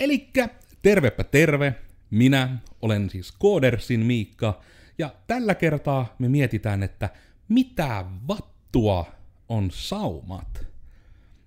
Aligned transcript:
Elikkä 0.00 0.48
tervepä 0.82 1.24
terve, 1.24 1.74
minä 2.10 2.58
olen 2.82 3.10
siis 3.10 3.32
Koodersin 3.32 4.00
Miikka, 4.00 4.60
ja 4.98 5.14
tällä 5.26 5.54
kertaa 5.54 6.14
me 6.18 6.28
mietitään, 6.28 6.82
että 6.82 7.10
mitä 7.48 8.04
vattua 8.28 9.06
on 9.48 9.70
saumat. 9.70 10.66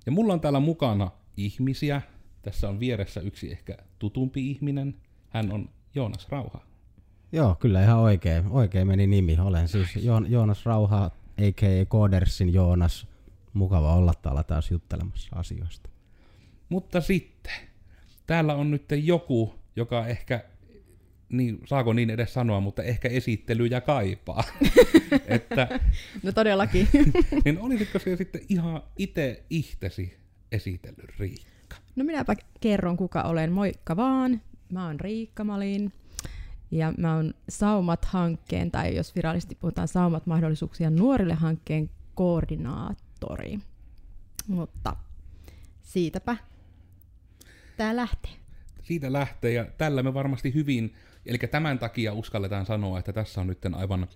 Ja 0.05 0.11
mulla 0.11 0.33
on 0.33 0.41
täällä 0.41 0.59
mukana 0.59 1.11
ihmisiä. 1.37 2.01
Tässä 2.41 2.69
on 2.69 2.79
vieressä 2.79 3.21
yksi 3.21 3.51
ehkä 3.51 3.77
tutumpi 3.99 4.51
ihminen. 4.51 4.95
Hän 5.29 5.51
on 5.51 5.69
Joonas 5.95 6.29
Rauha. 6.29 6.61
Joo, 7.31 7.55
kyllä 7.55 7.83
ihan 7.83 7.99
oikein, 7.99 8.47
oikein 8.47 8.87
meni 8.87 9.07
nimi. 9.07 9.37
Olen 9.39 9.67
siis 9.67 9.95
jo- 9.95 10.25
Joonas 10.27 10.65
Rauha, 10.65 11.05
a.k.a. 11.37 11.85
Koodersin 11.87 12.53
Joonas. 12.53 13.07
Mukava 13.53 13.95
olla 13.95 14.13
täällä 14.21 14.43
taas 14.43 14.71
juttelemassa 14.71 15.29
asioista. 15.35 15.89
Mutta 16.69 17.01
sitten, 17.01 17.53
täällä 18.27 18.55
on 18.55 18.71
nyt 18.71 18.85
joku, 19.03 19.53
joka 19.75 20.07
ehkä, 20.07 20.43
niin, 21.29 21.59
saako 21.65 21.93
niin 21.93 22.09
edes 22.09 22.33
sanoa, 22.33 22.59
mutta 22.59 22.83
ehkä 22.83 23.07
esittelyjä 23.09 23.81
kaipaa. 23.81 24.43
että, 25.27 25.79
No 26.23 26.31
todellakin. 26.31 26.87
niin 27.45 27.59
olisitko 27.59 27.99
se 27.99 28.15
sitten 28.15 28.41
ihan 28.49 28.83
itse 28.97 29.43
ihtesi 29.49 30.17
esitellyt 30.51 31.19
Riikka? 31.19 31.75
No 31.95 32.03
minäpä 32.03 32.35
kerron 32.59 32.97
kuka 32.97 33.21
olen. 33.21 33.51
Moikka 33.51 33.95
vaan. 33.95 34.41
Mä 34.71 34.85
oon 34.85 34.99
Riikka 34.99 35.43
Malin. 35.43 35.93
Ja 36.71 36.93
mä 36.97 37.15
oon 37.15 37.33
Saumat-hankkeen, 37.49 38.71
tai 38.71 38.95
jos 38.95 39.15
virallisesti 39.15 39.55
puhutaan 39.55 39.87
Saumat-mahdollisuuksia 39.87 40.89
nuorille 40.89 41.33
hankkeen 41.33 41.89
koordinaattori. 42.15 43.59
Mutta 44.47 44.95
siitäpä 45.81 46.37
tää 47.77 47.95
lähtee. 47.95 48.31
Siitä 48.83 49.13
lähtee, 49.13 49.53
ja 49.53 49.65
tällä 49.77 50.03
me 50.03 50.13
varmasti 50.13 50.53
hyvin, 50.53 50.93
eli 51.25 51.37
tämän 51.37 51.79
takia 51.79 52.13
uskalletaan 52.13 52.65
sanoa, 52.65 52.99
että 52.99 53.13
tässä 53.13 53.41
on 53.41 53.47
nyt 53.47 53.65
aivan 53.73 54.07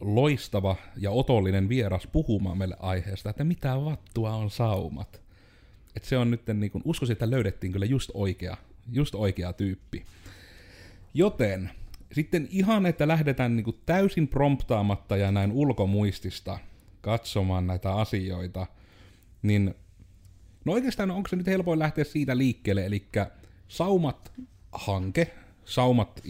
loistava 0.00 0.76
ja 0.96 1.10
otollinen 1.10 1.68
vieras 1.68 2.06
puhumaan 2.06 2.58
meille 2.58 2.76
aiheesta, 2.80 3.30
että 3.30 3.44
mitä 3.44 3.84
vattua 3.84 4.34
on 4.34 4.50
saumat. 4.50 5.22
Et 5.96 6.04
se 6.04 6.18
on 6.18 6.30
nyt, 6.30 6.42
niin 6.54 6.70
kun, 6.70 6.82
uskoisin, 6.84 7.12
että 7.12 7.30
löydettiin 7.30 7.72
kyllä 7.72 7.86
just 7.86 8.10
oikea, 8.14 8.56
just 8.92 9.14
oikea 9.14 9.52
tyyppi. 9.52 10.04
Joten 11.14 11.70
sitten 12.12 12.48
ihan, 12.50 12.86
että 12.86 13.08
lähdetään 13.08 13.56
niin 13.56 13.80
täysin 13.86 14.28
promptaamatta 14.28 15.16
ja 15.16 15.32
näin 15.32 15.52
ulkomuistista 15.52 16.58
katsomaan 17.00 17.66
näitä 17.66 17.94
asioita, 17.94 18.66
niin 19.42 19.74
no 20.64 20.72
oikeastaan 20.72 21.10
onko 21.10 21.28
se 21.28 21.36
nyt 21.36 21.46
helpoin 21.46 21.78
lähteä 21.78 22.04
siitä 22.04 22.38
liikkeelle, 22.38 22.86
eli 22.86 23.08
Saumat-hanke, 23.68 25.34
Saumat, 25.64 26.22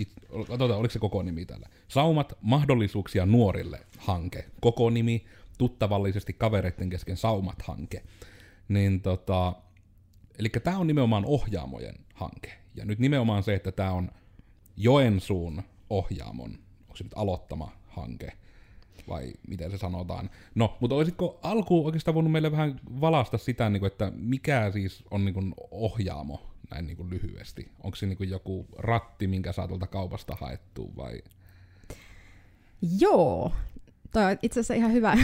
katsotaan 0.48 0.80
oliko 0.80 0.92
se 0.92 0.98
koko 0.98 1.22
nimi 1.22 1.46
tällä, 1.46 1.68
Saumat 1.88 2.32
mahdollisuuksia 2.40 3.26
nuorille 3.26 3.80
hanke, 3.98 4.44
koko 4.60 4.90
nimi, 4.90 5.24
tuttavallisesti 5.58 6.32
kavereiden 6.32 6.90
kesken 6.90 7.16
Saumat-hanke, 7.16 8.02
niin 8.68 9.00
tota, 9.00 9.52
eli 10.38 10.48
tämä 10.48 10.78
on 10.78 10.86
nimenomaan 10.86 11.24
ohjaamojen 11.26 11.94
hanke, 12.14 12.52
ja 12.74 12.84
nyt 12.84 12.98
nimenomaan 12.98 13.42
se, 13.42 13.54
että 13.54 13.72
tämä 13.72 13.92
on 13.92 14.10
Joensuun 14.76 15.62
ohjaamon, 15.90 16.50
onko 16.80 16.96
se 16.96 17.04
nyt 17.04 17.12
aloittama 17.16 17.72
hanke, 17.88 18.32
vai 19.08 19.32
miten 19.48 19.70
se 19.70 19.78
sanotaan. 19.78 20.30
No, 20.54 20.76
mutta 20.80 20.96
olisitko 20.96 21.38
alkuun 21.42 21.86
oikeastaan 21.86 22.14
voinut 22.14 22.32
meille 22.32 22.52
vähän 22.52 22.80
valasta 23.00 23.38
sitä, 23.38 23.70
niin 23.70 23.80
kuin, 23.80 23.92
että 23.92 24.12
mikä 24.16 24.70
siis 24.70 25.04
on 25.10 25.24
niin 25.24 25.34
kuin 25.34 25.54
ohjaamo, 25.70 26.42
näin 26.70 26.86
niin 26.86 26.96
kuin 26.96 27.10
lyhyesti? 27.10 27.70
Onko 27.82 27.96
se 27.96 28.06
niin 28.06 28.16
kuin 28.16 28.30
joku 28.30 28.66
ratti, 28.78 29.26
minkä 29.26 29.52
saa 29.52 29.68
tuolta 29.68 29.86
kaupasta 29.86 30.36
haettua, 30.40 30.90
vai? 30.96 31.22
Joo, 32.98 33.52
toi 34.12 34.24
on 34.24 34.38
itse 34.42 34.60
asiassa 34.60 34.74
ihan 34.74 34.92
hyvä 34.92 35.18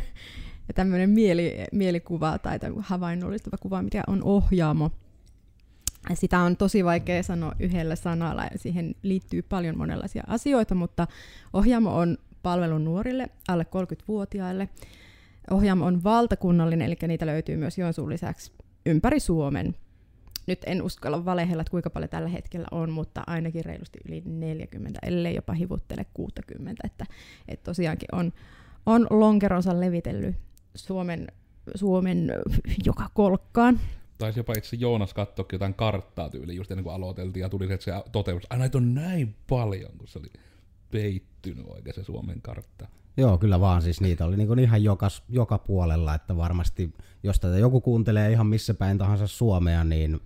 ja 0.68 0.74
tämmöinen 0.74 1.10
mieli, 1.10 1.54
mielikuva 1.72 2.38
tai 2.38 2.58
havainnollistava 2.78 3.56
kuva, 3.56 3.82
mikä 3.82 4.02
on 4.06 4.22
ohjaamo. 4.22 4.90
Sitä 6.14 6.38
on 6.38 6.56
tosi 6.56 6.84
vaikea 6.84 7.22
sanoa 7.22 7.52
yhdellä 7.58 7.96
sanalla 7.96 8.42
ja 8.42 8.58
siihen 8.58 8.94
liittyy 9.02 9.42
paljon 9.42 9.78
monenlaisia 9.78 10.22
asioita, 10.26 10.74
mutta 10.74 11.06
ohjaamo 11.52 11.96
on 11.96 12.18
palvelu 12.42 12.78
nuorille 12.78 13.28
alle 13.48 13.66
30-vuotiaille. 13.76 14.68
Ohjaamo 15.50 15.86
on 15.86 16.04
valtakunnallinen, 16.04 16.86
eli 16.86 16.96
niitä 17.06 17.26
löytyy 17.26 17.56
myös 17.56 17.78
Joensuun 17.78 18.08
lisäksi 18.08 18.52
ympäri 18.86 19.20
Suomen. 19.20 19.74
Nyt 20.46 20.58
en 20.66 20.82
uskalla 20.82 21.24
valehella, 21.24 21.60
että 21.60 21.70
kuinka 21.70 21.90
paljon 21.90 22.08
tällä 22.08 22.28
hetkellä 22.28 22.66
on, 22.70 22.90
mutta 22.90 23.22
ainakin 23.26 23.64
reilusti 23.64 23.98
yli 24.08 24.22
40, 24.26 24.98
ellei 25.02 25.34
jopa 25.34 25.52
hivuttele 25.52 26.06
60. 26.14 26.82
Että, 26.86 27.06
että 27.48 27.64
tosiaankin 27.64 28.08
on, 28.12 28.32
on 28.86 29.06
lonkeronsa 29.10 29.80
levitellyt 29.80 30.36
Suomen, 30.74 31.26
Suomen 31.74 32.32
joka 32.84 33.10
kolkkaan. 33.14 33.80
Taisi 34.18 34.40
jopa 34.40 34.52
itse 34.58 34.76
Joonas 34.76 35.14
katsoa 35.14 35.46
jotain 35.52 35.74
karttaa 35.74 36.30
tyyliin 36.30 36.56
just 36.56 36.70
ennen 36.70 36.84
kuin 36.84 36.94
aloiteltiin, 36.94 37.40
ja 37.40 37.48
tuli 37.48 37.66
se, 37.66 37.74
että 37.74 37.84
se 37.84 37.92
toteutui, 38.12 38.44
että 38.44 38.56
näitä 38.56 38.78
on 38.78 38.94
näin 38.94 39.34
paljon, 39.48 39.92
kun 39.98 40.08
se 40.08 40.18
oli 40.18 40.28
peittynyt 40.90 41.66
oikein 41.68 41.94
se 41.94 42.04
Suomen 42.04 42.42
kartta. 42.42 42.88
Joo, 43.16 43.38
kyllä 43.38 43.60
vaan. 43.60 43.82
Siis 43.82 44.00
niitä 44.00 44.24
oli 44.24 44.36
niin 44.36 44.58
ihan 44.58 44.84
joka, 44.84 45.08
joka 45.28 45.58
puolella, 45.58 46.14
että 46.14 46.36
varmasti, 46.36 46.94
jos 47.22 47.40
tätä 47.40 47.58
joku 47.58 47.80
kuuntelee 47.80 48.32
ihan 48.32 48.46
missä 48.46 48.74
päin 48.74 48.98
tahansa 48.98 49.26
Suomea, 49.26 49.84
niin 49.84 50.20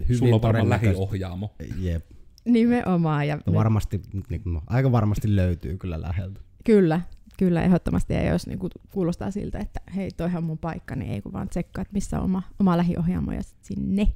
hyvin 0.00 0.18
Sulla 0.18 0.34
on 0.34 0.42
varmaan 0.42 0.68
lähiohjaamo. 0.68 1.54
Jep, 1.78 2.06
Nimenomaan. 2.44 3.28
Ja 3.28 3.38
no 3.46 3.52
varmasti, 3.54 4.00
niin, 4.28 4.42
no, 4.44 4.62
aika 4.66 4.92
varmasti 4.92 5.36
löytyy 5.36 5.76
kyllä 5.76 6.02
läheltä. 6.02 6.40
Kyllä, 6.64 7.00
kyllä 7.38 7.62
ehdottomasti. 7.62 8.14
Ja 8.14 8.26
jos 8.26 8.46
niin 8.46 8.58
kuulostaa 8.92 9.30
siltä, 9.30 9.58
että 9.58 9.80
hei, 9.96 10.10
toihan 10.10 10.38
on 10.38 10.44
mun 10.44 10.58
paikka, 10.58 10.96
niin 10.96 11.12
ei 11.12 11.22
kun 11.22 11.32
vaan 11.32 11.48
tsekkaa, 11.48 11.82
että 11.82 11.92
missä 11.92 12.18
on 12.18 12.24
oma, 12.24 12.42
oma 12.60 12.76
lähiohjaamo 12.76 13.32
ja 13.32 13.40
sinne. 13.62 14.08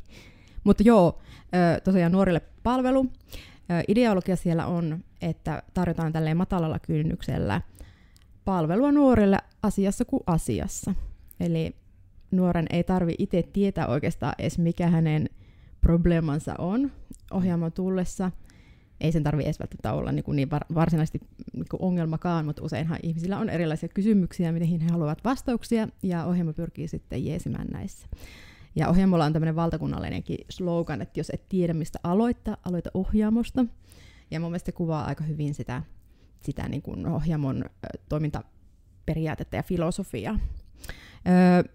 Mutta 0.65 0.83
joo, 0.83 1.19
tosiaan 1.85 2.13
nuorille 2.13 2.41
palvelu. 2.63 3.07
Ideologia 3.89 4.37
siellä 4.37 4.67
on, 4.67 5.05
että 5.23 5.63
tarjotaan 5.75 6.13
tälleen 6.13 6.37
matalalla 6.37 6.79
kynnyksellä 6.79 7.61
palvelua 8.45 8.93
nuorille 8.93 9.39
asiassa 9.63 10.05
kuin 10.05 10.23
asiassa. 10.27 10.95
Eli 11.41 11.77
nuoren 12.31 12.67
ei 12.71 12.85
tarvi 12.85 13.15
itse 13.19 13.43
tietää 13.43 13.87
oikeastaan 13.87 14.35
edes 14.39 14.59
mikä 14.59 14.89
hänen 14.89 15.31
probleemansa 15.81 16.55
on 16.59 16.93
ohjaamon 17.31 17.73
tullessa. 17.73 18.31
Ei 19.01 19.13
sen 19.13 19.23
tarvi 19.23 19.45
edes 19.45 19.61
välttämättä 19.61 19.93
olla 19.93 20.13
niin, 20.13 20.25
kuin 20.25 20.37
niin 20.37 20.51
var- 20.51 20.75
varsinaisesti 20.75 21.21
niin 21.53 21.67
kuin 21.71 21.83
ongelmakaan, 21.83 22.47
mutta 22.47 22.65
useinhan 22.65 22.99
ihmisillä 23.03 23.39
on 23.39 23.51
erilaisia 23.51 23.89
kysymyksiä, 23.89 24.53
mihin 24.53 24.81
he 24.81 24.89
haluavat 24.93 25.25
vastauksia, 25.25 25.89
ja 26.03 26.25
ohjelma 26.25 26.53
pyrkii 26.53 26.89
sitten 26.89 27.25
jeesimään 27.25 27.67
näissä. 27.73 28.07
Ja 28.77 28.89
ohjaamolla 28.89 29.25
on 29.25 29.33
tämmöinen 29.33 29.57
valtakunnallinenkin 29.57 30.39
slogan, 30.51 31.03
että 31.03 31.21
jos 31.21 31.31
et 31.31 31.49
tiedä 31.49 31.75
mistä 31.75 31.99
aloittaa, 32.03 32.57
aloita 32.69 32.91
ohjaamosta. 32.95 33.65
Ja 34.31 34.41
mun 34.41 34.51
mielestä 34.51 34.67
se 34.67 34.73
kuvaa 34.73 35.05
aika 35.05 35.25
hyvin 35.25 35.55
sitä, 35.55 35.83
sitä 36.41 36.69
niin 36.69 36.83
kuin 36.83 37.07
ohjaamon 37.07 37.65
toimintaperiaatetta 38.09 39.57
ja 39.57 39.63
filosofiaa. 39.63 40.39
Öö, 41.29 41.73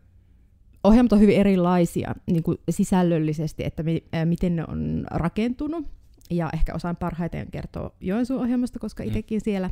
ohjelmat 0.84 1.14
on 1.14 1.20
hyvin 1.20 1.38
erilaisia 1.38 2.16
niin 2.32 2.44
kuin 2.44 2.58
sisällöllisesti, 2.70 3.64
että 3.64 3.84
mi- 3.84 4.04
ää, 4.14 4.26
miten 4.26 4.56
ne 4.56 4.64
on 4.68 5.06
rakentunut. 5.12 5.88
Ja 6.30 6.50
ehkä 6.54 6.74
osaan 6.74 6.96
parhaiten 6.96 7.52
kertoa 7.52 7.92
Joensuun 8.02 8.42
ohjelmasta, 8.42 8.80
koska 8.80 9.04
Mm. 9.04 9.08
itsekin 9.08 9.42
siellä, 9.42 9.70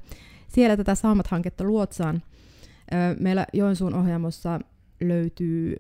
siellä 0.48 0.78
tätä 0.78 0.96
Saamat-hanketta 0.96 1.64
luotsaan. 1.64 2.22
Meillä 3.20 3.46
Joensuun 3.54 3.94
ohjelmassa 3.94 4.60
löytyy 5.02 5.76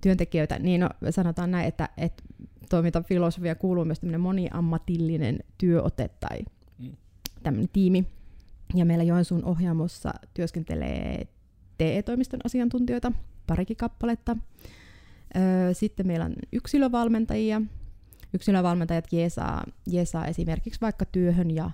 työntekijöitä, 0.00 0.58
niin 0.58 0.80
no, 0.80 0.88
sanotaan 1.10 1.50
näin, 1.50 1.68
että, 1.68 1.88
että 1.96 2.22
toimintafilosofia 2.70 3.54
kuuluu 3.54 3.84
myös 3.84 4.00
tämmöinen 4.00 4.20
moniammatillinen 4.20 5.38
työote 5.58 6.10
tai 6.20 6.38
Mm. 6.80 6.96
tämmöinen 7.42 7.68
tiimi. 7.72 8.06
Ja 8.74 8.84
meillä 8.84 9.04
Joensuun 9.04 9.44
ohjaamossa 9.44 10.14
työskentelee 10.34 11.26
TE-toimiston 11.78 12.40
asiantuntijoita, 12.44 13.12
parikin 13.46 13.76
kappaletta. 13.76 14.36
Öö, 15.36 15.74
sitten 15.74 16.06
meillä 16.06 16.24
on 16.24 16.34
yksilövalmentajia. 16.52 17.62
Yksilövalmentajat 18.34 19.12
jeesaa, 19.12 19.64
jeesaa 19.86 20.26
esimerkiksi 20.26 20.80
vaikka 20.80 21.04
työhön 21.04 21.50
ja, 21.50 21.70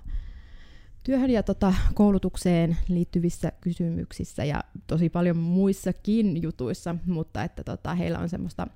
työhön 1.07 1.29
ja 1.29 1.43
tota, 1.43 1.73
koulutukseen 1.93 2.77
liittyvissä 2.87 3.51
kysymyksissä 3.61 4.45
ja 4.45 4.63
tosi 4.87 5.09
paljon 5.09 5.37
muissakin 5.37 6.41
jutuissa, 6.41 6.95
mutta 7.05 7.43
että 7.43 7.63
tota, 7.63 7.95
heillä 7.95 8.19
on 8.19 8.29
semmoista, 8.29 8.67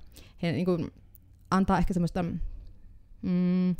he 0.42 0.52
niin 0.52 0.64
kuin, 0.64 0.90
antaa 1.50 1.78
ehkä 1.78 1.94
semmoista 1.94 2.22
mm, 2.22 3.74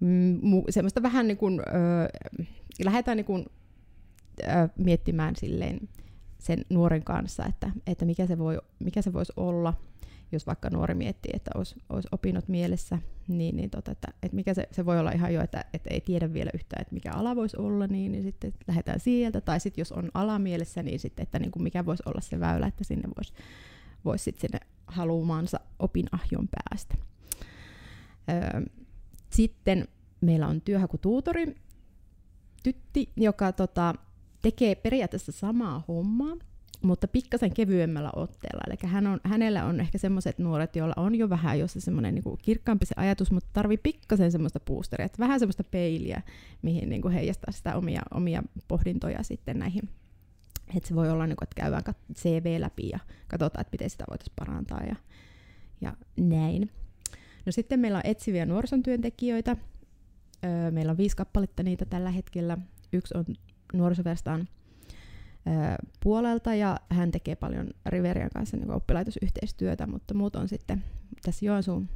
mm, 0.00 0.62
semmoista 0.70 1.02
vähän 1.02 1.26
niin 1.26 1.36
kuin, 1.36 1.60
ö, 1.60 1.64
lähdetään 2.84 3.16
niin 3.16 3.24
kuin, 3.24 3.46
ö, 4.42 4.46
miettimään 4.78 5.36
silleen 5.36 5.88
sen 6.38 6.64
nuoren 6.70 7.04
kanssa, 7.04 7.46
että, 7.46 7.70
että 7.86 8.04
mikä, 8.04 8.26
se 8.26 8.38
voi, 8.38 8.58
mikä 8.78 9.02
se 9.02 9.12
voisi 9.12 9.32
olla. 9.36 9.74
Jos 10.32 10.46
vaikka 10.46 10.70
nuori 10.70 10.94
miettii, 10.94 11.30
että 11.34 11.50
olisi, 11.54 11.74
olisi 11.88 12.08
opinnot 12.12 12.48
mielessä, 12.48 12.98
niin, 13.28 13.56
niin 13.56 13.70
tota, 13.70 13.90
että, 13.92 14.08
että 14.22 14.36
mikä 14.36 14.54
se, 14.54 14.68
se 14.72 14.86
voi 14.86 14.98
olla 14.98 15.10
ihan 15.10 15.34
jo, 15.34 15.42
että, 15.42 15.64
että 15.74 15.90
ei 15.94 16.00
tiedä 16.00 16.32
vielä 16.32 16.50
yhtään, 16.54 16.82
että 16.82 16.94
mikä 16.94 17.12
ala 17.12 17.36
voisi 17.36 17.56
olla, 17.56 17.86
niin, 17.86 18.12
niin 18.12 18.24
sitten 18.24 18.52
lähdetään 18.68 19.00
sieltä, 19.00 19.40
tai 19.40 19.60
sitten 19.60 19.80
jos 19.80 19.92
on 19.92 20.10
ala 20.14 20.38
mielessä, 20.38 20.82
niin 20.82 21.00
sitten, 21.00 21.22
että 21.22 21.38
niin 21.38 21.50
kuin 21.50 21.62
mikä 21.62 21.86
voisi 21.86 22.02
olla 22.06 22.20
se 22.20 22.40
väylä, 22.40 22.66
että 22.66 22.84
sinne 22.84 23.08
voisi 23.16 23.32
vois 24.04 24.24
sitten 24.24 24.40
sinne 24.40 24.60
haluamansa 24.86 25.60
opinahjon 25.78 26.48
päästä. 26.48 26.94
Öö, 28.30 28.60
sitten 29.30 29.88
meillä 30.20 30.46
on 30.46 30.60
työhakutuutori, 30.60 31.54
tytti, 32.62 33.12
joka 33.16 33.52
tota, 33.52 33.94
tekee 34.42 34.74
periaatteessa 34.74 35.32
samaa 35.32 35.84
hommaa, 35.88 36.36
mutta 36.82 37.08
pikkasen 37.08 37.54
kevyemmällä 37.54 38.10
otteella. 38.16 38.62
Eli 38.66 38.90
hän 38.90 39.06
on, 39.06 39.20
hänellä 39.24 39.64
on 39.64 39.80
ehkä 39.80 39.98
semmoiset 39.98 40.38
nuoret, 40.38 40.76
joilla 40.76 40.94
on 40.96 41.14
jo 41.14 41.30
vähän 41.30 41.68
se 41.68 41.80
semmoinen 41.80 42.14
niin 42.14 42.38
kirkkaampi 42.42 42.86
se 42.86 42.94
ajatus, 42.96 43.30
mutta 43.30 43.50
tarvii 43.52 43.78
pikkasen 43.78 44.32
semmoista 44.32 44.60
boosteria, 44.60 45.06
että 45.06 45.18
vähän 45.18 45.40
semmoista 45.40 45.64
peiliä, 45.64 46.22
mihin 46.62 46.88
niin 46.88 47.02
kuin 47.02 47.14
heijastaa 47.14 47.52
sitä 47.52 47.76
omia, 47.76 48.02
omia 48.14 48.42
pohdintoja 48.68 49.22
sitten 49.22 49.58
näihin. 49.58 49.88
Että 50.76 50.88
se 50.88 50.94
voi 50.94 51.10
olla, 51.10 51.26
niin 51.26 51.36
kuin, 51.36 51.46
että 51.46 51.60
käydään 51.62 51.94
CV 52.14 52.56
läpi 52.60 52.88
ja 52.88 52.98
katsotaan, 53.28 53.60
että 53.60 53.74
miten 53.74 53.90
sitä 53.90 54.04
voitaisiin 54.10 54.34
parantaa 54.36 54.80
ja, 54.84 54.96
ja 55.80 55.96
näin. 56.16 56.70
No 57.46 57.52
sitten 57.52 57.80
meillä 57.80 57.98
on 57.98 58.06
etsiviä 58.06 58.46
nuorisotyöntekijöitä. 58.46 59.56
Öö, 60.44 60.70
meillä 60.70 60.90
on 60.90 60.96
viisi 60.96 61.16
kappaletta 61.16 61.62
niitä 61.62 61.84
tällä 61.84 62.10
hetkellä. 62.10 62.58
Yksi 62.92 63.16
on 63.16 63.24
nuorisoverstaan 63.72 64.48
puolelta 66.02 66.54
ja 66.54 66.76
hän 66.88 67.10
tekee 67.10 67.36
paljon 67.36 67.70
Riverian 67.86 68.30
kanssa 68.34 68.56
niin 68.56 68.70
oppilaitosyhteistyötä, 68.70 69.86
mutta 69.86 70.14
muut 70.14 70.36
on 70.36 70.48
sitten 70.48 70.84
tässä 71.22 71.46
Joensuun 71.46 71.88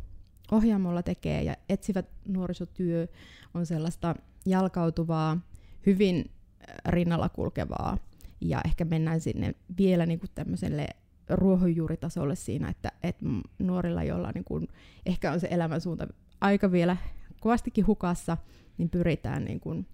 ohjaamolla 0.53 1.03
tekee 1.03 1.43
ja 1.43 1.57
etsivä 1.69 2.03
nuorisotyö 2.29 3.07
on 3.55 3.67
sellaista 3.67 4.15
jalkautuvaa, 4.47 5.39
hyvin 5.87 6.31
rinnalla 6.89 7.29
kulkevaa 7.29 7.99
ja 8.41 8.61
ehkä 8.65 8.85
mennään 8.85 9.21
sinne 9.21 9.55
vielä 9.79 10.07
niin 10.07 10.19
kuin 10.19 10.31
tämmöiselle 10.35 10.87
ruohonjuuritasolle 11.29 12.37
siinä, 12.37 12.69
että, 12.69 12.93
että 13.03 13.25
nuorilla, 13.59 14.03
joilla 14.03 14.33
niin 14.35 14.45
kuin, 14.45 14.69
ehkä 15.07 15.33
on 15.33 15.41
se 15.41 15.49
elämänsuunta 15.51 16.07
aika 16.41 16.73
vielä 16.73 16.97
kovastikin 17.41 17.87
hukassa, 17.87 18.37
niin 18.79 18.91
pyritään 18.91 19.45
niin 19.45 19.61
kuin, 19.61 19.87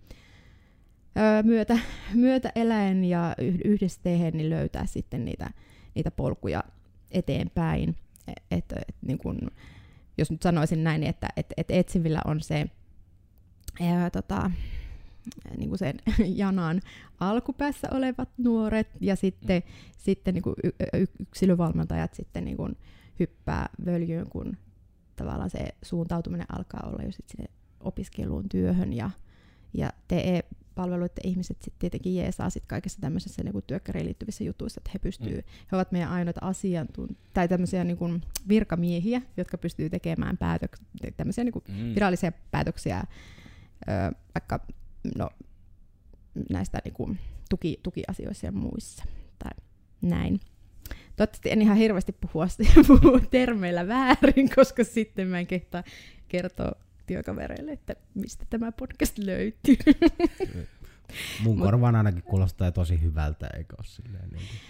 myötä, 1.42 1.78
myötä 2.14 2.52
eläen 2.54 3.04
ja 3.04 3.34
yhdessä 3.64 4.00
tehden 4.02 4.36
niin 4.36 4.50
löytää 4.50 4.86
sitten 4.86 5.24
niitä, 5.24 5.50
niitä 5.94 6.10
polkuja 6.10 6.64
eteenpäin. 7.10 7.96
Et, 8.28 8.42
et, 8.50 8.72
et, 8.88 8.96
niin 9.06 9.18
kun, 9.18 9.38
jos 10.18 10.30
nyt 10.30 10.42
sanoisin 10.42 10.84
näin, 10.84 11.02
että 11.02 11.28
et, 11.36 11.46
et 11.56 11.70
etsivillä 11.70 12.20
on 12.24 12.40
se 12.40 12.66
ää, 13.80 14.10
tota, 14.10 14.50
niin 15.56 15.68
kuin 15.68 15.78
sen 15.78 15.94
janan 16.42 16.80
alkupäässä 17.20 17.88
olevat 17.90 18.28
nuoret 18.38 18.88
ja 19.00 19.16
sitten, 19.16 19.62
mm. 19.66 19.72
sitten 19.98 20.34
niin 20.34 20.42
kuin 20.42 20.56
yksilövalmentajat 21.20 22.14
sitten 22.14 22.44
niin 22.44 22.56
kuin 22.56 22.76
hyppää 23.20 23.68
völjyyn, 23.86 24.28
kun 24.30 24.56
tavallaan 25.16 25.50
se 25.50 25.68
suuntautuminen 25.82 26.46
alkaa 26.58 26.88
olla 26.90 27.02
jo 27.02 27.12
sitten 27.12 27.48
opiskeluun, 27.80 28.48
työhön 28.48 28.92
ja, 28.92 29.10
ja 29.74 29.92
TE 30.08 30.42
palveluiden 30.80 31.26
ihmiset 31.28 31.62
sitten 31.62 31.78
tietenkin 31.78 32.14
jeesaa 32.14 32.50
sit 32.50 32.66
kaikessa 32.66 33.00
tämmöisessä 33.00 33.42
niin 33.44 33.62
työkkäriin 33.66 34.06
liittyvissä 34.06 34.44
jutuissa, 34.44 34.80
että 34.80 34.90
he 34.94 34.98
pystyy, 34.98 35.36
mm. 35.36 35.42
he 35.72 35.76
ovat 35.76 35.92
meidän 35.92 36.10
ainoita 36.10 36.40
asiantuntijoita, 36.42 37.30
tai 37.32 37.48
tämmöisiä 37.48 37.84
niin 37.84 37.96
kuin 37.96 38.22
virkamiehiä, 38.48 39.22
jotka 39.36 39.58
pystyy 39.58 39.90
tekemään 39.90 40.38
päätök- 40.38 41.10
tämmöisiä 41.16 41.44
niin 41.44 41.52
kuin 41.52 41.64
mm. 41.68 41.94
virallisia 41.94 42.32
päätöksiä, 42.50 43.02
ö, 43.88 44.16
vaikka 44.34 44.60
no, 45.16 45.30
näistä 46.50 46.78
niin 46.84 46.94
kuin 46.94 47.18
tuki, 47.50 47.80
tukiasioissa 47.82 48.46
ja 48.46 48.52
muissa, 48.52 49.04
tai 49.38 49.52
näin. 50.02 50.40
Toivottavasti 51.16 51.50
en 51.50 51.62
ihan 51.62 51.76
hirveästi 51.76 52.12
puhua, 52.12 52.46
puhua 52.88 53.20
termeillä 53.30 53.88
väärin, 53.88 54.50
koska 54.54 54.84
sitten 54.84 55.28
mä 55.28 55.38
en 55.38 55.46
kehtaa 55.46 55.84
kertoa 56.28 56.72
työkavereille, 57.10 57.72
että 57.72 57.96
mistä 58.14 58.44
tämä 58.50 58.72
podcast 58.72 59.18
löytyy. 59.18 59.76
Mun 61.44 61.58
korvaan 61.58 61.96
ainakin 61.96 62.22
kuulostaa 62.22 62.72
tosi 62.72 63.02
hyvältä, 63.02 63.46
eikö 63.56 63.76
ole 63.78 63.86
silleen 63.86 64.28
niin 64.28 64.42
kuin. 64.48 64.60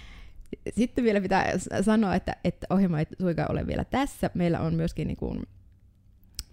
Sitten 0.76 1.04
vielä 1.04 1.20
pitää 1.20 1.44
sanoa, 1.82 2.14
että, 2.14 2.36
että 2.44 2.66
ohjelma 2.70 2.98
ei 2.98 3.06
suinkaan 3.20 3.50
ole 3.50 3.66
vielä 3.66 3.84
tässä. 3.84 4.30
Meillä 4.34 4.60
on 4.60 4.74
myöskin 4.74 5.06
niin 5.06 5.16
kuin 5.16 5.42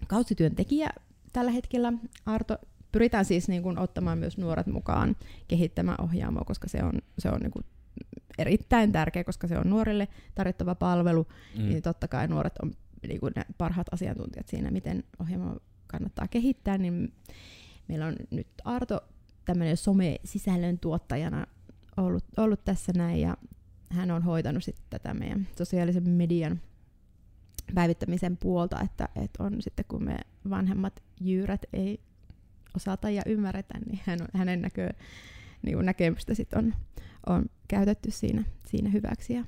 kausityöntekijä 0.06 0.90
tällä 1.32 1.50
hetkellä. 1.50 1.92
Arto, 2.26 2.58
pyritään 2.92 3.24
siis 3.24 3.48
niin 3.48 3.62
kuin 3.62 3.78
ottamaan 3.78 4.18
myös 4.18 4.38
nuoret 4.38 4.66
mukaan 4.66 5.16
kehittämään 5.48 6.04
ohjaamoa, 6.04 6.44
koska 6.44 6.68
se 6.68 6.82
on, 6.82 6.92
se 7.18 7.28
on 7.28 7.40
niin 7.40 7.50
kuin 7.50 7.64
erittäin 8.38 8.92
tärkeä, 8.92 9.24
koska 9.24 9.48
se 9.48 9.58
on 9.58 9.70
nuorille 9.70 10.08
tarjottava 10.34 10.74
palvelu, 10.74 11.26
mm. 11.58 11.68
niin 11.68 11.82
totta 11.82 12.08
kai 12.08 12.28
nuoret 12.28 12.58
on 12.62 12.72
niin 13.08 13.20
kuin 13.20 13.32
ne 13.36 13.44
parhaat 13.58 13.86
asiantuntijat 13.92 14.48
siinä, 14.48 14.70
miten 14.70 15.04
ohjelma 15.20 15.56
kannattaa 15.88 16.28
kehittää, 16.28 16.78
niin 16.78 17.12
meillä 17.88 18.06
on 18.06 18.16
nyt 18.30 18.46
Arto 18.64 19.00
tämmöinen 19.44 19.76
some-sisällön 19.76 20.78
tuottajana 20.78 21.46
ollut, 21.96 22.24
ollut 22.36 22.64
tässä 22.64 22.92
näin, 22.96 23.20
ja 23.20 23.36
hän 23.90 24.10
on 24.10 24.22
hoitanut 24.22 24.64
sitten 24.64 24.84
tätä 24.90 25.14
meidän 25.14 25.48
sosiaalisen 25.58 26.10
median 26.10 26.60
päivittämisen 27.74 28.36
puolta, 28.36 28.80
että, 28.80 29.08
että 29.16 29.42
on 29.42 29.62
sitten 29.62 29.84
kun 29.88 30.04
me 30.04 30.16
vanhemmat 30.50 31.02
jyyrät 31.20 31.62
ei 31.72 32.00
osata 32.76 33.10
ja 33.10 33.22
ymmärretä, 33.26 33.78
niin 33.86 34.00
hän, 34.04 34.18
hänen 34.34 34.62
näkö, 34.62 34.90
niin 35.62 35.86
näkemystä 35.86 36.34
sit 36.34 36.52
on, 36.52 36.74
on 37.26 37.46
käytetty 37.68 38.10
siinä, 38.10 38.44
siinä 38.66 38.90
hyväksi. 38.90 39.34
Ja, 39.34 39.44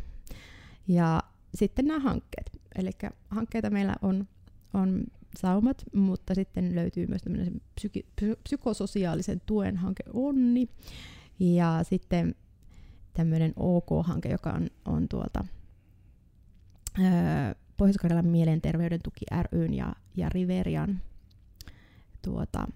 ja 0.89 1.23
sitten 1.55 1.87
nämä 1.87 2.01
hankkeet. 2.01 2.61
Eli 2.75 2.91
hankkeita 3.29 3.71
meillä 3.71 3.95
on, 4.03 4.29
on 4.75 5.05
saumat, 5.37 5.85
mutta 5.95 6.35
sitten 6.35 6.75
löytyy 6.75 7.07
myös 7.07 7.23
tämmöinen 7.23 7.61
psyki- 7.81 8.07
psykososiaalisen 8.45 9.41
tuen 9.47 9.77
hanke 9.77 10.03
Onni, 10.13 10.69
ja 11.41 11.81
sitten 11.83 12.35
tämmöinen 13.15 13.53
OK-hanke, 13.57 14.29
joka 14.29 14.51
on, 14.51 14.69
on 14.85 15.09
tuolta 15.09 15.45
Pohjois-Karjalan 17.77 18.27
mielenterveyden 18.27 19.01
tuki 19.05 19.25
ryn 19.53 19.75
ja, 19.75 19.93
ja 20.17 20.29
Riverian 20.29 21.01
tuota, 22.23 22.67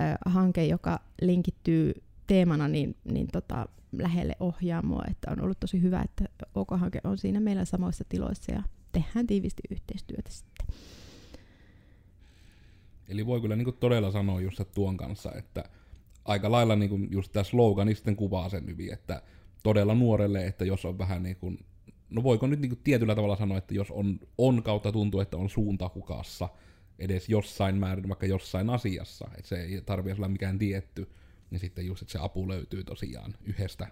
ö, 0.00 0.04
hanke, 0.26 0.66
joka 0.66 1.00
linkittyy 1.22 2.02
teemana 2.26 2.68
niin, 2.68 2.96
niin 3.04 3.26
tota, 3.32 3.68
lähelle 3.92 4.36
ohjaamoa, 4.40 5.04
että 5.10 5.30
on 5.30 5.40
ollut 5.40 5.60
tosi 5.60 5.82
hyvä, 5.82 6.02
että 6.02 6.24
OK-hanke 6.54 7.00
on 7.04 7.18
siinä 7.18 7.40
meillä 7.40 7.64
samoissa 7.64 8.04
tiloissa 8.08 8.52
ja 8.52 8.62
tehdään 8.92 9.26
tiivisti 9.26 9.62
yhteistyötä 9.70 10.30
sitten. 10.30 10.53
Eli 13.08 13.26
voi 13.26 13.40
kyllä 13.40 13.56
niin 13.56 13.64
kuin 13.64 13.76
todella 13.80 14.12
sanoa 14.12 14.40
just 14.40 14.60
tuon 14.74 14.96
kanssa, 14.96 15.32
että 15.34 15.64
aika 16.24 16.52
lailla 16.52 16.76
niin 16.76 16.90
kuin 16.90 17.08
just 17.10 17.32
tämä 17.32 17.44
slogani 17.44 17.94
sitten 17.94 18.16
kuvaa 18.16 18.48
sen 18.48 18.66
hyvin, 18.66 18.92
että 18.92 19.22
todella 19.62 19.94
nuorelle, 19.94 20.46
että 20.46 20.64
jos 20.64 20.84
on 20.84 20.98
vähän 20.98 21.22
niin 21.22 21.36
kuin, 21.36 21.58
no 22.10 22.22
voiko 22.22 22.46
nyt 22.46 22.60
niin 22.60 22.70
kuin 22.70 22.80
tietyllä 22.84 23.14
tavalla 23.14 23.36
sanoa, 23.36 23.58
että 23.58 23.74
jos 23.74 23.90
on, 23.90 24.20
on 24.38 24.62
kautta 24.62 24.92
tuntuu, 24.92 25.20
että 25.20 25.36
on 25.36 25.50
suunta 25.50 25.90
hukassa 25.94 26.48
edes 26.98 27.28
jossain 27.28 27.76
määrin, 27.76 28.08
vaikka 28.08 28.26
jossain 28.26 28.70
asiassa, 28.70 29.28
että 29.36 29.48
se 29.48 29.62
ei 29.62 29.80
tarvitse 29.86 30.20
olla 30.20 30.28
mikään 30.28 30.58
tietty, 30.58 31.10
niin 31.50 31.58
sitten 31.58 31.86
just, 31.86 32.02
että 32.02 32.12
se 32.12 32.18
apu 32.22 32.48
löytyy 32.48 32.84
tosiaan 32.84 33.34
yhdestä, 33.44 33.88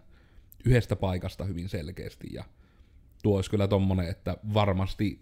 yhdestä 0.64 0.97
paikasta 0.97 1.45
hyvin 1.45 1.69
selkeästi, 1.69 2.28
ja 2.33 2.45
tuo 3.23 3.37
olisi 3.37 3.50
kyllä 3.50 3.69
tommonen, 3.69 4.09
että 4.09 4.37
varmasti 4.54 5.21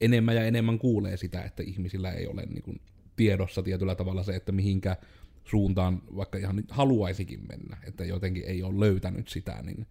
enemmän 0.00 0.36
ja 0.36 0.44
enemmän 0.44 0.78
kuulee 0.78 1.16
sitä, 1.16 1.42
että 1.42 1.62
ihmisillä 1.62 2.12
ei 2.12 2.26
ole 2.26 2.46
niin 2.46 2.62
kuin 2.62 2.80
tiedossa 3.22 3.62
tietyllä 3.62 3.94
tavalla 3.94 4.22
se, 4.22 4.36
että 4.36 4.52
mihinkä 4.52 4.96
suuntaan 5.44 6.02
vaikka 6.16 6.38
ihan 6.38 6.62
haluaisikin 6.68 7.40
mennä, 7.48 7.76
että 7.86 8.04
jotenkin 8.04 8.44
ei 8.44 8.62
ole 8.62 8.80
löytänyt 8.80 9.28
sitä, 9.28 9.62
niin 9.62 9.86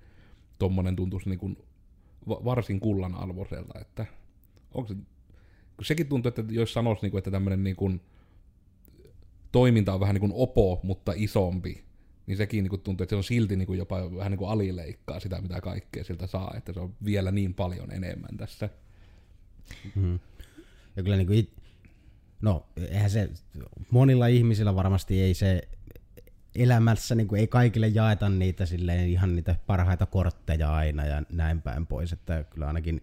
tommonen 0.59 0.95
tuntuisi 0.95 1.29
niin 1.29 1.39
kuin 1.39 1.57
varsin 2.27 2.79
kullan 2.79 3.15
arvoiselta, 3.15 3.79
että 3.79 4.05
onko 4.73 4.87
se, 4.87 4.95
kun 5.77 5.85
sekin 5.85 6.07
tuntuu, 6.07 6.29
että 6.29 6.43
jos 6.49 6.73
sanoisi, 6.73 7.01
niin 7.01 7.11
kuin, 7.11 7.19
että 7.19 7.31
tämmöinen 7.31 7.63
niin 7.63 7.75
kuin, 7.75 8.01
toiminta 9.51 9.93
on 9.93 9.99
vähän 9.99 10.15
niin 10.15 10.29
kuin 10.29 10.33
opo, 10.35 10.79
mutta 10.83 11.13
isompi, 11.15 11.83
niin 12.27 12.37
sekin 12.37 12.63
niin 12.63 12.69
kuin 12.69 12.81
tuntuu, 12.81 13.03
että 13.03 13.13
se 13.13 13.17
on 13.17 13.23
silti 13.23 13.55
niin 13.55 13.67
kuin 13.67 13.79
jopa 13.79 14.15
vähän 14.15 14.31
niin 14.31 14.39
kuin 14.39 14.49
alileikkaa 14.49 15.19
sitä, 15.19 15.41
mitä 15.41 15.61
kaikkea 15.61 16.03
siltä 16.03 16.27
saa, 16.27 16.53
että 16.57 16.73
se 16.73 16.79
on 16.79 16.93
vielä 17.05 17.31
niin 17.31 17.53
paljon 17.53 17.91
enemmän 17.91 18.37
tässä. 18.37 18.69
Mm. 19.95 20.19
Ja 20.95 21.03
kyllä 21.03 21.17
niin 21.17 21.27
kuin 21.27 21.39
it, 21.39 21.60
no 22.41 22.65
eihän 22.77 23.09
se, 23.09 23.29
monilla 23.91 24.27
ihmisillä 24.27 24.75
varmasti 24.75 25.21
ei 25.21 25.33
se 25.33 25.61
elämässä 26.55 27.15
niin 27.15 27.27
kuin 27.27 27.39
ei 27.39 27.47
kaikille 27.47 27.87
jaeta 27.87 28.29
niitä 28.29 28.65
silleen 28.65 29.09
ihan 29.09 29.35
niitä 29.35 29.55
parhaita 29.67 30.05
kortteja 30.05 30.73
aina 30.75 31.05
ja 31.05 31.23
näin 31.31 31.61
päin 31.61 31.87
pois, 31.87 32.13
että 32.13 32.43
kyllä 32.43 32.67
ainakin 32.67 33.01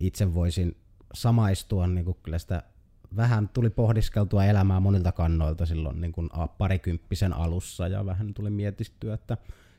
itse 0.00 0.34
voisin 0.34 0.76
samaistua 1.14 1.86
niin 1.86 2.04
kuin 2.04 2.16
kyllä 2.22 2.38
sitä 2.38 2.62
vähän 3.16 3.48
tuli 3.48 3.70
pohdiskeltua 3.70 4.44
elämää 4.44 4.80
monilta 4.80 5.12
kannoilta 5.12 5.66
silloin 5.66 6.00
niin 6.00 6.12
kuin 6.12 6.30
parikymppisen 6.58 7.32
alussa 7.32 7.88
ja 7.88 8.06
vähän 8.06 8.34
tuli 8.34 8.50
mietistyä, 8.50 9.14
että 9.14 9.36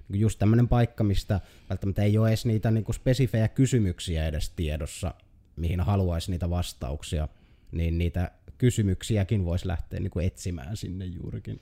niin 0.10 0.22
just 0.22 0.40
tämmöinen 0.40 0.68
paikka, 0.68 1.04
mistä 1.04 1.42
välttämättä 1.70 2.04
ei 2.04 2.18
ole 2.18 2.28
edes 2.28 2.46
niitä 2.46 2.72
niin 2.72 2.84
kuin 2.84 2.96
spesifejä 2.96 3.48
kysymyksiä 3.48 4.28
edes 4.28 4.50
tiedossa, 4.50 5.14
mihin 5.56 5.82
haluaisi 5.82 6.32
niitä 6.32 6.50
vastauksia, 6.50 7.28
niin 7.72 7.98
niitä 7.98 8.32
kysymyksiäkin 8.58 9.46
voisi 9.46 9.68
lähteä 9.68 10.00
niin 10.00 10.12
kuin 10.12 10.26
etsimään 10.26 10.78
sinne 10.78 11.06
juurikin. 11.06 11.60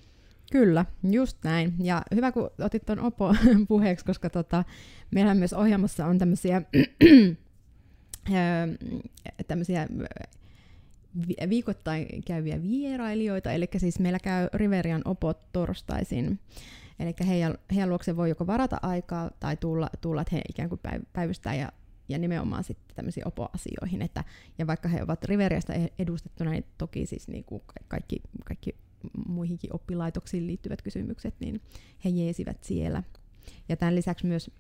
Kyllä, 0.51 0.85
just 1.12 1.38
näin. 1.43 1.73
Ja 1.79 2.01
hyvä, 2.15 2.31
kun 2.31 2.51
otit 2.59 2.85
tuon 2.85 3.00
Opo 3.00 3.35
puheeksi, 3.67 4.05
koska 4.05 4.29
tota, 4.29 4.63
meillä 5.12 5.35
myös 5.35 5.53
ohjelmassa 5.53 6.05
on 6.05 6.17
tämmöisiä, 6.17 6.62
tämmöisiä 9.47 9.88
viikoittain 11.50 12.07
käyviä 12.25 12.62
vierailijoita, 12.62 13.51
eli 13.51 13.67
siis 13.77 14.00
meillä 14.00 14.19
käy 14.19 14.47
Riverian 14.53 15.01
Opot 15.05 15.51
torstaisin, 15.53 16.39
eli 17.00 17.13
heidän, 17.27 17.57
heidän 17.71 17.89
luokse 17.89 18.15
voi 18.17 18.29
joko 18.29 18.47
varata 18.47 18.77
aikaa 18.81 19.31
tai 19.39 19.57
tulla, 19.57 19.89
tulla 20.01 20.21
että 20.21 20.35
he 20.35 20.41
ikään 20.50 20.69
kuin 20.69 20.81
päivystää 21.13 21.55
ja, 21.55 21.71
ja 22.13 22.20
nimenomaan 22.20 22.63
sitten 22.63 22.96
tämmöisiin 22.96 23.27
Opo-asioihin, 23.27 24.01
että, 24.01 24.24
ja 24.58 24.67
vaikka 24.67 24.89
he 24.89 25.03
ovat 25.03 25.24
Riveriasta 25.24 25.74
edustettuna, 26.00 26.51
niin 26.51 26.65
toki 26.77 27.05
siis 27.05 27.27
niin 27.27 27.43
kuin 27.43 27.62
kaikki, 27.88 28.22
kaikki 28.46 28.75
muihinkin 29.27 29.75
oppilaitoksiin 29.75 30.48
liittyvät 30.48 30.82
kysymykset, 30.82 31.36
niin 31.39 31.62
he 32.05 32.10
jeesivät 32.10 32.63
siellä. 32.63 33.03
Ja 33.70 33.77
tämän 33.77 33.96
lisäksi 33.96 34.25
myös 34.25 34.51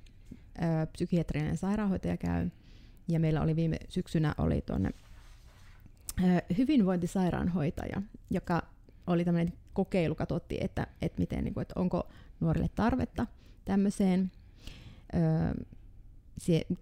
ö, 0.57 0.85
psykiatrinen 0.91 1.57
sairaanhoitaja 1.57 2.17
käy, 2.17 2.49
ja 3.07 3.19
meillä 3.19 3.41
oli 3.41 3.55
viime 3.55 3.77
syksynä 3.89 4.35
oli 4.37 4.61
tuonne 4.61 4.89
hyvinvointisairaanhoitaja, 6.57 8.01
joka 8.29 8.61
oli 9.07 9.25
tämmöinen 9.25 9.53
kokeilu, 9.73 10.15
katsottiin, 10.15 10.65
että, 10.65 10.87
että, 11.01 11.19
miten, 11.19 11.43
niin 11.43 11.53
kuin, 11.53 11.61
että 11.61 11.79
onko 11.79 12.09
nuorille 12.39 12.69
tarvetta 12.75 13.27
tämmöiseen 13.65 14.31
ö, 15.13 15.65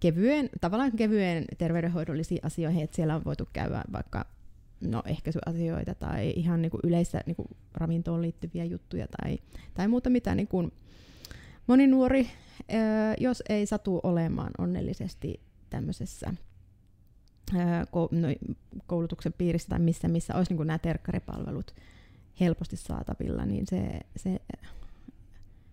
kevyen, 0.00 0.48
tavallaan 0.60 0.92
kevyen 0.92 1.44
terveydenhoidollisiin 1.58 2.40
asioihin, 2.42 2.84
että 2.84 2.96
siellä 2.96 3.16
on 3.16 3.24
voitu 3.24 3.48
käydä 3.52 3.82
vaikka 3.92 4.26
no, 4.80 5.02
ehkäisyasioita 5.06 5.94
tai 5.94 6.32
ihan 6.36 6.62
niin 6.62 6.70
kuin 6.70 6.80
yleistä 6.84 7.20
niin 7.26 7.36
kuin 7.36 7.48
ravintoon 7.74 8.22
liittyviä 8.22 8.64
juttuja 8.64 9.06
tai, 9.20 9.38
tai 9.74 9.88
muuta, 9.88 10.10
mitä 10.10 10.34
niin 10.34 10.48
kuin 10.48 10.72
moni 11.66 11.86
nuori, 11.86 12.30
jos 13.20 13.42
ei 13.48 13.66
satu 13.66 14.00
olemaan 14.02 14.50
onnellisesti 14.58 15.40
tämmöisessä 15.70 16.34
no, 18.10 18.28
koulutuksen 18.86 19.32
piirissä 19.38 19.68
tai 19.68 19.78
missä, 19.78 20.08
missä 20.08 20.34
olisi 20.34 20.54
niin 20.54 20.66
nämä 20.66 20.78
terkkaripalvelut 20.78 21.74
helposti 22.40 22.76
saatavilla, 22.76 23.46
niin 23.46 23.66
se, 23.66 24.00
se 24.16 24.40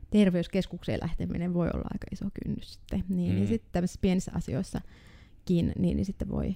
terveyskeskukseen 0.10 1.00
lähteminen 1.02 1.54
voi 1.54 1.68
olla 1.68 1.90
aika 1.94 2.08
iso 2.12 2.26
kynnys 2.44 2.74
sitten. 2.74 3.00
Niin, 3.00 3.18
niin 3.18 3.32
mm. 3.32 3.36
niin 3.36 3.48
sitten 3.48 3.70
tämmöisissä 3.72 4.02
pienissä 4.02 4.32
asioissakin, 4.36 5.74
niin, 5.80 5.98
niin 5.98 6.06
sitten 6.06 6.30
voi, 6.30 6.56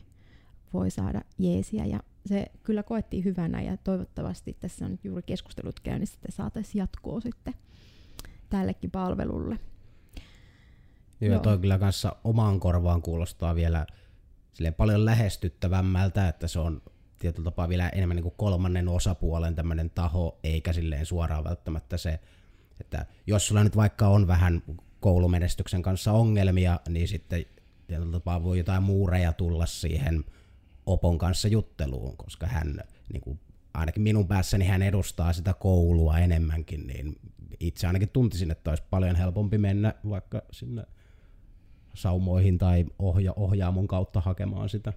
voi 0.73 0.91
saada 0.91 1.21
jeesiä. 1.37 1.85
Ja 1.85 1.99
se 2.25 2.45
kyllä 2.63 2.83
koettiin 2.83 3.23
hyvänä 3.23 3.61
ja 3.61 3.77
toivottavasti 3.77 4.57
tässä 4.59 4.85
on 4.85 4.91
nyt 4.91 5.05
juuri 5.05 5.23
keskustelut 5.25 5.79
käynnissä, 5.79 6.15
että 6.15 6.31
saataisiin 6.31 6.79
jatkoa 6.79 7.21
sitten 7.21 7.53
tällekin 8.49 8.91
palvelulle. 8.91 9.59
Joo, 11.21 11.33
Joo. 11.33 11.41
toi 11.41 11.57
kyllä 11.57 11.79
kanssa 11.79 12.15
omaan 12.23 12.59
korvaan 12.59 13.01
kuulostaa 13.01 13.55
vielä 13.55 13.85
silleen 14.53 14.73
paljon 14.73 15.05
lähestyttävämmältä, 15.05 16.27
että 16.27 16.47
se 16.47 16.59
on 16.59 16.81
tietyllä 17.19 17.45
tapaa 17.45 17.69
vielä 17.69 17.89
enemmän 17.89 18.15
niin 18.15 18.23
kuin 18.23 18.35
kolmannen 18.37 18.87
osapuolen 18.87 19.55
tämmöinen 19.55 19.89
taho, 19.89 20.39
eikä 20.43 20.73
silleen 20.73 21.05
suoraan 21.05 21.43
välttämättä 21.43 21.97
se, 21.97 22.19
että 22.79 23.05
jos 23.27 23.47
sulla 23.47 23.63
nyt 23.63 23.75
vaikka 23.75 24.07
on 24.07 24.27
vähän 24.27 24.63
koulumenestyksen 24.99 25.81
kanssa 25.81 26.11
ongelmia, 26.11 26.79
niin 26.89 27.07
sitten 27.07 27.45
tietyllä 27.87 28.11
tapaa 28.11 28.43
voi 28.43 28.57
jotain 28.57 28.83
muureja 28.83 29.33
tulla 29.33 29.65
siihen 29.65 30.23
opon 30.85 31.17
kanssa 31.17 31.47
jutteluun, 31.47 32.17
koska 32.17 32.47
hän, 32.47 32.79
niin 33.13 33.21
kuin, 33.21 33.39
ainakin 33.73 34.03
minun 34.03 34.27
päässäni 34.27 34.65
hän 34.65 34.81
edustaa 34.81 35.33
sitä 35.33 35.53
koulua 35.53 36.19
enemmänkin, 36.19 36.87
niin 36.87 37.15
itse 37.59 37.87
ainakin 37.87 38.09
tuntisin, 38.09 38.51
että 38.51 38.69
olisi 38.69 38.83
paljon 38.89 39.15
helpompi 39.15 39.57
mennä 39.57 39.93
vaikka 40.09 40.41
sinne 40.51 40.83
saumoihin 41.93 42.57
tai 42.57 42.85
ohja, 42.99 43.33
ohjaamon 43.35 43.87
kautta 43.87 44.21
hakemaan 44.21 44.69
sitä. 44.69 44.93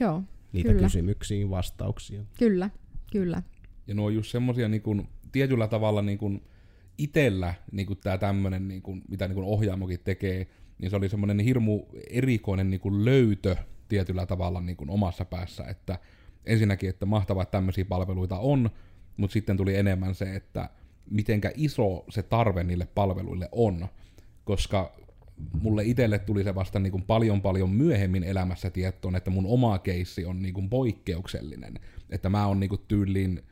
Joo, 0.00 0.22
niitä 0.52 0.68
kyllä. 0.68 0.82
kysymyksiin 0.82 1.50
vastauksia. 1.50 2.24
Kyllä, 2.38 2.70
kyllä. 3.12 3.42
Ja 3.86 3.94
nuo 3.94 4.06
on 4.06 4.14
just 4.14 4.30
semmosia 4.30 4.68
niin 4.68 5.08
tietyllä 5.32 5.68
tavalla 5.68 6.02
niin 6.02 6.18
kuin 6.18 6.42
itellä 6.98 7.54
niin 7.72 7.86
tämä 8.02 8.18
tämmöinen, 8.18 8.68
niin 8.68 8.82
kuin, 8.82 9.02
mitä 9.08 9.28
niin 9.28 9.34
kuin 9.34 9.46
ohjaamokin 9.46 10.00
tekee, 10.04 10.46
niin 10.78 10.90
se 10.90 10.96
oli 10.96 11.08
semmoinen 11.08 11.40
hirmu 11.40 11.82
erikoinen 12.10 12.70
niin 12.70 12.80
kuin 12.80 13.04
löytö 13.04 13.56
tietyllä 13.88 14.26
tavalla 14.26 14.60
niin 14.60 14.76
kuin 14.76 14.90
omassa 14.90 15.24
päässä, 15.24 15.64
että 15.64 15.98
ensinnäkin, 16.44 16.90
että 16.90 17.06
mahtavaa, 17.06 17.42
että 17.42 17.52
tämmöisiä 17.52 17.84
palveluita 17.84 18.38
on, 18.38 18.70
mutta 19.16 19.32
sitten 19.32 19.56
tuli 19.56 19.76
enemmän 19.76 20.14
se, 20.14 20.36
että 20.36 20.70
mitenkä 21.10 21.52
iso 21.54 22.04
se 22.08 22.22
tarve 22.22 22.64
niille 22.64 22.88
palveluille 22.94 23.48
on, 23.52 23.86
koska 24.44 24.92
mulle 25.60 25.84
itselle 25.84 26.18
tuli 26.18 26.44
se 26.44 26.54
vasta 26.54 26.78
niin 26.78 26.90
kuin 26.90 27.02
paljon 27.02 27.42
paljon 27.42 27.70
myöhemmin 27.70 28.24
elämässä 28.24 28.70
tietoon, 28.70 29.16
että 29.16 29.30
mun 29.30 29.46
oma 29.46 29.78
keissi 29.78 30.24
on 30.24 30.42
niin 30.42 30.54
kuin 30.54 30.70
poikkeuksellinen. 30.70 31.74
Että 32.10 32.28
mä 32.28 32.46
oon 32.46 32.60
niin 32.60 32.70
kuin 32.70 32.80
tyyliin 32.88 33.42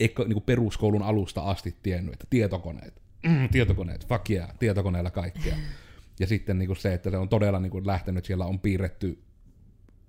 eka, 0.00 0.24
niin 0.24 0.42
peruskoulun 0.42 1.02
alusta 1.02 1.42
asti 1.42 1.76
tiennyt, 1.82 2.12
että 2.12 2.26
tietokoneet, 2.30 3.02
mm, 3.26 3.48
tietokoneet, 3.48 4.06
fuck 4.08 4.30
yeah, 4.30 4.58
tietokoneella 4.58 5.10
kaikkea. 5.10 5.56
Ja 6.20 6.26
sitten 6.26 6.58
niin 6.58 6.76
se, 6.76 6.94
että 6.94 7.10
se 7.10 7.16
on 7.16 7.28
todella 7.28 7.60
niin 7.60 7.86
lähtenyt, 7.86 8.24
siellä 8.24 8.44
on 8.44 8.60
piirretty 8.60 9.18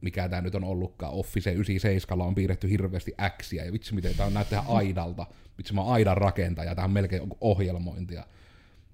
mikä 0.02 0.30
tämä 0.30 0.42
nyt 0.42 0.56
on 0.56 0.64
ollutkaan, 0.64 1.14
Office 1.14 1.52
97 1.52 2.28
on 2.28 2.36
piirretty 2.36 2.70
hirveästi 2.70 3.14
Xia, 3.42 3.66
ja 3.66 3.72
vitsi 3.72 3.96
miten 3.96 4.16
tämä 4.16 4.28
on 4.28 4.34
näyttää 4.34 4.64
aidalta, 4.68 5.28
vitsi 5.58 5.74
mä 5.74 5.82
oon 5.82 5.94
aidan 5.94 6.18
rakentaja, 6.18 6.76
tämä 6.76 6.86
on 6.86 6.92
melkein 6.92 7.24
ohjelmointia. 7.42 8.26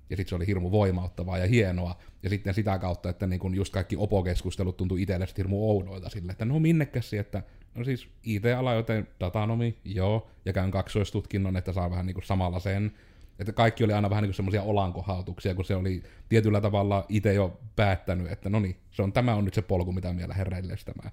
Ja 0.09 0.17
sitten 0.17 0.29
se 0.29 0.35
oli 0.35 0.47
hirmu 0.47 0.71
voimauttavaa 0.71 1.37
ja 1.37 1.47
hienoa, 1.47 1.97
ja 2.23 2.29
sitten 2.29 2.53
sitä 2.53 2.79
kautta, 2.79 3.09
että 3.09 3.27
niin 3.27 3.39
kun 3.39 3.55
just 3.55 3.73
kaikki 3.73 3.95
opokeskustelut 3.95 4.77
tuntui 4.77 5.01
itselle 5.01 5.27
hirmu 5.37 5.69
oudoilta 5.69 6.09
sille, 6.09 6.31
että 6.31 6.45
no 6.45 6.59
minnekäsi, 6.59 7.17
että 7.17 7.43
no 7.75 7.83
siis 7.83 8.07
IT-ala, 8.23 8.73
joten 8.73 9.07
datanomi, 9.19 9.77
joo, 9.85 10.27
ja 10.45 10.53
käyn 10.53 10.71
kaksoistutkinnon, 10.71 11.57
että 11.57 11.73
saa 11.73 11.89
vähän 11.89 12.05
niin 12.05 12.13
kuin 12.13 12.25
samalla 12.25 12.59
sen, 12.59 12.91
että 13.39 13.53
kaikki 13.53 13.83
oli 13.83 13.93
aina 13.93 14.09
vähän 14.09 14.21
niin 14.21 14.29
kuin 14.29 14.35
semmoisia 14.35 14.63
olankohautuksia, 14.63 15.55
kun 15.55 15.65
se 15.65 15.75
oli 15.75 16.03
tietyllä 16.29 16.61
tavalla 16.61 17.05
itse 17.09 17.33
jo 17.33 17.59
päättänyt, 17.75 18.31
että 18.31 18.49
no 18.49 18.59
niin, 18.59 18.75
se 18.91 19.01
on, 19.01 19.13
tämä 19.13 19.35
on 19.35 19.45
nyt 19.45 19.53
se 19.53 19.61
polku, 19.61 19.91
mitä 19.91 20.13
minä 20.13 20.27
lähden 20.27 20.47
rellestämään. 20.47 21.11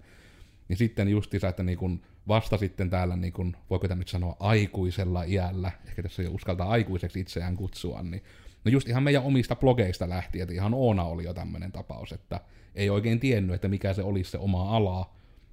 Niin 0.69 0.77
sitten 0.77 1.09
justiinsa, 1.09 1.49
että 1.49 1.63
niin 1.63 1.79
kun 1.79 2.01
vasta 2.29 2.57
sitten 2.57 2.91
täällä, 2.91 3.17
niin 3.17 3.33
kun, 3.33 3.57
voiko 3.71 3.89
tämä 3.89 3.99
nyt 3.99 4.09
sanoa 4.09 4.37
aikuisella 4.41 5.23
iällä, 5.23 5.73
ehkä 5.87 6.03
tässä 6.03 6.23
jo 6.23 6.31
uskaltaa 6.31 6.71
aikuiseksi 6.71 7.21
itseään 7.21 7.57
kutsua, 7.57 8.03
niin 8.03 8.23
No 8.65 8.71
just 8.71 8.89
ihan 8.89 9.03
meidän 9.03 9.23
omista 9.23 9.57
blogeista 9.57 10.09
lähtien, 10.09 10.43
että 10.43 10.55
ihan 10.55 10.75
Oona 10.75 11.05
oli 11.05 11.25
jo 11.25 11.35
tämmöinen 11.35 11.73
tapaus, 11.73 12.13
että 12.13 12.41
ei 12.75 12.91
oikein 12.91 13.21
tiennyt, 13.21 13.55
että 13.55 13.69
mikä 13.69 13.93
se 13.93 14.03
olisi 14.03 14.31
se 14.31 14.39
oma 14.39 14.77
ala. 14.77 15.11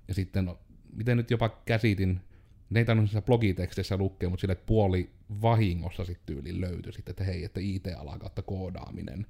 Ja 0.08 0.14
sitten, 0.14 0.52
miten 0.96 1.18
nyt 1.18 1.32
jopa 1.32 1.50
käsitin, 1.50 2.20
ne 2.70 2.80
ei 2.80 2.86
tainnut 2.86 3.26
blogiteksteissä 3.26 3.98
lukea, 3.98 4.30
mutta 4.30 4.42
sille 4.42 4.56
puoli 4.56 5.10
vahingossa 5.42 6.06
sitten 6.06 6.26
tyyliin 6.26 6.62
löytyi 6.62 6.94
sitten, 6.94 7.12
että 7.12 7.24
hei, 7.24 7.44
että 7.44 7.60
IT-ala 7.64 8.20
kautta 8.20 8.42
koodaaminen. 8.42 9.26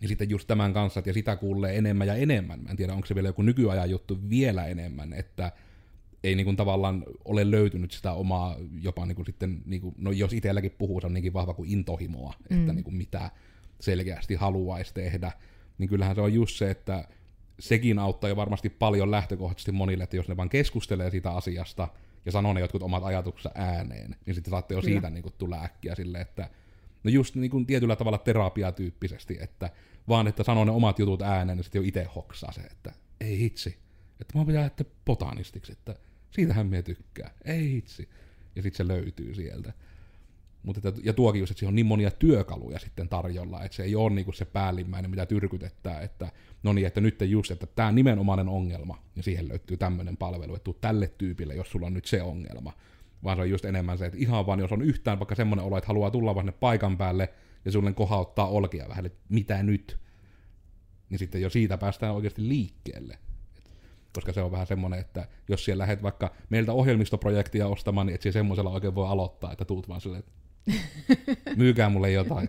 Niin 0.00 0.08
sitten 0.08 0.30
just 0.30 0.48
tämän 0.48 0.72
kanssa, 0.72 1.00
että 1.00 1.10
ja 1.10 1.14
sitä 1.14 1.36
kuulee 1.36 1.78
enemmän 1.78 2.06
ja 2.06 2.14
enemmän. 2.14 2.60
Mä 2.62 2.70
en 2.70 2.76
tiedä, 2.76 2.94
onko 2.94 3.06
se 3.06 3.14
vielä 3.14 3.28
joku 3.28 3.42
nykyajan 3.42 3.90
juttu 3.90 4.18
vielä 4.30 4.66
enemmän, 4.66 5.12
että 5.12 5.52
ei 6.24 6.34
niin 6.34 6.44
kuin 6.44 6.56
tavallaan 6.56 7.04
ole 7.24 7.50
löytynyt 7.50 7.90
sitä 7.92 8.12
omaa, 8.12 8.56
jopa 8.80 9.06
niin 9.06 9.16
kuin 9.16 9.26
sitten, 9.26 9.62
niin 9.64 9.80
kuin, 9.80 9.94
no 9.98 10.12
jos 10.12 10.32
itselläkin 10.32 10.74
puhuu, 10.78 11.00
se 11.00 11.06
on 11.06 11.12
niinkin 11.12 11.32
vahva 11.32 11.54
kuin 11.54 11.70
intohimoa, 11.70 12.34
mm. 12.50 12.58
että 12.58 12.72
niin 12.72 12.84
kuin 12.84 12.96
mitä 12.96 13.30
selkeästi 13.80 14.34
haluaisi 14.34 14.94
tehdä, 14.94 15.32
niin 15.78 15.88
kyllähän 15.88 16.14
se 16.14 16.20
on 16.20 16.34
just 16.34 16.56
se, 16.56 16.70
että 16.70 17.08
sekin 17.58 17.98
auttaa 17.98 18.30
jo 18.30 18.36
varmasti 18.36 18.70
paljon 18.70 19.10
lähtökohtaisesti 19.10 19.72
monille, 19.72 20.04
että 20.04 20.16
jos 20.16 20.28
ne 20.28 20.36
vaan 20.36 20.48
keskustelee 20.48 21.10
siitä 21.10 21.30
asiasta 21.30 21.88
ja 22.26 22.32
sanoo 22.32 22.52
ne 22.52 22.60
jotkut 22.60 22.82
omat 22.82 23.04
ajatuksensa 23.04 23.50
ääneen, 23.54 24.16
niin 24.26 24.34
sitten 24.34 24.50
saatte 24.50 24.74
jo 24.74 24.80
Kyllä. 24.80 24.94
siitä 24.94 25.10
niin 25.10 25.22
kuin 25.22 25.34
tulla 25.38 25.64
äkkiä 25.64 25.94
silleen, 25.94 26.22
että 26.22 26.50
no 27.04 27.10
just 27.10 27.34
niin 27.34 27.50
kuin 27.50 27.66
tietyllä 27.66 27.96
tavalla 27.96 28.18
terapiatyyppisesti, 28.18 29.38
että 29.40 29.70
vaan 30.08 30.26
että 30.26 30.44
sanoo 30.44 30.64
ne 30.64 30.70
omat 30.70 30.98
jutut 30.98 31.22
ääneen, 31.22 31.58
niin 31.58 31.64
sitten 31.64 31.82
jo 31.82 31.88
itse 31.88 32.04
hoksaa 32.04 32.52
se, 32.52 32.60
että 32.60 32.92
ei 33.20 33.38
hitsi, 33.38 33.78
että 34.20 34.38
mä 34.38 34.44
pitää 34.44 34.62
lähteä 34.62 34.86
botanistiksi, 35.04 35.72
että 35.72 35.96
siitähän 36.30 36.66
me 36.66 36.82
tykkää. 36.82 37.30
Ei 37.44 37.70
hitsi. 37.70 38.08
Ja 38.56 38.62
sitten 38.62 38.86
se 38.86 38.88
löytyy 38.88 39.34
sieltä. 39.34 39.72
Mutta 40.66 40.88
että, 40.88 41.00
ja 41.04 41.12
tuokin 41.12 41.40
just, 41.40 41.50
että 41.50 41.58
siihen 41.58 41.70
on 41.70 41.74
niin 41.74 41.86
monia 41.86 42.10
työkaluja 42.10 42.78
sitten 42.78 43.08
tarjolla, 43.08 43.64
että 43.64 43.76
se 43.76 43.82
ei 43.82 43.94
ole 43.94 44.10
niinku 44.10 44.32
se 44.32 44.44
päällimmäinen, 44.44 45.10
mitä 45.10 45.26
tyrkytettää, 45.26 46.00
että 46.00 46.32
no 46.62 46.72
niin, 46.72 46.86
että 46.86 47.00
nyt 47.00 47.18
just, 47.20 47.50
että 47.50 47.66
tämä 47.66 47.92
nimenomainen 47.92 48.48
ongelma, 48.48 49.02
ja 49.16 49.22
siihen 49.22 49.48
löytyy 49.48 49.76
tämmöinen 49.76 50.16
palvelu, 50.16 50.54
että 50.54 50.64
tuu 50.64 50.78
tälle 50.80 51.08
tyypille, 51.18 51.54
jos 51.54 51.70
sulla 51.70 51.86
on 51.86 51.94
nyt 51.94 52.04
se 52.04 52.22
ongelma. 52.22 52.72
Vaan 53.24 53.36
se 53.36 53.40
on 53.40 53.50
just 53.50 53.64
enemmän 53.64 53.98
se, 53.98 54.06
että 54.06 54.18
ihan 54.18 54.46
vaan, 54.46 54.60
jos 54.60 54.72
on 54.72 54.82
yhtään 54.82 55.18
vaikka 55.18 55.34
semmoinen 55.34 55.66
olo, 55.66 55.78
että 55.78 55.88
haluaa 55.88 56.10
tulla 56.10 56.34
vaan 56.34 56.52
paikan 56.60 56.96
päälle, 56.96 57.32
ja 57.64 57.72
sulle 57.72 57.92
kohauttaa 57.92 58.48
olkia 58.48 58.88
vähän, 58.88 59.06
että 59.06 59.18
mitä 59.28 59.62
nyt, 59.62 59.98
niin 61.10 61.18
sitten 61.18 61.42
jo 61.42 61.50
siitä 61.50 61.78
päästään 61.78 62.14
oikeasti 62.14 62.48
liikkeelle. 62.48 63.18
Koska 64.14 64.32
se 64.32 64.42
on 64.42 64.52
vähän 64.52 64.66
semmoinen, 64.66 65.00
että 65.00 65.28
jos 65.48 65.64
siellä 65.64 65.82
lähdet 65.82 66.02
vaikka 66.02 66.32
meiltä 66.50 66.72
ohjelmistoprojektia 66.72 67.66
ostamaan, 67.66 68.06
niin 68.06 68.14
et 68.14 68.32
semmoisella 68.32 68.70
oikein 68.70 68.94
voi 68.94 69.08
aloittaa, 69.08 69.52
että 69.52 69.64
tuut 69.64 69.88
vaan 69.88 70.00
silleen, 70.00 70.18
että 70.18 70.32
myykää 71.56 71.88
mulle 71.88 72.10
jotain. 72.10 72.48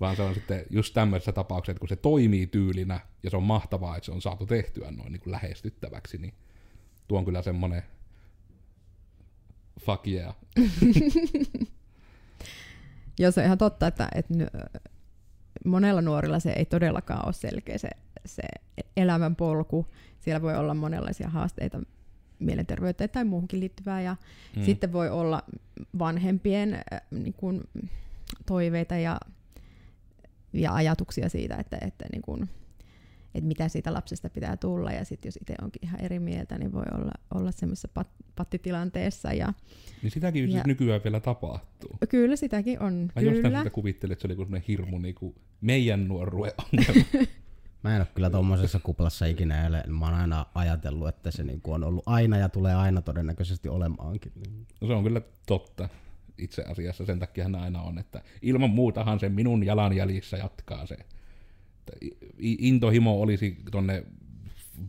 Vaan 0.00 0.16
se 0.16 0.22
on 0.22 0.34
sitten 0.34 0.64
just 0.70 0.94
tämmöisessä 0.94 1.32
tapauksessa, 1.32 1.70
että 1.70 1.80
kun 1.80 1.88
se 1.88 1.96
toimii 1.96 2.46
tyylinä 2.46 3.00
ja 3.22 3.30
se 3.30 3.36
on 3.36 3.42
mahtavaa, 3.42 3.96
että 3.96 4.04
se 4.04 4.12
on 4.12 4.22
saatu 4.22 4.46
tehtyä 4.46 4.90
noin 4.90 5.12
niin 5.12 5.20
kuin 5.20 5.32
lähestyttäväksi, 5.32 6.18
niin 6.18 6.34
tuo 7.08 7.18
on 7.18 7.24
kyllä 7.24 7.42
semmoinen 7.42 7.82
fuck 9.80 10.06
yeah. 10.06 10.36
Joo, 13.18 13.30
se 13.30 13.40
on 13.40 13.46
ihan 13.46 13.58
totta, 13.58 13.86
että, 13.86 14.08
että 14.14 14.34
monella 15.64 16.02
nuorilla 16.02 16.40
se 16.40 16.50
ei 16.50 16.64
todellakaan 16.64 17.26
ole 17.26 17.32
selkeä 17.32 17.78
se, 17.78 17.88
se 18.26 18.42
elämänpolku. 18.96 19.86
Siellä 20.20 20.42
voi 20.42 20.56
olla 20.56 20.74
monenlaisia 20.74 21.28
haasteita 21.28 21.78
mielenterveyteen 22.38 23.10
tai 23.10 23.24
muuhunkin 23.24 23.60
liittyvää. 23.60 24.00
Ja 24.00 24.16
hmm. 24.54 24.64
sitten 24.64 24.92
voi 24.92 25.10
olla 25.10 25.42
vanhempien 25.98 26.74
äh, 26.74 27.00
niin 27.10 27.34
kuin, 27.34 27.62
toiveita 28.46 28.96
ja, 28.96 29.20
ja 30.52 30.74
ajatuksia 30.74 31.28
siitä, 31.28 31.56
että, 31.56 31.78
että, 31.80 32.04
niin 32.12 32.22
kuin, 32.22 32.48
että 33.34 33.48
mitä 33.48 33.68
siitä 33.68 33.92
lapsesta 33.92 34.30
pitää 34.30 34.56
tulla. 34.56 34.92
Ja 34.92 35.04
sitten 35.04 35.28
jos 35.28 35.36
itse 35.36 35.54
onkin 35.62 35.84
ihan 35.84 36.00
eri 36.00 36.18
mieltä, 36.18 36.58
niin 36.58 36.72
voi 36.72 36.84
olla, 36.94 37.12
olla 37.34 37.52
semmoisessa 37.52 37.88
pat, 37.88 38.08
pattitilanteessa. 38.36 39.32
Ja, 39.32 39.52
niin 40.02 40.10
sitäkin 40.10 40.44
ja, 40.44 40.52
siis 40.52 40.66
nykyään 40.66 41.00
vielä 41.04 41.20
tapahtuu. 41.20 41.98
Kyllä, 42.08 42.36
sitäkin 42.36 42.82
on. 42.82 42.94
Mä 42.94 43.20
kyllä. 43.20 43.32
jostain 43.32 43.56
sitä 43.56 43.70
kuvittelin, 43.70 44.12
että 44.12 44.28
se 44.28 44.34
oli 44.34 44.62
hirmu 44.68 44.98
niin 44.98 45.14
kuin 45.14 45.34
meidän 45.60 46.08
nuoruuden 46.08 46.52
ongelma. 46.58 47.04
Mä 47.86 47.94
en 47.94 48.00
ole 48.00 48.08
kyllä 48.14 48.30
tuommoisessa 48.30 48.78
kuplassa 48.78 49.26
ikinä 49.26 49.66
ele. 49.66 49.84
Mä 49.86 50.04
oon 50.04 50.14
aina 50.14 50.46
ajatellut, 50.54 51.08
että 51.08 51.30
se 51.30 51.44
niinku 51.44 51.72
on 51.72 51.84
ollut 51.84 52.02
aina 52.06 52.38
ja 52.38 52.48
tulee 52.48 52.74
aina 52.74 53.02
todennäköisesti 53.02 53.68
olemaankin. 53.68 54.32
No 54.80 54.86
se 54.86 54.94
on 54.94 55.02
kyllä 55.02 55.20
totta 55.46 55.88
itse 56.38 56.62
asiassa, 56.62 57.06
sen 57.06 57.18
takia 57.18 57.46
aina 57.60 57.82
on, 57.82 57.98
että 57.98 58.22
ilman 58.42 58.70
muutahan 58.70 59.20
se 59.20 59.28
minun 59.28 59.66
jalanjäljissä 59.66 60.36
jatkaa 60.36 60.86
se. 60.86 60.96
Intohimo 62.38 63.20
olisi 63.20 63.62
tonne 63.70 64.04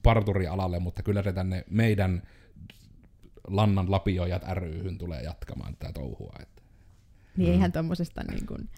parturialalle, 0.03 0.79
mutta 0.79 1.03
kyllä 1.03 1.23
se 1.23 1.33
tänne 1.33 1.63
meidän 1.69 2.21
lannan 3.47 3.91
lapioijat 3.91 4.43
ryhyn 4.53 4.97
tulee 4.97 5.21
jatkamaan 5.21 5.75
tätä 5.79 5.93
touhua. 5.93 6.33
Että. 6.41 6.61
Niin 7.37 7.51
eihän 7.51 7.71
tuommoisesta 7.71 8.23
niin 8.23 8.45
kuin 8.45 8.69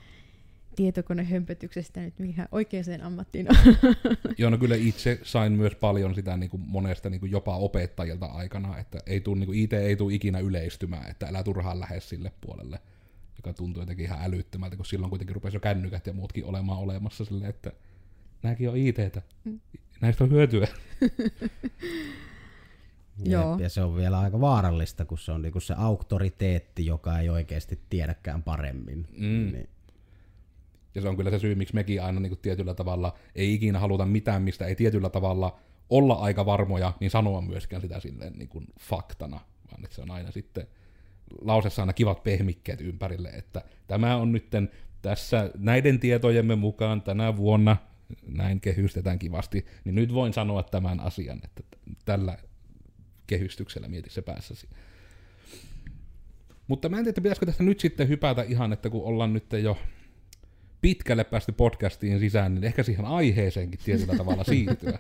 tietokonehömpötyksestä 0.80 2.02
nyt 2.02 2.20
mihin 2.20 2.46
oikeaan 2.52 3.02
ammattiin 3.02 3.48
Joo, 4.38 4.50
no 4.50 4.58
kyllä 4.58 4.76
itse 4.76 5.20
sain 5.24 5.52
myös 5.52 5.76
paljon 5.76 6.16
sitä 6.16 6.38
niin 6.38 6.50
kuin 6.50 6.64
monesta 6.66 7.10
niin 7.10 7.20
kuin 7.20 7.32
jopa 7.32 7.56
opettajilta 7.56 8.26
aikana, 8.26 8.78
että 8.78 9.00
ei 9.06 9.22
tuu, 9.22 9.36
niin 9.36 9.46
kuin 9.46 9.60
IT 9.60 9.74
ei 9.74 9.96
tule 9.96 10.14
ikinä 10.14 10.40
yleistymään, 10.40 11.10
että 11.12 11.28
älä 11.28 11.44
turhaan 11.44 11.80
lähde 11.80 12.00
sille 12.00 12.32
puolelle, 12.42 12.80
joka 13.38 13.54
tuntuu 13.54 13.82
jotenkin 13.82 14.06
ihan 14.06 14.20
älyttömältä, 14.22 14.76
kun 14.76 14.86
silloin 14.86 15.10
kuitenkin 15.10 15.36
rupesi 15.36 15.56
jo 15.56 15.60
kännykät 15.60 16.08
ja 16.08 16.14
muutkin 16.14 16.46
olemaan 16.46 16.80
olemassa 16.80 17.26
silleen, 17.26 17.50
että 17.50 17.72
nämäkin 18.44 18.70
on 18.70 18.78
ITtä, 18.78 19.22
mm. 19.44 19.60
näistä 20.02 20.24
on 20.24 20.32
hyötyä. 20.32 20.68
Joo. 23.26 23.60
Ja 23.60 23.70
se 23.70 23.82
on 23.82 23.96
vielä 23.96 24.20
aika 24.20 24.42
vaarallista, 24.42 25.06
kun 25.06 25.18
se 25.18 25.32
on 25.32 25.42
niinku 25.42 25.60
se 25.60 25.74
auktoriteetti, 25.78 26.86
joka 26.86 27.20
ei 27.20 27.30
oikeasti 27.30 27.80
tiedäkään 27.90 28.44
paremmin. 28.44 29.08
Mm. 29.18 29.52
Niin 29.52 29.70
ja 31.00 31.02
se 31.02 31.10
on 31.10 31.18
kyllä 31.18 31.32
se 31.32 31.40
syy, 31.40 31.56
miksi 31.56 31.76
mekin 31.76 32.04
aina 32.04 32.20
niin 32.20 32.30
kuin 32.30 32.40
tietyllä 32.42 32.74
tavalla 32.74 33.14
ei 33.36 33.54
ikinä 33.54 33.80
haluta 33.80 34.06
mitään, 34.06 34.42
mistä 34.42 34.66
ei 34.66 34.76
tietyllä 34.76 35.10
tavalla 35.10 35.60
olla 35.90 36.14
aika 36.14 36.46
varmoja, 36.46 36.94
niin 37.00 37.12
sanoa 37.12 37.42
myöskään 37.42 37.82
sitä 37.82 38.00
silleen 38.00 38.34
niin 38.34 38.50
kuin 38.50 38.68
faktana, 38.80 39.40
vaan 39.72 39.84
että 39.84 39.96
se 39.96 40.02
on 40.02 40.12
aina 40.12 40.32
sitten 40.32 40.68
lausessa 41.42 41.82
aina 41.82 41.94
kivat 41.94 42.24
pehmikkeet 42.24 42.82
ympärille, 42.82 43.30
että 43.30 43.62
tämä 43.88 44.16
on 44.16 44.32
nytten 44.32 44.72
tässä 45.02 45.52
näiden 45.58 46.00
tietojemme 46.00 46.56
mukaan 46.56 47.02
tänä 47.02 47.38
vuonna, 47.38 47.78
näin 48.28 48.62
kehystetään 48.62 49.20
kivasti, 49.20 49.66
niin 49.86 49.96
nyt 49.96 50.14
voin 50.14 50.34
sanoa 50.34 50.64
tämän 50.64 51.00
asian, 51.00 51.42
että 51.44 51.64
tällä 52.06 52.38
kehystyksellä 53.28 53.88
mieti 53.88 54.10
se 54.10 54.22
päässäsi. 54.22 54.70
Mutta 56.68 56.90
mä 56.90 56.98
en 56.98 57.04
tiedä, 57.04 57.22
pitäisikö 57.22 57.46
tästä 57.46 57.64
nyt 57.64 57.80
sitten 57.80 58.10
hypätä 58.10 58.42
ihan, 58.42 58.74
että 58.74 58.90
kun 58.90 59.04
ollaan 59.04 59.34
nyt 59.34 59.54
jo 59.64 59.78
pitkälle 60.82 61.24
päästy 61.24 61.52
podcastiin 61.52 62.20
sisään, 62.20 62.56
niin 62.56 62.64
ehkä 62.64 62.84
siihen 62.84 63.06
aiheeseenkin 63.06 63.80
tietyllä 63.84 64.18
tavalla 64.18 64.44
siirtyä. 64.44 65.00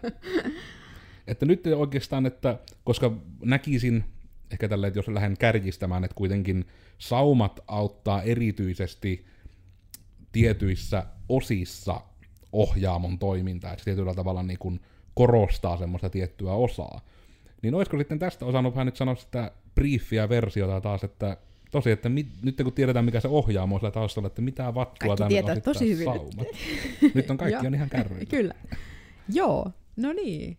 että 1.28 1.46
nyt 1.46 1.68
oikeastaan, 1.68 2.26
että 2.26 2.60
koska 2.84 3.12
näkisin 3.44 4.04
ehkä 4.52 4.68
tälle, 4.70 4.88
että 4.88 5.00
jos 5.00 5.08
lähden 5.08 5.38
kärjistämään, 5.38 6.04
että 6.04 6.15
kuitenkin 6.15 6.65
saumat 6.98 7.60
auttaa 7.68 8.24
erityisesti 8.24 9.26
tietyissä 10.32 11.06
osissa 11.30 12.02
ohjaamon 12.52 13.20
toimintaa, 13.20 13.72
että 13.72 13.84
se 13.84 13.86
tietyllä 13.86 14.13
tavalla 14.13 14.44
niin 14.44 14.60
kuin 14.60 14.80
korostaa 15.13 15.78
semmoista 15.78 16.10
tiettyä 16.10 16.54
osaa. 16.54 17.02
Niin 17.62 17.76
olisiko 17.76 17.98
sitten 17.98 18.20
tästä 18.20 18.46
osannut 18.46 18.76
vähän 18.76 18.86
nyt 18.86 18.96
sanoa 18.96 19.15
sitä 19.15 19.52
briefiä 19.76 20.30
versiota 20.30 20.82
taas, 20.82 21.04
että 21.04 21.38
tosi, 21.71 21.91
että 21.91 22.10
mit, 22.10 22.27
nyt 22.41 22.62
kun 22.63 22.73
tiedetään 22.73 23.05
mikä 23.05 23.19
se 23.19 23.27
ohjaamo 23.27 23.75
on 23.75 23.82
sillä 23.82 23.91
taustalla, 23.91 24.27
että 24.27 24.41
mitä 24.41 24.75
vattua 24.75 25.15
tänne 25.15 25.29
tietää 25.29 25.60
tosi 25.60 25.89
hyvin. 25.89 26.05
Saumat. 26.05 26.47
Nyt 27.15 27.29
on 27.29 27.38
kaikki 27.38 27.67
on 27.67 27.75
ihan 27.75 27.89
kärryillä. 27.89 28.25
Kyllä. 28.38 28.53
Joo, 29.34 29.71
no 29.97 30.13
niin. 30.13 30.58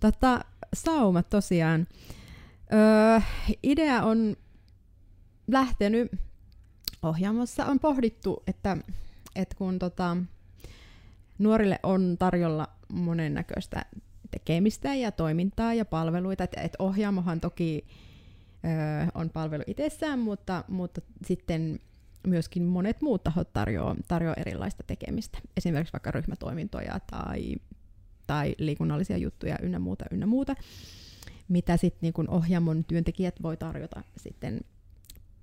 Tota, 0.00 0.40
saumat 0.74 1.30
tosiaan. 1.30 1.86
Öö, 2.72 3.20
idea 3.62 4.02
on 4.02 4.36
lähtenyt 5.48 6.12
ohjaamossa, 7.02 7.66
on 7.66 7.78
pohdittu, 7.78 8.42
että, 8.46 8.76
että 9.36 9.56
kun 9.56 9.78
tota, 9.78 10.16
nuorille 11.38 11.78
on 11.82 12.16
tarjolla 12.18 12.68
monennäköistä 12.92 13.84
tekemistä 14.30 14.94
ja 14.94 15.12
toimintaa 15.12 15.74
ja 15.74 15.84
palveluita, 15.84 16.44
että, 16.44 16.60
että 16.60 16.76
ohjaamohan 16.78 17.40
toki 17.40 17.84
on 19.14 19.30
palvelu 19.30 19.62
itsessään, 19.66 20.18
mutta, 20.18 20.64
mutta 20.68 21.00
sitten 21.26 21.80
myöskin 22.26 22.62
monet 22.62 23.02
muut 23.02 23.24
tahot 23.24 23.52
tarjoaa, 23.52 23.96
tarjoaa 24.08 24.36
erilaista 24.36 24.82
tekemistä. 24.86 25.38
Esimerkiksi 25.56 25.92
vaikka 25.92 26.10
ryhmätoimintoja 26.10 27.00
tai, 27.10 27.56
tai 28.26 28.54
liikunnallisia 28.58 29.16
juttuja 29.16 29.58
ynnä 29.62 29.78
muuta, 29.78 30.04
ynnä 30.10 30.26
muuta, 30.26 30.54
mitä 31.48 31.76
sitten 31.76 32.12
niin 32.16 32.30
ohjaamon 32.30 32.84
työntekijät 32.84 33.42
voi 33.42 33.56
tarjota 33.56 34.02
sitten 34.16 34.60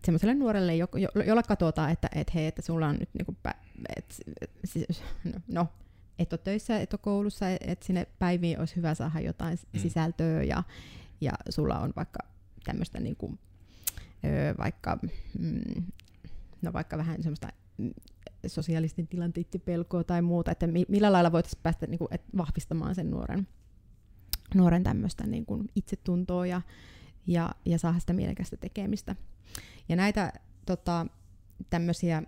semmoiselle 0.06 0.34
nuorelle, 0.34 0.76
jo, 0.76 0.88
jo, 0.94 1.24
jolla 1.26 1.44
katsotaan, 1.44 1.92
että 1.92 2.10
et 2.16 2.34
hei, 2.34 2.48
että 2.48 2.62
sulla 2.62 2.88
on 2.88 2.96
nyt 3.00 3.10
niinku 3.14 3.36
pä, 3.44 3.56
et, 3.96 4.16
et, 4.42 4.52
siis, 4.66 5.04
no, 5.48 5.68
et 6.20 6.34
ole 6.34 6.40
töissä, 6.44 6.80
et 6.80 6.94
ole 6.94 7.00
koulussa, 7.04 7.50
että 7.50 7.72
et 7.72 7.84
sinne 7.84 8.08
päiviin 8.20 8.60
olisi 8.60 8.76
hyvä 8.76 8.94
saada 8.94 9.20
jotain 9.20 9.58
mm. 9.74 9.80
sisältöä 9.80 10.44
ja, 10.44 10.64
ja 11.22 11.32
sulla 11.50 11.80
on 11.80 11.94
vaikka 11.96 12.20
tämmöistä 12.70 13.00
niin 13.00 13.16
kuin, 13.16 13.40
öö, 14.26 14.54
vaikka, 14.58 14.98
mm, 15.40 15.84
no 16.62 16.74
vaikka 16.74 16.98
vähän 16.98 17.24
semmoista 17.24 17.48
mm, 17.78 17.94
sosiaalisten 18.48 19.08
tilanteiden 19.08 19.62
pelkoa 19.62 20.04
tai 20.04 20.22
muuta, 20.22 20.52
että 20.52 20.68
mi- 20.68 20.86
millä 20.88 21.12
lailla 21.12 21.32
voitaisiin 21.32 21.64
päästä 21.64 21.88
niin 21.88 22.00
kuin, 22.00 22.08
et 22.12 22.22
vahvistamaan 22.38 22.96
sen 22.96 23.12
nuoren, 23.12 23.48
nuoren 24.56 24.84
tämmöistä 24.84 25.28
niin 25.28 25.46
kuin 25.46 25.70
itsetuntoa 25.76 26.46
ja, 26.46 26.62
ja, 27.28 27.50
ja 27.66 27.78
saada 27.78 28.00
sitä 28.00 28.14
mielekästä 28.14 28.58
tekemistä. 28.58 29.16
Ja 29.90 29.96
näitä 29.96 30.34
tota, 30.66 31.06
tämmöisiä 31.70 32.24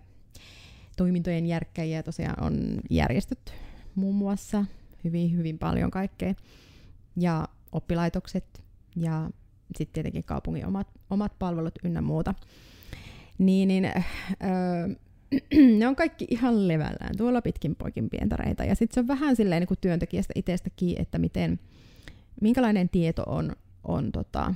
toimintojen 0.98 1.46
järkkäjiä 1.46 2.04
tosiaan 2.04 2.44
on 2.44 2.82
järjestöt 2.90 3.54
muun 3.96 4.16
muassa 4.16 4.66
hyvin, 5.04 5.38
hyvin 5.38 5.60
paljon 5.60 5.92
kaikkea. 5.92 6.34
Ja 7.16 7.48
oppilaitokset 7.72 8.64
ja 8.96 9.30
sitten 9.76 9.94
tietenkin 9.94 10.24
kaupungin 10.24 10.66
omat, 10.66 10.88
omat 11.10 11.40
palvelut 11.40 11.80
ynnä 11.84 12.02
muuta. 12.02 12.34
Niin, 13.38 13.68
niin 13.68 13.86
öö, 13.86 14.96
ne 15.80 15.88
on 15.88 15.96
kaikki 15.96 16.28
ihan 16.30 16.68
levällään 16.68 17.18
tuolla 17.18 17.42
pitkin 17.42 17.76
poikin 17.76 18.10
pientareita. 18.10 18.64
Ja 18.64 18.76
sitten 18.76 18.94
se 18.94 19.00
on 19.00 19.08
vähän 19.08 19.36
silleen 19.36 19.62
niin 19.62 19.68
kuin 19.68 19.78
työntekijästä 19.82 20.34
itsestäkin, 20.36 21.02
että 21.02 21.18
miten, 21.18 21.60
minkälainen 22.42 22.90
tieto 22.90 23.24
on, 23.26 23.56
on 23.84 24.12
tota, 24.12 24.54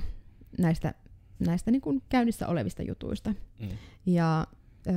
näistä, 0.58 0.94
näistä 1.38 1.70
niin 1.70 1.82
kuin 1.82 2.02
käynnissä 2.08 2.48
olevista 2.48 2.82
jutuista. 2.82 3.34
Mm. 3.60 3.68
Ja 4.06 4.46
ö, 4.86 4.90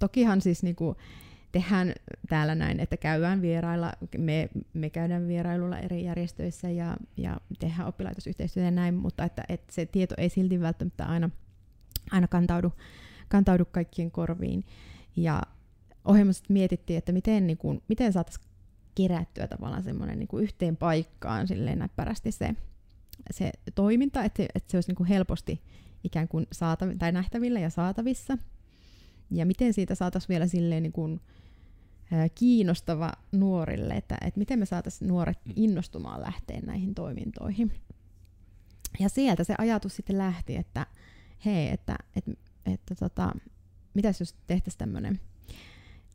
tokihan 0.00 0.40
siis 0.40 0.62
niinku, 0.62 0.96
tehdään 1.52 1.92
täällä 2.28 2.54
näin, 2.54 2.80
että 2.80 2.96
käydään 2.96 3.42
vierailla, 3.42 3.92
me, 4.18 4.48
me 4.74 4.90
käydään 4.90 5.28
vierailulla 5.28 5.78
eri 5.78 6.04
järjestöissä 6.04 6.70
ja, 6.70 6.96
ja 7.16 7.40
tehdään 7.58 7.88
oppilaitosyhteistyötä 7.88 8.64
ja 8.64 8.70
näin, 8.70 8.94
mutta 8.94 9.24
että, 9.24 9.44
että 9.48 9.74
se 9.74 9.86
tieto 9.86 10.14
ei 10.18 10.28
silti 10.28 10.60
välttämättä 10.60 11.06
aina, 11.06 11.30
aina 12.10 12.28
kantaudu, 12.28 12.72
kantaudu 13.28 13.64
kaikkien 13.64 14.10
korviin. 14.10 14.64
Ja 15.16 15.42
ohjelmassa 16.04 16.44
mietittiin, 16.48 16.98
että 16.98 17.12
miten, 17.12 17.46
niin 17.46 17.58
kuin, 17.58 17.82
miten 17.88 18.12
saataisiin 18.12 18.46
kerättyä 18.94 19.46
tavallaan 19.46 19.82
semmoinen 19.82 20.18
niin 20.18 20.28
kuin 20.28 20.44
yhteen 20.44 20.76
paikkaan 20.76 21.48
silleen 21.48 21.78
näppärästi 21.78 22.32
se, 22.32 22.54
se 23.30 23.52
toiminta, 23.74 24.24
että, 24.24 24.42
että 24.54 24.70
se 24.70 24.76
olisi 24.76 24.90
niin 24.90 24.96
kuin 24.96 25.06
helposti 25.06 25.62
ikään 26.04 26.28
kuin 26.28 26.46
saatav- 26.54 26.98
tai 26.98 27.12
nähtävillä 27.12 27.60
ja 27.60 27.70
saatavissa. 27.70 28.38
Ja 29.30 29.46
miten 29.46 29.72
siitä 29.72 29.94
saataisiin 29.94 30.28
vielä 30.28 30.46
silleen 30.46 30.82
niin 30.82 30.92
kuin, 30.92 31.20
kiinnostava 32.34 33.12
nuorille, 33.32 33.94
että, 33.94 34.18
että 34.20 34.38
miten 34.38 34.58
me 34.58 34.66
saataisiin 34.66 35.08
nuoret 35.08 35.38
mm. 35.44 35.52
innostumaan 35.56 36.20
lähteen 36.20 36.64
näihin 36.66 36.94
toimintoihin. 36.94 37.72
Ja 38.98 39.08
sieltä 39.08 39.44
se 39.44 39.54
ajatus 39.58 39.96
sitten 39.96 40.18
lähti, 40.18 40.56
että 40.56 40.86
hei, 41.44 41.68
että, 41.68 41.96
että, 42.16 42.32
että 42.66 42.94
tota, 42.94 43.32
mitäs 43.94 44.20
jos 44.20 44.34
tehtäisiin 44.46 44.78
tämmöinen 44.78 45.20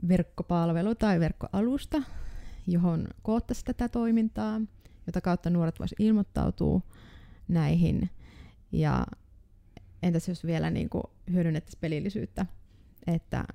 verkkopalvelu 0.07 0.95
tai 0.95 1.19
verkkoalusta, 1.19 2.01
johon 2.67 3.07
koottaisiin 3.21 3.65
tätä 3.65 3.89
toimintaa, 3.89 4.61
jota 5.07 5.21
kautta 5.21 5.49
nuoret 5.49 5.79
voisivat 5.79 5.99
ilmoittautua 5.99 6.81
näihin. 7.47 8.09
Ja 8.71 9.05
entäs 10.03 10.27
jos 10.27 10.45
vielä 10.45 10.69
niin 10.69 10.89
kuin 10.89 11.03
hyödynnettäisiin 11.31 11.81
pelillisyyttä, 11.81 12.45
että 13.07 13.45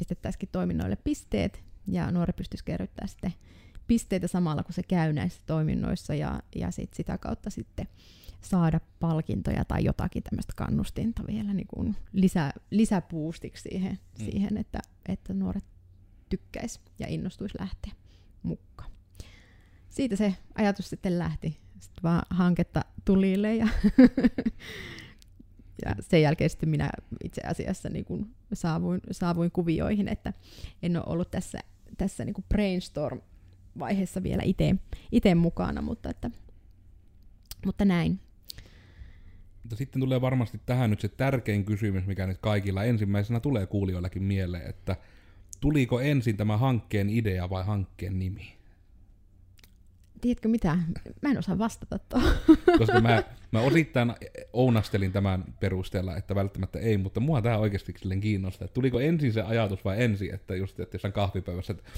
pistettäisikin 0.00 0.48
toiminnoille 0.52 0.96
pisteet, 0.96 1.64
ja 1.86 2.10
nuori 2.10 2.32
pystyisi 2.32 2.64
kerryttämään 2.64 3.08
sitten 3.08 3.34
pisteitä 3.86 4.26
samalla, 4.28 4.62
kun 4.62 4.74
se 4.74 4.82
käy 4.82 5.12
näissä 5.12 5.40
toiminnoissa, 5.46 6.14
ja, 6.14 6.42
ja 6.56 6.70
sit 6.70 6.94
sitä 6.94 7.18
kautta 7.18 7.50
sitten 7.50 7.88
saada 8.40 8.80
palkintoja 9.00 9.64
tai 9.64 9.84
jotakin 9.84 10.22
tämmöistä 10.22 10.52
kannustinta 10.56 11.22
vielä 11.26 11.54
niin 11.54 11.66
kuin 11.66 11.96
lisä, 12.12 12.52
lisäpuustiksi 12.70 13.62
siihen, 13.62 13.98
mm. 14.18 14.24
siihen 14.24 14.56
että, 14.56 14.78
että 15.08 15.34
nuoret 15.34 15.64
tykkäisi 16.28 16.80
ja 16.98 17.06
innostuisi 17.08 17.58
lähteä 17.60 17.92
mukaan. 18.42 18.90
Siitä 19.88 20.16
se 20.16 20.34
ajatus 20.54 20.90
sitten 20.90 21.18
lähti. 21.18 21.60
Sitten 21.80 22.02
vaan 22.02 22.22
hanketta 22.30 22.84
tulille 23.04 23.56
ja 23.56 23.68
ja 25.84 25.94
sen 26.00 26.22
jälkeen 26.22 26.50
sitten 26.50 26.68
minä 26.68 26.90
itse 27.24 27.40
asiassa 27.46 27.88
niin 27.88 28.04
kuin 28.04 28.34
saavuin, 28.52 29.00
saavuin 29.10 29.50
kuvioihin, 29.50 30.08
että 30.08 30.32
en 30.82 30.96
ole 30.96 31.04
ollut 31.06 31.30
tässä, 31.30 31.58
tässä 31.98 32.24
niin 32.24 32.34
kuin 32.34 32.44
brainstorm-vaiheessa 32.48 34.22
vielä 34.22 34.42
itse 35.12 35.34
mukana, 35.34 35.82
mutta, 35.82 36.10
että, 36.10 36.30
mutta 37.66 37.84
näin. 37.84 38.20
Mutta 39.62 39.76
sitten 39.76 40.00
tulee 40.00 40.20
varmasti 40.20 40.60
tähän 40.66 40.90
nyt 40.90 41.00
se 41.00 41.08
tärkein 41.08 41.64
kysymys, 41.64 42.06
mikä 42.06 42.26
nyt 42.26 42.38
kaikilla 42.38 42.84
ensimmäisenä 42.84 43.40
tulee 43.40 43.66
kuulijoillakin 43.66 44.22
mieleen, 44.22 44.70
että 44.70 44.96
tuliko 45.60 46.00
ensin 46.00 46.36
tämä 46.36 46.56
hankkeen 46.56 47.10
idea 47.10 47.50
vai 47.50 47.64
hankkeen 47.64 48.18
nimi? 48.18 48.60
tiedätkö 50.20 50.48
mitä, 50.48 50.78
mä 51.22 51.30
en 51.30 51.38
osaa 51.38 51.58
vastata 51.58 51.98
tuohon. 51.98 52.32
Koska 52.78 53.00
mä, 53.00 53.22
mä 53.52 53.60
osittain 53.60 54.14
ounastelin 54.52 55.12
tämän 55.12 55.44
perusteella, 55.60 56.16
että 56.16 56.34
välttämättä 56.34 56.78
ei, 56.78 56.98
mutta 56.98 57.20
mua 57.20 57.42
tämä 57.42 57.58
oikeasti 57.58 57.94
kiinnostaa. 58.20 58.64
Että 58.64 58.74
tuliko 58.74 59.00
ensin 59.00 59.32
se 59.32 59.42
ajatus 59.42 59.84
vai 59.84 60.02
ensin, 60.02 60.34
että 60.34 60.54
just 60.54 60.80
että 60.80 60.94
jossain 60.94 61.12
kahvipöydässä, 61.12 61.72
että 61.72 61.90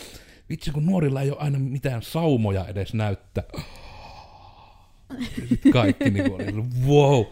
vitsi 0.49 0.71
kun 0.71 0.87
nuorilla 0.87 1.23
ei 1.23 1.31
ole 1.31 1.39
aina 1.39 1.59
mitään 1.59 2.03
saumoja 2.03 2.67
edes 2.67 2.95
näyttää. 2.95 3.45
Kaikki 5.73 6.11
niin 6.11 6.33
oli, 6.33 6.45
wow, 6.87 7.25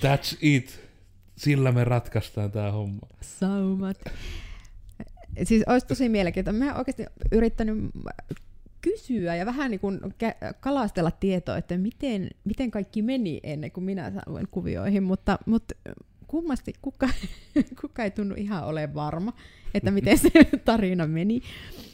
that's 0.00 0.36
it. 0.40 0.90
Sillä 1.36 1.72
me 1.72 1.84
ratkaistaan 1.84 2.52
tämä 2.52 2.70
homma. 2.72 3.00
Saumat. 3.20 3.98
Siis 5.42 5.62
olisi 5.66 5.86
tosi 5.86 6.08
mielenkiintoista. 6.08 6.64
Mä 6.64 6.74
oikeasti 6.74 7.04
yrittänyt 7.32 7.78
kysyä 8.80 9.36
ja 9.36 9.46
vähän 9.46 9.70
niin 9.70 9.80
kuin 9.80 10.00
kalastella 10.60 11.10
tietoa, 11.10 11.56
että 11.56 11.78
miten, 11.78 12.30
miten 12.44 12.70
kaikki 12.70 13.02
meni 13.02 13.40
ennen 13.42 13.70
kuin 13.70 13.84
minä 13.84 14.12
saavuin 14.12 14.48
kuvioihin, 14.50 15.02
mutta, 15.02 15.38
mutta 15.46 15.74
kummasti 16.26 16.72
kuka, 16.82 17.08
kuka 17.80 18.04
ei 18.04 18.10
tunnu 18.10 18.34
ihan 18.38 18.64
ole 18.64 18.94
varma, 18.94 19.32
että 19.74 19.90
miten 19.90 20.18
se 20.18 20.30
tarina 20.64 21.06
meni. 21.06 21.42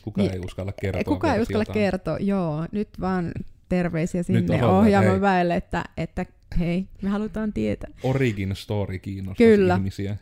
Kuka 0.03 0.23
niin, 0.23 0.33
ei 0.33 0.39
uskalla 0.39 0.73
kertoa. 0.81 1.15
Kuka 1.15 1.35
ei 1.35 1.43
uskalla 1.43 1.63
jotain. 1.63 1.75
kertoa, 1.75 2.19
joo. 2.19 2.67
Nyt 2.73 2.89
vaan 3.01 3.33
terveisiä 3.69 4.23
sinne 4.23 4.65
ohjaaman 4.65 5.21
väelle, 5.21 5.57
että, 5.57 5.85
että 5.97 6.27
hei, 6.59 6.89
me 7.03 7.09
halutaan 7.09 7.53
tietää. 7.53 7.91
Origin 8.03 8.57
story 8.57 8.99
kiinnostaa 8.99 9.47
Kyllä. 9.47 9.75
ihmisiä. 9.75 10.17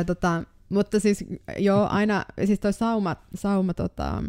Ö, 0.00 0.04
tota, 0.04 0.42
mutta 0.68 1.00
siis 1.00 1.24
joo, 1.58 1.86
aina, 1.90 2.24
siis 2.44 2.60
toi 2.60 2.72
sauma, 2.72 3.16
sauma 3.34 3.74
tota, 3.74 4.22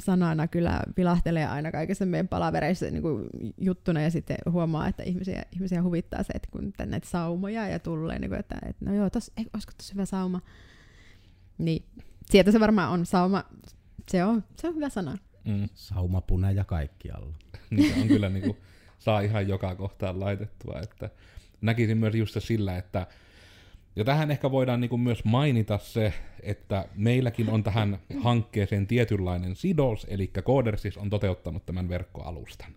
sanana 0.00 0.48
kyllä 0.48 0.82
vilahtelee 0.96 1.46
aina 1.46 1.72
kaikissa 1.72 2.06
meidän 2.06 2.28
palavereissa 2.28 2.86
niin 2.86 3.02
kuin 3.02 3.26
juttuna 3.58 4.02
ja 4.02 4.10
sitten 4.10 4.36
huomaa, 4.50 4.88
että 4.88 5.02
ihmisiä, 5.02 5.42
ihmisiä 5.52 5.82
huvittaa 5.82 6.22
se, 6.22 6.32
että 6.34 6.48
kun 6.50 6.72
näitä 6.86 7.08
saumoja 7.08 7.68
ja 7.68 7.78
tulee, 7.78 8.18
niin 8.18 8.30
kuin, 8.30 8.40
että, 8.40 8.58
että 8.66 8.84
no 8.84 8.94
joo, 8.94 9.10
tos, 9.10 9.32
ei, 9.36 9.46
olisiko 9.54 9.72
tosi 9.76 9.92
hyvä 9.92 10.04
sauma. 10.04 10.40
Niin, 11.58 11.84
sieltä 12.30 12.52
se 12.52 12.60
varmaan 12.60 12.90
on 12.90 13.06
sauma, 13.06 13.44
se 14.08 14.24
on, 14.24 14.44
se 14.56 14.68
on 14.68 14.74
hyvä 14.74 14.88
sana. 14.88 15.18
Mm. 15.44 15.68
Saumapuna 15.74 16.50
ja 16.50 16.64
kaikkialla. 16.64 17.34
Niitä 17.70 18.00
on 18.00 18.08
kyllä 18.08 18.28
niin 18.28 18.44
kuin, 18.44 18.56
saa 18.98 19.20
ihan 19.20 19.48
joka 19.48 19.74
kohtaan 19.74 20.20
laitettua, 20.20 20.80
että 20.82 21.10
näkisin 21.60 21.98
myös 21.98 22.14
just 22.14 22.36
sillä, 22.38 22.78
että 22.78 23.06
ja 23.98 24.04
tähän 24.04 24.30
ehkä 24.30 24.50
voidaan 24.50 24.80
niin 24.80 24.88
kuin 24.88 25.00
myös 25.00 25.24
mainita 25.24 25.78
se, 25.78 26.12
että 26.42 26.88
meilläkin 26.94 27.50
on 27.50 27.62
tähän 27.62 27.98
hankkeeseen 28.20 28.86
tietynlainen 28.86 29.56
sidos, 29.56 30.06
eli 30.10 30.30
Codersis 30.40 30.96
on 30.96 31.10
toteuttanut 31.10 31.66
tämän 31.66 31.88
verkkoalustan. 31.88 32.72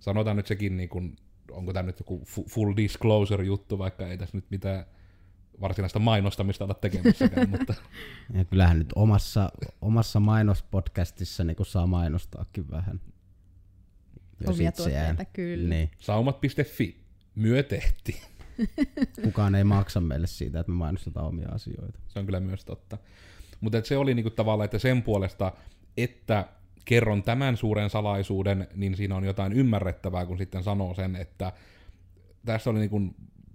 Sanotaan 0.00 0.36
nyt 0.36 0.46
sekin, 0.46 0.76
niin 0.76 0.88
kuin, 0.88 1.16
onko 1.50 1.72
tämä 1.72 1.86
nyt 1.86 1.98
joku 1.98 2.22
full 2.26 2.76
disclosure 2.76 3.44
juttu, 3.44 3.78
vaikka 3.78 4.06
ei 4.06 4.18
tässä 4.18 4.36
nyt 4.36 4.44
mitään 4.50 4.84
varsinaista 5.60 5.98
mainostamista 5.98 6.64
olla 6.64 6.74
tekemissäkään, 6.74 7.50
mutta... 7.58 7.74
Ja 8.34 8.44
kyllähän 8.44 8.78
nyt 8.78 8.92
omassa, 8.94 9.52
omassa 9.80 10.20
mainospodcastissa 10.20 11.44
niin 11.44 11.56
saa 11.62 11.86
mainostaakin 11.86 12.70
vähän. 12.70 13.00
Omia 14.46 14.72
tuotteita, 14.72 15.24
kyllä. 15.24 15.68
Niin. 15.68 15.90
Saumat.fi, 15.98 17.00
myö 17.34 17.62
tehti. 17.62 18.22
Kukaan 19.24 19.54
ei 19.54 19.64
maksa 19.64 20.00
meille 20.00 20.26
siitä, 20.26 20.60
että 20.60 20.72
me 20.72 20.76
mainostetaan 20.76 21.26
omia 21.26 21.48
asioita. 21.48 21.98
Se 22.08 22.18
on 22.18 22.26
kyllä 22.26 22.40
myös 22.40 22.64
totta. 22.64 22.98
Mutta 23.60 23.84
se 23.84 23.96
oli 23.96 24.14
niinku 24.14 24.30
tavallaan, 24.30 24.64
että 24.64 24.78
sen 24.78 25.02
puolesta, 25.02 25.52
että 25.96 26.48
kerron 26.84 27.22
tämän 27.22 27.56
suuren 27.56 27.90
salaisuuden, 27.90 28.68
niin 28.74 28.96
siinä 28.96 29.16
on 29.16 29.24
jotain 29.24 29.52
ymmärrettävää, 29.52 30.26
kun 30.26 30.38
sitten 30.38 30.62
sanoo 30.62 30.94
sen, 30.94 31.16
että 31.16 31.52
tässä 32.44 32.70
oli 32.70 32.78
niinku 32.78 33.00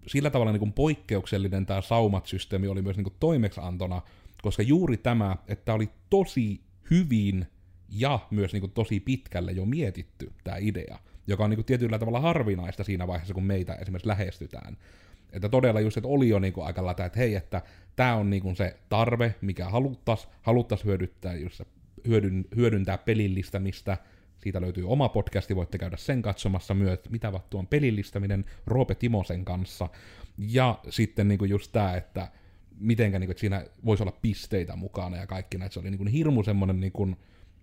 sillä 0.07 0.29
tavalla 0.29 0.51
niinku 0.51 0.71
poikkeuksellinen 0.75 1.65
tämä 1.65 1.81
saumat-systeemi 1.81 2.67
oli 2.67 2.81
myös 2.81 2.97
niinku 2.97 3.13
toimeksantona, 3.19 4.01
koska 4.41 4.63
juuri 4.63 4.97
tämä, 4.97 5.37
että 5.47 5.73
oli 5.73 5.89
tosi 6.09 6.61
hyvin 6.91 7.47
ja 7.89 8.19
myös 8.31 8.53
niinku 8.53 8.67
tosi 8.67 8.99
pitkälle 8.99 9.51
jo 9.51 9.65
mietitty 9.65 10.31
tämä 10.43 10.57
idea 10.57 10.99
joka 11.27 11.43
on 11.43 11.49
niin 11.49 11.57
kuin 11.57 11.65
tietyllä 11.65 11.99
tavalla 11.99 12.19
harvinaista 12.19 12.83
siinä 12.83 13.07
vaiheessa, 13.07 13.33
kun 13.33 13.43
meitä 13.43 13.75
esimerkiksi 13.75 14.07
lähestytään. 14.07 14.77
Että 15.33 15.49
todella 15.49 15.79
just, 15.79 15.97
että 15.97 16.07
oli 16.07 16.29
jo 16.29 16.39
niin 16.39 16.53
kuin 16.53 16.65
aika 16.65 16.85
lata, 16.85 17.05
että 17.05 17.19
hei, 17.19 17.35
että 17.35 17.61
tämä 17.95 18.15
on 18.15 18.29
niin 18.29 18.41
kuin 18.41 18.55
se 18.55 18.75
tarve, 18.89 19.35
mikä 19.41 19.69
haluttaisiin 19.69 20.33
haluttais 20.41 20.85
hyödyttää, 20.85 21.35
just 21.35 21.61
hyödyn, 22.07 22.45
hyödyntää 22.55 22.97
pelillistämistä, 22.97 23.97
siitä 24.43 24.61
löytyy 24.61 24.89
oma 24.89 25.09
podcasti, 25.09 25.55
voitte 25.55 25.77
käydä 25.77 25.97
sen 25.97 26.21
katsomassa 26.21 26.73
myös, 26.73 26.99
mitä 27.09 27.31
vattu 27.31 27.57
on 27.57 27.67
pelillistäminen 27.67 28.45
Roope 28.65 28.95
Timosen 28.95 29.45
kanssa. 29.45 29.89
Ja 30.37 30.79
sitten 30.89 31.27
niin 31.27 31.39
kuin 31.39 31.49
just 31.49 31.71
tämä, 31.71 31.95
että 31.95 32.27
mitenkä 32.79 33.19
niin 33.19 33.27
kuin, 33.27 33.31
että 33.31 33.41
siinä 33.41 33.65
voisi 33.85 34.03
olla 34.03 34.17
pisteitä 34.21 34.75
mukana 34.75 35.17
ja 35.17 35.27
kaikki 35.27 35.57
näitä. 35.57 35.73
Se 35.73 35.79
oli 35.79 35.89
niin 35.89 35.97
kuin 35.97 36.07
hirmu 36.07 36.43
semmoinen 36.43 36.79
niin 36.79 36.91
kuin, 36.91 37.15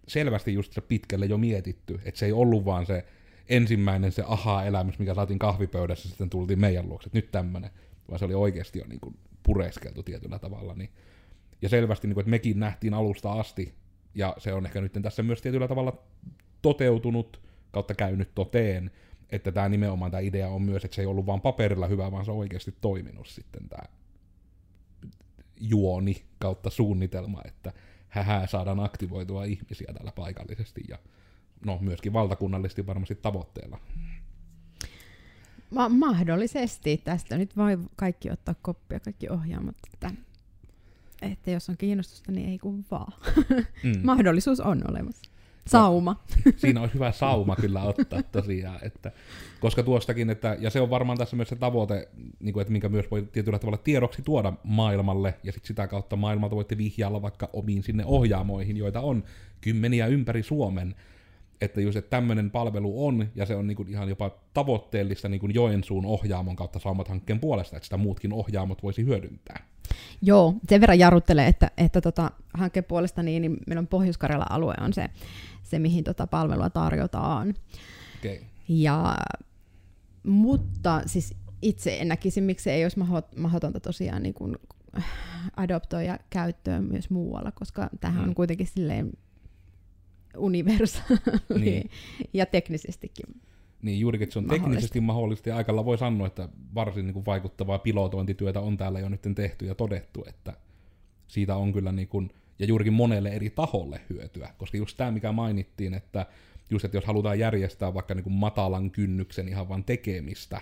selvästi 0.09 0.55
just 0.55 0.73
se 0.73 0.81
pitkälle 0.81 1.27
jo 1.27 1.39
mietitty, 1.39 2.01
että 2.05 2.19
se 2.19 2.27
ei 2.27 2.33
ollut 2.33 2.65
vaan 2.65 2.87
se 2.87 3.05
ensimmäinen 3.51 4.13
se 4.13 4.25
aha-elämys, 4.27 4.99
mikä 4.99 5.15
saatiin 5.15 5.39
kahvipöydässä, 5.39 6.09
sitten 6.09 6.31
tultiin 6.31 6.61
meidän 6.61 6.89
luokse, 6.89 7.09
että 7.09 7.19
nyt 7.19 7.31
tämmöinen, 7.31 7.71
vaan 8.09 8.19
se 8.19 8.25
oli 8.25 8.35
oikeasti 8.35 8.79
jo 8.79 8.85
niin 8.89 9.01
kuin 9.01 9.17
pureskeltu 9.43 10.03
tietyllä 10.03 10.39
tavalla. 10.39 10.75
Niin. 10.75 10.91
Ja 11.63 11.69
selvästi, 11.69 12.07
niin 12.07 12.15
kuin, 12.15 12.23
että 12.23 12.31
mekin 12.31 12.61
nähtiin 12.61 12.95
alusta 12.95 13.33
asti, 13.33 13.75
ja 14.15 14.35
se 14.39 14.53
on 14.53 14.67
ehkä 14.67 14.81
nyt 14.81 14.93
tässä 15.03 15.23
myös 15.23 15.43
tietyllä 15.43 15.69
tavalla 15.69 16.03
toteutunut, 16.63 17.41
kautta 17.71 17.95
käynyt 17.95 18.35
toteen, 18.35 18.91
että 19.31 19.53
tämä 19.53 19.69
nimenomaan 19.69 20.11
tämä 20.11 20.21
idea 20.21 20.49
on 20.49 20.63
myös, 20.63 20.85
että 20.85 20.95
se 20.95 21.03
ei 21.03 21.07
ollut 21.07 21.27
vain 21.27 21.41
paperilla 21.41 21.87
hyvä, 21.87 22.13
vaan 22.13 22.25
se 22.25 22.31
on 22.31 22.37
oikeasti 22.37 22.75
toiminut 22.81 23.27
sitten 23.27 23.69
tämä 23.69 23.83
juoni 25.61 26.25
kautta 26.39 26.71
suunnitelma, 26.71 27.43
että 27.45 27.73
hähää 28.09 28.47
saadaan 28.47 28.81
aktivoitua 28.81 29.45
ihmisiä 29.45 29.93
täällä 29.95 30.13
paikallisesti 30.13 30.81
ja 30.89 30.99
no 31.65 31.79
myöskin 31.81 32.13
valtakunnallisesti 32.13 32.87
varmasti 32.87 33.15
tavoitteella. 33.15 33.79
Ma- 35.71 35.89
mahdollisesti. 35.89 37.01
Tästä 37.05 37.39
nyt 37.39 37.57
voi 37.57 37.79
kaikki 37.97 38.31
ottaa 38.31 38.55
koppia, 38.63 39.01
kaikki 39.01 39.29
ohjaamat, 39.29 39.77
että, 39.93 40.11
että 41.23 41.51
jos 41.51 41.69
on 41.69 41.77
kiinnostusta, 41.77 42.33
niin 42.33 42.49
ei 42.49 42.59
kun 42.59 42.85
vaan. 42.91 43.13
Mm. 43.83 44.01
Mahdollisuus 44.03 44.61
on 44.61 44.83
olemassa. 44.91 45.31
Sauma. 45.67 46.25
Siinä 46.57 46.81
on 46.81 46.91
hyvä 46.95 47.13
sauma 47.13 47.57
kyllä 47.57 47.83
ottaa 47.83 48.23
tosiaan, 48.23 48.79
että, 48.83 49.13
koska 49.61 49.83
tuostakin, 49.83 50.31
että, 50.31 50.57
ja 50.61 50.71
se 50.71 50.81
on 50.81 50.91
varmaan 50.91 51.19
tässä 51.19 51.37
myös 51.37 51.49
se 51.49 51.57
tavoite, 51.57 52.09
niin 52.41 52.53
kuin, 52.53 52.61
että 52.63 52.73
minkä 52.73 52.89
myös 52.89 53.11
voi 53.11 53.29
tietyllä 53.33 53.59
tavalla 53.59 53.79
tiedoksi 53.79 54.23
tuoda 54.23 54.53
maailmalle, 54.65 55.35
ja 55.43 55.53
sit 55.53 55.65
sitä 55.65 55.87
kautta 55.87 56.17
maailmalta 56.17 56.57
voitte 56.57 56.79
vihjailla 56.79 57.23
vaikka 57.23 57.51
omiin 57.53 57.83
sinne 57.83 58.05
ohjaamoihin, 58.07 58.77
joita 58.77 59.01
on 59.01 59.25
kymmeniä 59.61 60.07
ympäri 60.07 60.43
Suomen, 60.43 60.95
että 61.61 61.81
just, 61.81 61.97
että 61.97 62.11
tämmöinen 62.11 62.51
palvelu 62.51 63.07
on, 63.07 63.29
ja 63.35 63.47
se 63.47 63.55
on 63.55 63.67
niin 63.67 63.77
kuin 63.77 63.89
ihan 63.89 64.09
jopa 64.09 64.31
tavoitteellista 64.55 65.29
niin 65.29 65.41
kuin 65.41 65.55
Joensuun 65.55 66.07
ohjaamon 66.07 66.57
kautta 66.57 66.79
Saumat-hankkeen 66.79 67.41
puolesta, 67.41 67.77
että 67.77 67.85
sitä 67.85 67.97
muutkin 67.97 68.33
ohjaamot 68.33 68.83
voisi 68.83 69.05
hyödyntää. 69.05 69.67
Joo, 70.23 70.55
sen 70.69 70.81
verran 70.81 70.99
jarruttelee, 70.99 71.47
että, 71.47 71.71
että 71.77 72.01
tota, 72.01 72.31
hankkeen 72.55 72.85
puolesta 72.85 73.23
niin, 73.23 73.43
niin 73.43 73.57
meillä 73.67 73.81
on 73.81 73.87
pohjois 73.87 74.19
alue 74.51 74.75
on 74.81 74.93
se, 74.93 75.11
se 75.63 75.79
mihin 75.79 76.05
tota 76.05 76.27
palvelua 76.27 76.71
tarjotaan. 76.71 77.55
Okay. 78.19 78.39
Ja, 78.69 79.17
mutta 80.23 81.03
siis 81.07 81.35
itse 81.63 81.99
en 82.01 82.09
näkisi, 82.09 82.41
miksi 82.41 82.71
ei 82.71 82.85
olisi 82.85 83.01
mahdotonta 83.37 83.81
tosiaan 83.81 84.23
niin 84.23 84.35
kuin 84.35 84.57
adoptoida 85.57 86.19
käyttöön 86.31 86.85
myös 86.85 87.11
muualla, 87.11 87.53
koska 87.53 87.91
tähän 88.01 88.23
mm. 88.23 88.29
on 88.29 88.35
kuitenkin 88.35 88.67
silleen 88.67 89.11
universaali 90.37 91.21
niin. 91.65 91.91
ja 92.33 92.47
teknisestikin 92.47 93.27
niin 93.83 94.01
juurikin, 94.01 94.23
että 94.25 94.33
se 94.33 94.39
on 94.39 94.45
mahdollista. 94.45 94.69
teknisesti 94.69 95.01
mahdollista 95.01 95.49
ja 95.49 95.57
aikalla 95.57 95.85
voi 95.85 95.99
sanoa, 95.99 96.27
että 96.27 96.49
varsin 96.75 97.07
niin 97.07 97.15
kuin 97.15 97.27
vaikuttavaa 97.27 97.79
pilotointityötä 97.79 98.61
on 98.61 98.77
täällä 98.77 99.01
jo 99.01 99.09
nyt 99.09 99.23
tehty 99.35 99.67
ja 99.67 99.75
todettu, 99.75 100.25
että 100.29 100.53
siitä 101.29 101.57
on 101.57 101.73
kyllä 101.73 101.93
niin 101.93 102.09
kuin, 102.09 102.31
ja 102.59 102.67
juurikin 102.67 102.93
monelle 102.93 103.29
eri 103.29 103.51
taholle 103.51 104.01
hyötyä, 104.11 104.55
koska 104.59 104.79
just 104.79 104.97
tämä, 104.97 105.11
mikä 105.11 105.33
mainittiin, 105.33 105.95
että 105.95 106.27
just, 106.71 106.85
että 106.85 106.97
jos 106.97 107.05
halutaan 107.05 107.39
järjestää 107.39 107.95
vaikka 107.95 108.15
niin 108.15 108.25
kuin 108.25 108.35
matalan 108.35 108.91
kynnyksen 108.91 109.49
ihan 109.49 109.69
vain 109.69 109.85
tekemistä, 109.85 110.61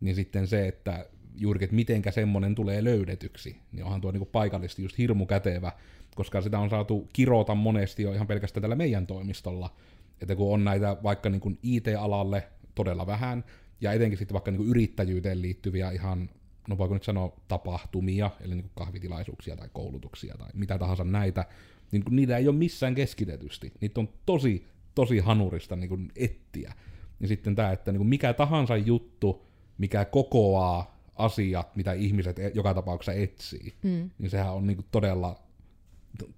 niin 0.00 0.16
sitten 0.16 0.46
se, 0.46 0.68
että 0.68 1.06
juurikin, 1.36 1.64
että 1.64 1.76
mitenkä 1.76 2.10
semmoinen 2.10 2.54
tulee 2.54 2.84
löydetyksi, 2.84 3.56
niin 3.72 3.84
onhan 3.84 4.00
tuo 4.00 4.10
niin 4.10 4.20
kuin 4.20 4.30
paikallisesti 4.32 4.82
just 4.82 4.98
hirmu 4.98 5.26
kätevä, 5.26 5.72
koska 6.18 6.40
sitä 6.40 6.58
on 6.58 6.70
saatu 6.70 7.08
kirota 7.12 7.54
monesti 7.54 8.02
jo 8.02 8.12
ihan 8.12 8.26
pelkästään 8.26 8.62
tällä 8.62 8.76
meidän 8.76 9.06
toimistolla, 9.06 9.74
että 10.20 10.36
kun 10.36 10.54
on 10.54 10.64
näitä 10.64 10.96
vaikka 11.02 11.30
niin 11.30 11.40
kuin 11.40 11.58
IT-alalle 11.62 12.48
todella 12.74 13.06
vähän, 13.06 13.44
ja 13.80 13.92
etenkin 13.92 14.18
sitten 14.18 14.32
vaikka 14.32 14.50
niin 14.50 14.56
kuin 14.58 14.68
yrittäjyyteen 14.68 15.42
liittyviä 15.42 15.90
ihan, 15.90 16.30
no 16.68 16.78
voiko 16.78 16.94
nyt 16.94 17.02
sanoa 17.02 17.36
tapahtumia, 17.48 18.30
eli 18.40 18.54
niin 18.54 18.62
kuin 18.62 18.72
kahvitilaisuuksia 18.74 19.56
tai 19.56 19.68
koulutuksia 19.72 20.34
tai 20.38 20.48
mitä 20.54 20.78
tahansa 20.78 21.04
näitä, 21.04 21.44
niin 21.92 22.04
kun 22.04 22.16
niitä 22.16 22.36
ei 22.36 22.48
ole 22.48 22.56
missään 22.56 22.94
keskitetysti. 22.94 23.72
Niitä 23.80 24.00
on 24.00 24.08
tosi, 24.26 24.66
tosi 24.94 25.18
hanurista 25.18 25.76
niin 25.76 25.88
kuin 25.88 26.12
ettiä. 26.16 26.72
Ja 27.20 27.28
sitten 27.28 27.56
tämä, 27.56 27.72
että 27.72 27.92
niin 27.92 27.98
kuin 27.98 28.08
mikä 28.08 28.32
tahansa 28.32 28.76
juttu, 28.76 29.46
mikä 29.78 30.04
kokoaa 30.04 31.00
asiat, 31.14 31.76
mitä 31.76 31.92
ihmiset 31.92 32.38
e- 32.38 32.52
joka 32.54 32.74
tapauksessa 32.74 33.12
etsii, 33.12 33.74
mm. 33.82 34.10
niin 34.18 34.30
sehän 34.30 34.54
on 34.54 34.66
niin 34.66 34.76
kuin 34.76 34.86
todella 34.90 35.47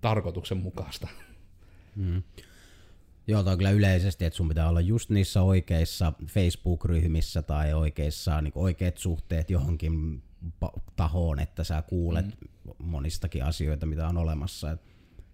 tarkoituksenmukaista. 0.01 1.09
Mm. 1.97 2.23
Joo, 3.27 3.43
toi 3.43 3.57
kyllä 3.57 3.71
yleisesti, 3.71 4.25
että 4.25 4.37
sun 4.37 4.49
pitää 4.49 4.69
olla 4.69 4.81
just 4.81 5.11
niissä 5.11 5.43
oikeissa 5.43 6.13
Facebook-ryhmissä 6.27 7.43
tai 7.43 7.75
oikeissa 7.75 8.41
niin 8.41 8.53
oikeat 8.55 8.99
suhteet 8.99 9.51
johonkin 9.51 10.23
tahoon, 10.97 11.39
että 11.39 11.65
sä 11.65 11.83
kuulet 11.83 12.27
mm. 12.27 12.73
monistakin 12.79 13.45
asioita, 13.45 13.87
mitä 13.87 14.09
on 14.09 14.17
olemassa. 14.17 14.71
Et 14.71 14.81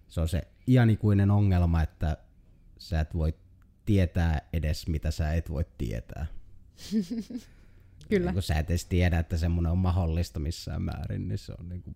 se 0.07 0.21
on 0.21 0.27
se 0.27 0.47
ianikuinen 0.67 1.31
ongelma, 1.31 1.81
että 1.81 2.17
sä 2.77 2.99
et 2.99 3.13
voi 3.13 3.33
tietää 3.85 4.41
edes, 4.53 4.87
mitä 4.87 5.11
sä 5.11 5.33
et 5.33 5.49
voi 5.49 5.65
tietää. 5.77 6.25
Kyllä. 8.09 8.33
kun 8.33 8.41
sä 8.41 8.59
et 8.59 8.69
edes 8.69 8.85
tiedä, 8.85 9.19
että 9.19 9.37
semmoinen 9.37 9.71
on 9.71 9.77
mahdollista 9.77 10.39
missään 10.39 10.81
määrin, 10.81 11.27
niin 11.27 11.37
se 11.37 11.53
on, 11.59 11.69
niin 11.69 11.83
kuin, 11.83 11.95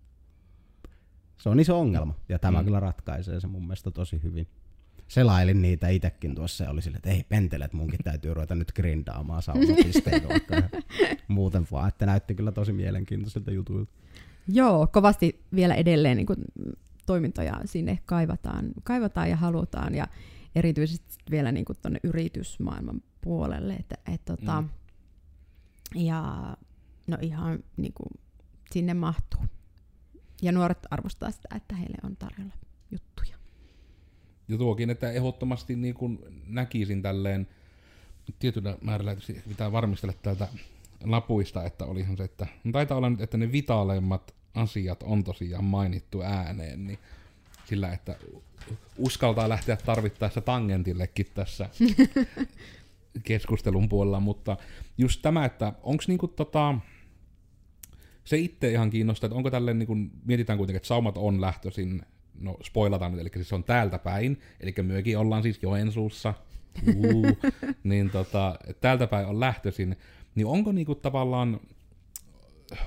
se 1.42 1.48
on 1.48 1.60
iso 1.60 1.80
ongelma. 1.80 2.14
Ja 2.28 2.38
tämä 2.38 2.58
mm. 2.58 2.64
kyllä 2.64 2.80
ratkaisee 2.80 3.40
se 3.40 3.46
mun 3.46 3.62
mielestä 3.62 3.90
tosi 3.90 4.22
hyvin 4.22 4.48
selailin 5.08 5.62
niitä 5.62 5.88
itsekin 5.88 6.34
tuossa 6.34 6.64
ja 6.64 6.70
oli 6.70 6.82
sille, 6.82 6.96
että 6.96 7.10
ei 7.10 7.24
pentele, 7.28 7.64
että 7.64 7.76
munkin 7.76 7.98
täytyy 8.04 8.34
ruveta 8.34 8.54
nyt 8.54 8.72
grindaamaan 8.72 9.42
saunapisteitä 9.42 10.28
muuten 11.28 11.66
vaan, 11.72 11.88
että 11.88 12.06
näytti 12.06 12.34
kyllä 12.34 12.52
tosi 12.52 12.72
mielenkiintoisilta 12.72 13.50
jutuilta. 13.50 13.92
Joo, 14.48 14.86
kovasti 14.86 15.44
vielä 15.54 15.74
edelleen 15.74 16.16
niin 16.16 16.26
kuin, 16.26 16.38
toimintoja 17.06 17.60
sinne 17.64 17.98
kaivataan, 18.06 18.72
kaivataan 18.82 19.30
ja 19.30 19.36
halutaan 19.36 19.94
ja 19.94 20.06
erityisesti 20.54 21.16
vielä 21.30 21.52
niin 21.52 21.64
tuonne 21.82 22.00
yritysmaailman 22.02 23.02
puolelle, 23.20 23.74
että 23.74 23.96
et, 24.12 24.24
tota, 24.24 24.60
mm. 24.60 24.68
ja 25.94 26.56
no 27.06 27.18
ihan 27.20 27.58
niin 27.76 27.92
kuin, 27.92 28.08
sinne 28.72 28.94
mahtuu. 28.94 29.40
Ja 30.42 30.52
nuoret 30.52 30.86
arvostaa 30.90 31.30
sitä, 31.30 31.48
että 31.56 31.76
heille 31.76 31.98
on 32.02 32.16
tarjolla 32.16 32.54
juttuja. 32.90 33.36
Ja 34.48 34.58
tuokin, 34.58 34.90
että 34.90 35.12
ehdottomasti 35.12 35.76
niin 35.76 35.94
kuin 35.94 36.18
näkisin 36.46 37.02
tälleen, 37.02 37.48
tietyllä 38.38 38.76
määrällä 38.80 39.16
pitää 39.48 39.72
varmistella 39.72 40.14
täältä 40.22 40.48
lapuista, 41.04 41.64
että 41.64 41.84
olihan 41.84 42.16
se, 42.16 42.24
että 42.24 42.46
no 42.64 42.72
taitaa 42.72 42.96
olla 42.96 43.10
nyt, 43.10 43.20
että 43.20 43.36
ne 43.36 43.52
vitaaleimmat 43.52 44.34
asiat 44.54 45.02
on 45.02 45.24
tosiaan 45.24 45.64
mainittu 45.64 46.22
ääneen, 46.22 46.86
niin 46.86 46.98
sillä, 47.64 47.92
että 47.92 48.16
uskaltaa 48.98 49.48
lähteä 49.48 49.76
tarvittaessa 49.76 50.40
tangentillekin 50.40 51.26
tässä 51.34 51.68
keskustelun 53.24 53.88
puolella, 53.88 54.20
mutta 54.20 54.56
just 54.98 55.22
tämä, 55.22 55.44
että 55.44 55.72
onko 55.82 56.04
niinku 56.06 56.28
tota, 56.28 56.74
se 58.24 58.38
itse 58.38 58.70
ihan 58.72 58.90
kiinnostaa, 58.90 59.26
että 59.26 59.36
onko 59.36 59.50
tälle, 59.50 59.74
niinku, 59.74 59.96
mietitään 60.24 60.56
kuitenkin, 60.56 60.76
että 60.76 60.88
saumat 60.88 61.18
on 61.18 61.40
lähtöisin 61.40 62.02
no 62.40 62.56
spoilataan 62.64 63.12
nyt, 63.12 63.20
eli 63.20 63.30
siis 63.34 63.48
se 63.48 63.54
on 63.54 63.64
täältä 63.64 63.98
päin, 63.98 64.40
eli 64.60 64.74
myökin 64.82 65.18
ollaan 65.18 65.42
siis 65.42 65.62
Joensuussa, 65.62 66.34
uh, 66.88 67.26
niin 67.84 68.10
tota, 68.10 68.58
täältä 68.80 69.06
päin 69.06 69.26
on 69.26 69.40
lähtöisin, 69.40 69.96
niin 70.34 70.46
onko 70.46 70.72
niinku 70.72 70.94
tavallaan, 70.94 71.60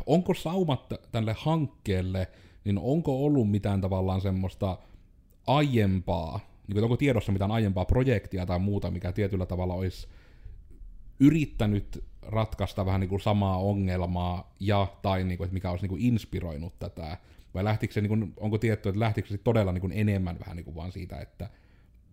onko 0.06 0.34
saumat 0.34 0.94
tälle 1.12 1.36
hankkeelle, 1.38 2.28
niin 2.64 2.78
onko 2.78 3.26
ollut 3.26 3.52
mitään 3.52 3.82
tavallaan 3.82 4.22
semmoista 4.22 4.78
aiempaa, 5.48 6.40
niin 6.68 6.84
onko 6.84 6.98
tiedossa 6.98 7.32
mitään 7.32 7.52
aiempaa 7.52 7.86
projektia 7.86 8.46
tai 8.46 8.60
muuta, 8.60 8.92
mikä 8.92 9.12
tietyllä 9.12 9.46
tavalla 9.46 9.74
olisi 9.74 10.08
yrittänyt 11.20 12.04
ratkaista 12.28 12.86
vähän 12.86 13.02
niin 13.02 13.10
kuin 13.10 13.22
samaa 13.22 13.58
ongelmaa 13.58 14.56
ja 14.60 14.88
tai 15.02 15.24
niin 15.24 15.38
kuin, 15.38 15.46
että 15.46 15.54
mikä 15.54 15.70
olisi 15.70 15.84
niin 15.84 15.90
kuin 15.90 16.02
inspiroinut 16.02 16.80
tätä 16.80 17.18
vai 17.54 17.64
lähtikö 17.64 17.94
se, 17.94 18.02
niin 18.02 18.10
kuin, 18.10 18.34
onko 18.38 18.58
tietty, 18.58 18.90
että 18.90 19.00
lähtikö 19.00 19.28
se 19.28 19.38
todella 19.38 19.72
niin 19.72 19.82
kuin 19.82 19.94
enemmän 19.96 20.40
vähän 20.40 20.56
niin 20.56 20.66
kuin 20.66 20.76
vaan 20.76 20.92
siitä, 20.92 21.20
että 21.20 21.50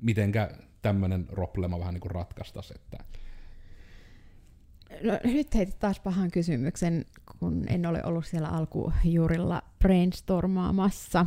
mitenkä 0.01 0.51
tämmöinen 0.83 1.27
problema 1.27 1.79
vähän 1.79 1.95
niin 1.95 2.01
kuin 2.01 2.11
ratkaistaisi, 2.11 2.75
että 2.75 3.05
No, 5.03 5.19
nyt 5.25 5.55
heitit 5.55 5.79
taas 5.79 6.01
pahan 6.01 6.31
kysymyksen, 6.31 7.05
kun 7.39 7.65
en 7.69 7.87
ole 7.87 8.05
ollut 8.05 8.27
siellä 8.27 8.49
alkujuurilla 8.49 9.63
brainstormaamassa. 9.79 11.27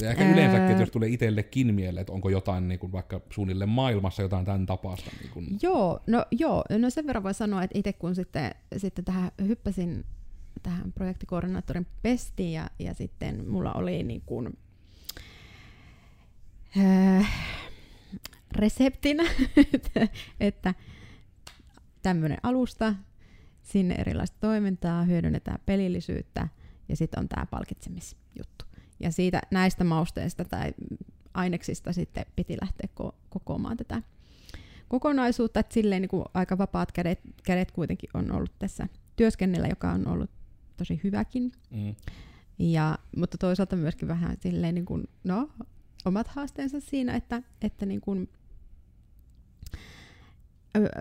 Ja 0.00 0.10
ehkä 0.10 0.32
yleensäkin, 0.32 0.70
että 0.70 0.82
jos 0.82 0.90
tulee 0.90 1.08
itsellekin 1.08 1.74
mieleen, 1.74 2.00
että 2.00 2.12
onko 2.12 2.28
jotain 2.28 2.68
niin 2.68 2.78
kuin 2.78 2.92
vaikka 2.92 3.20
suunnilleen 3.30 3.70
maailmassa 3.70 4.22
jotain 4.22 4.44
tämän 4.44 4.66
tapaista. 4.66 5.10
Niin 5.20 5.32
kuin... 5.32 5.46
Joo, 5.62 6.00
no, 6.06 6.24
joo, 6.30 6.64
no 6.78 6.90
sen 6.90 7.06
verran 7.06 7.22
voi 7.22 7.34
sanoa, 7.34 7.62
että 7.62 7.78
itse 7.78 7.92
kun 7.92 8.14
sitten, 8.14 8.54
sitten 8.76 9.04
tähän 9.04 9.30
hyppäsin 9.46 10.04
tähän 10.62 10.92
projektikoordinaattorin 10.92 11.86
pestiin 12.02 12.52
ja, 12.52 12.70
ja 12.78 12.94
sitten 12.94 13.48
mulla 13.48 13.72
oli 13.72 14.02
niin 14.02 14.22
kuin, 14.26 14.58
äh, 16.78 17.32
reseptinä, 18.52 19.22
että, 19.74 20.08
että 20.40 20.74
tämmöinen 22.02 22.38
alusta, 22.42 22.94
sinne 23.62 23.94
erilaista 23.94 24.36
toimintaa, 24.40 25.04
hyödynnetään 25.04 25.58
pelillisyyttä 25.66 26.48
ja 26.88 26.96
sitten 26.96 27.20
on 27.20 27.28
tämä 27.28 27.46
palkitsemisjuttu. 27.46 28.64
Ja 29.00 29.12
siitä 29.12 29.40
näistä 29.50 29.84
mausteista 29.84 30.44
tai 30.44 30.74
aineksista 31.34 31.92
sitten 31.92 32.26
piti 32.36 32.56
lähteä 32.60 32.88
ko- 33.00 33.14
kokoamaan 33.30 33.76
tätä 33.76 34.02
kokonaisuutta, 34.88 35.60
että 35.60 35.74
silleen 35.74 36.02
niin 36.02 36.08
kuin 36.08 36.24
aika 36.34 36.58
vapaat 36.58 36.92
kädet, 36.92 37.20
kädet 37.44 37.70
kuitenkin 37.70 38.10
on 38.14 38.32
ollut 38.32 38.58
tässä 38.58 38.88
työskennellä, 39.16 39.68
joka 39.68 39.90
on 39.90 40.08
ollut 40.08 40.30
tosi 40.76 41.00
hyväkin. 41.04 41.52
Mm. 41.70 41.94
Ja, 42.58 42.98
mutta 43.16 43.38
toisaalta 43.38 43.76
myöskin 43.76 44.08
vähän 44.08 44.36
silleen 44.40 44.74
niin 44.74 44.84
kuin, 44.84 45.08
no, 45.24 45.50
omat 46.04 46.28
haasteensa 46.28 46.80
siinä, 46.80 47.16
että, 47.16 47.42
että 47.62 47.86
niin 47.86 48.00
kuin, 48.00 48.28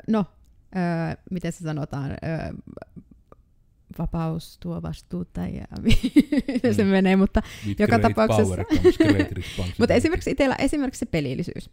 no, 0.08 0.26
öö, 0.76 1.16
miten 1.32 1.52
se 1.52 1.64
sanotaan, 1.64 2.12
öö, 2.12 2.54
vapaus 4.00 4.58
tuo 4.60 4.82
vastuuta 4.82 5.42
ja 5.42 5.66
miten 6.54 6.76
se 6.76 6.84
mm. 6.84 6.90
menee, 6.90 7.16
mutta 7.16 7.42
With 7.68 7.82
joka 7.82 8.00
tapauksessa. 8.00 8.56
mutta 9.80 9.94
esimerkiksi 9.94 10.32
itsellä 10.32 10.56
esimerkiksi 10.60 11.00
se 11.00 11.06
pelillisyys. 11.06 11.70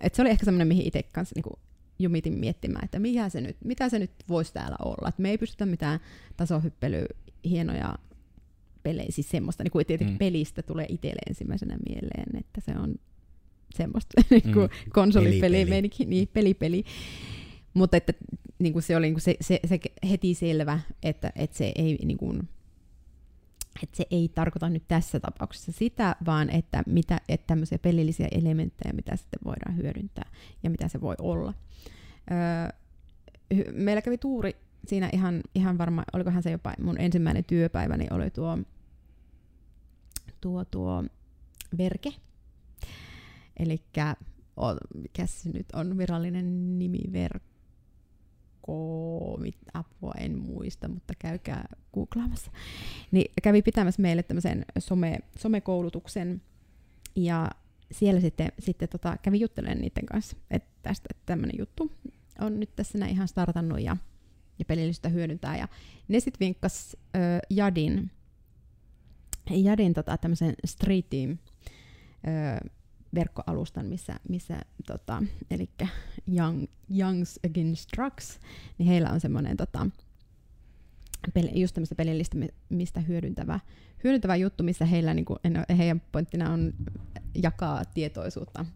Et 0.00 0.14
se 0.14 0.22
oli 0.22 0.30
ehkä 0.30 0.44
semmoinen, 0.44 0.68
mihin 0.68 0.86
itse 0.86 1.02
kanssa 1.02 1.32
niinku 1.36 1.58
jumitin 1.98 2.38
miettimään, 2.38 2.84
että 2.84 2.98
mikä 2.98 3.28
se 3.28 3.40
nyt, 3.40 3.56
mitä 3.64 3.88
se 3.88 3.98
nyt 3.98 4.10
voisi 4.28 4.52
täällä 4.52 4.76
olla. 4.84 5.08
Et 5.08 5.18
me 5.18 5.30
ei 5.30 5.38
pystytä 5.38 5.66
mitään 5.66 6.00
tasohyppelyä, 6.36 7.06
hienoja 7.44 7.98
pelejä, 8.82 9.06
siis 9.10 9.28
semmoista, 9.28 9.64
niin 9.64 9.70
kuin 9.70 9.86
tietenkin 9.86 10.14
mm. 10.14 10.18
pelistä 10.18 10.62
tulee 10.62 10.86
itselle 10.88 11.20
ensimmäisenä 11.28 11.76
mieleen, 11.88 12.36
että 12.36 12.60
se 12.60 12.72
on 12.78 12.94
semmoista 13.74 14.22
niin 14.30 14.42
kuin 14.42 14.70
mm. 14.70 14.90
konsolipeli, 14.92 15.66
peli, 15.66 15.90
niin 16.06 16.28
pelipeli. 16.32 16.84
Mutta 17.74 17.96
että 17.96 18.12
niin 18.58 18.72
kuin 18.72 18.82
se 18.82 18.96
oli 18.96 19.06
niin 19.06 19.14
kuin 19.14 19.22
se, 19.22 19.36
se, 19.40 19.60
se, 19.66 19.80
heti 20.10 20.34
selvä, 20.34 20.80
että, 21.02 21.32
että 21.36 21.56
se 21.56 21.72
ei 21.74 21.98
niin 22.04 22.18
kuin, 22.18 22.48
että 23.82 23.96
se 23.96 24.06
ei 24.10 24.30
tarkoita 24.34 24.70
nyt 24.70 24.84
tässä 24.88 25.20
tapauksessa 25.20 25.72
sitä, 25.72 26.16
vaan 26.26 26.50
että, 26.50 26.82
mitä, 26.86 27.20
että 27.28 27.46
tämmöisiä 27.46 27.78
pelillisiä 27.78 28.28
elementtejä, 28.32 28.92
mitä 28.92 29.16
sitten 29.16 29.40
voidaan 29.44 29.76
hyödyntää 29.76 30.30
ja 30.62 30.70
mitä 30.70 30.88
se 30.88 31.00
voi 31.00 31.14
olla. 31.18 31.54
Öö, 32.30 32.78
meillä 33.72 34.02
kävi 34.02 34.18
tuuri 34.18 34.56
siinä 34.86 35.10
ihan, 35.12 35.40
ihan 35.54 35.78
varmaan, 35.78 36.04
olikohan 36.12 36.42
se 36.42 36.50
jopa 36.50 36.74
mun 36.82 37.00
ensimmäinen 37.00 37.44
työpäiväni, 37.44 38.04
niin 38.04 38.12
oli 38.12 38.30
tuo, 38.30 38.58
tuo, 40.40 40.64
tuo 40.64 41.04
verke. 41.78 42.12
Eli 43.58 43.82
mikä 44.94 45.26
se 45.26 45.50
nyt 45.50 45.66
on 45.72 45.98
virallinen 45.98 46.78
nimi, 46.78 47.12
verkko 47.12 47.49
mit, 49.38 49.56
apua 49.74 50.12
en 50.18 50.38
muista, 50.38 50.88
mutta 50.88 51.14
käykää 51.18 51.68
googlaamassa. 51.94 52.50
Niin 53.10 53.32
kävi 53.42 53.62
pitämässä 53.62 54.02
meille 54.02 54.22
tämmöisen 54.22 54.64
some, 54.78 55.18
somekoulutuksen 55.38 56.42
ja 57.16 57.50
siellä 57.90 58.20
sitten, 58.20 58.52
sitten 58.58 58.88
tota, 58.88 59.16
kävi 59.22 59.40
juttelemaan 59.40 59.80
niiden 59.80 60.06
kanssa, 60.06 60.36
että 60.50 60.70
tästä 60.82 61.08
tämmöinen 61.26 61.58
juttu 61.58 61.92
on 62.40 62.60
nyt 62.60 62.76
tässä 62.76 62.98
näin 62.98 63.12
ihan 63.12 63.28
startannut 63.28 63.80
ja, 63.80 63.96
ja 64.58 64.64
pelillistä 64.64 65.08
hyödyntää. 65.08 65.56
Ja 65.56 65.68
ne 66.08 66.20
sitten 66.20 66.40
vinkkas 66.40 66.96
ö, 67.16 67.18
Jadin, 67.50 68.10
Jadin 69.50 69.94
tota, 69.94 70.16
tämmöisen 70.16 70.54
Street 70.66 71.10
Team 71.10 71.30
ö, 71.30 72.70
verkkoalustan, 73.14 73.86
missä, 73.86 74.16
missä 74.28 74.60
tota, 74.86 75.22
eli 75.50 75.68
Young, 76.36 76.64
Youngs 76.98 77.40
Against 77.50 77.88
Drugs, 77.96 78.38
niin 78.78 78.86
heillä 78.86 79.10
on 79.10 79.20
semmoinen 79.20 79.56
tota, 79.56 79.86
peli, 81.34 81.60
just 81.60 81.74
tämmöistä 81.74 81.94
pelillistä, 81.94 82.36
mistä 82.68 83.00
hyödyntävä, 83.00 83.60
hyödyntävä 84.04 84.36
juttu, 84.36 84.64
missä 84.64 84.84
heillä, 84.84 85.14
niin 85.14 85.24
kuin, 85.24 85.38
heidän 85.78 86.02
pointtina 86.12 86.52
on 86.52 86.72
jakaa 87.34 87.84
tietoisuutta 87.84 88.66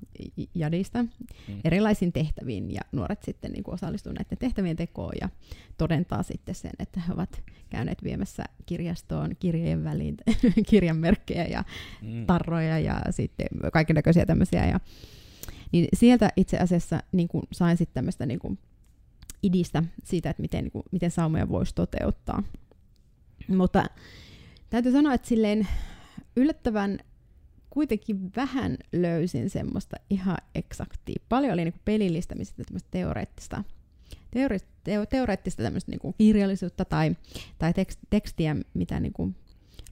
jadista 0.55 1.03
mm. 1.03 1.61
erilaisiin 1.65 2.13
tehtäviin, 2.13 2.71
ja 2.71 2.81
nuoret 2.93 3.23
sitten 3.23 3.53
niin 3.53 3.65
kuin 3.65 3.75
osallistuu 3.75 4.13
näiden 4.13 4.39
tehtävien 4.39 4.77
tekoon 4.77 5.13
ja 5.21 5.29
todentaa 5.79 6.23
sitten 6.23 6.55
sen, 6.55 6.73
että 6.79 7.01
he 7.01 7.13
ovat 7.13 7.43
käyneet 7.71 8.05
viemässä 8.05 8.45
kirjastoon 8.67 9.37
kirjeen 9.41 9.85
väliin 9.85 10.17
kirjanmerkkejä 10.71 11.45
ja 11.45 11.65
mm. 12.03 12.27
tarroja 12.27 12.79
ja 12.79 13.01
sitten 13.11 13.47
kaikenlaisia 13.73 14.27
tämmöisiä. 14.27 14.67
Ja, 14.67 14.81
niin 15.73 15.89
sieltä 15.95 16.31
itse 16.37 16.59
asiassa 16.59 17.03
niin 17.13 17.29
kuin 17.29 17.43
sain 17.53 17.77
sitten 17.77 17.95
tämmöistä 17.95 18.27
niin 18.27 18.39
kuin 18.39 18.59
idistä 19.43 19.83
siitä, 20.05 20.31
että 20.31 20.41
miten, 20.43 20.65
niin 20.65 20.73
kuin, 20.73 20.85
miten 20.91 21.11
saumoja 21.11 21.49
voisi 21.49 21.75
toteuttaa. 21.75 22.43
Mutta 23.49 23.85
täytyy 24.75 24.93
sanoa, 24.93 25.15
että 25.15 25.29
silleen 25.29 25.69
yllättävän 26.37 26.99
kuitenkin 27.71 28.35
vähän 28.37 28.77
löysin 28.93 29.51
semmoista 29.51 29.97
ihan 30.11 30.37
eksaktia. 30.55 31.23
Paljon 31.29 31.53
oli 31.53 31.65
niin 31.65 31.81
pelillistämistä 31.85 32.65
tämmöistä 32.65 32.89
teoreettista, 32.91 33.65
teori, 34.31 34.59
teo, 34.85 35.07
teoreettista 35.07 35.63
tämmöistä 35.63 35.91
niin 35.91 36.15
kirjallisuutta 36.19 36.85
tai, 36.85 37.17
tai 37.59 37.73
tekst, 37.73 38.01
tekstiä, 38.11 38.57
mitä 38.75 39.01
niin 39.01 39.13
kuin 39.13 39.37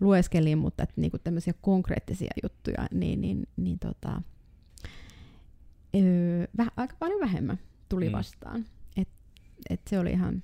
lueskelin, 0.01 0.59
mutta 0.59 0.83
että 0.83 1.01
niin 1.01 1.11
kuin 1.11 1.21
tämmöisiä 1.25 1.55
konkreettisia 1.61 2.33
juttuja, 2.43 2.87
niin, 2.91 3.21
niin, 3.21 3.49
niin 3.57 3.79
tota, 3.79 4.23
öö, 5.97 6.47
väh, 6.57 6.71
aika 6.77 6.97
paljon 6.99 7.21
vähemmän 7.21 7.59
tuli 7.89 8.09
mm. 8.09 8.13
vastaan. 8.13 8.65
Et, 8.97 9.09
et 9.71 9.81
se 9.91 9.99
oli 9.99 10.11
ihan... 10.11 10.43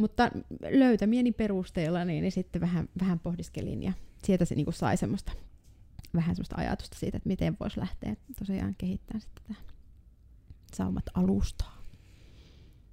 Mutta 0.00 0.30
löytämieni 0.70 1.32
perusteella 1.32 2.04
niin, 2.04 2.22
niin 2.22 2.32
sitten 2.32 2.60
vähän, 2.60 2.88
vähän 3.00 3.18
pohdiskelin 3.18 3.82
ja 3.82 3.92
sieltä 4.24 4.44
se 4.44 4.54
niinku 4.54 4.72
sai 4.72 4.96
semmoista, 4.96 5.32
vähän 6.14 6.34
semmoista 6.34 6.56
ajatusta 6.58 6.98
siitä, 6.98 7.16
että 7.16 7.28
miten 7.28 7.56
voisi 7.60 7.80
lähteä 7.80 8.16
tosiaan 8.38 8.74
kehittämään 8.78 9.20
sitten 9.20 9.42
tätä 9.48 9.60
saumat 10.74 11.04
alustaa. 11.14 11.82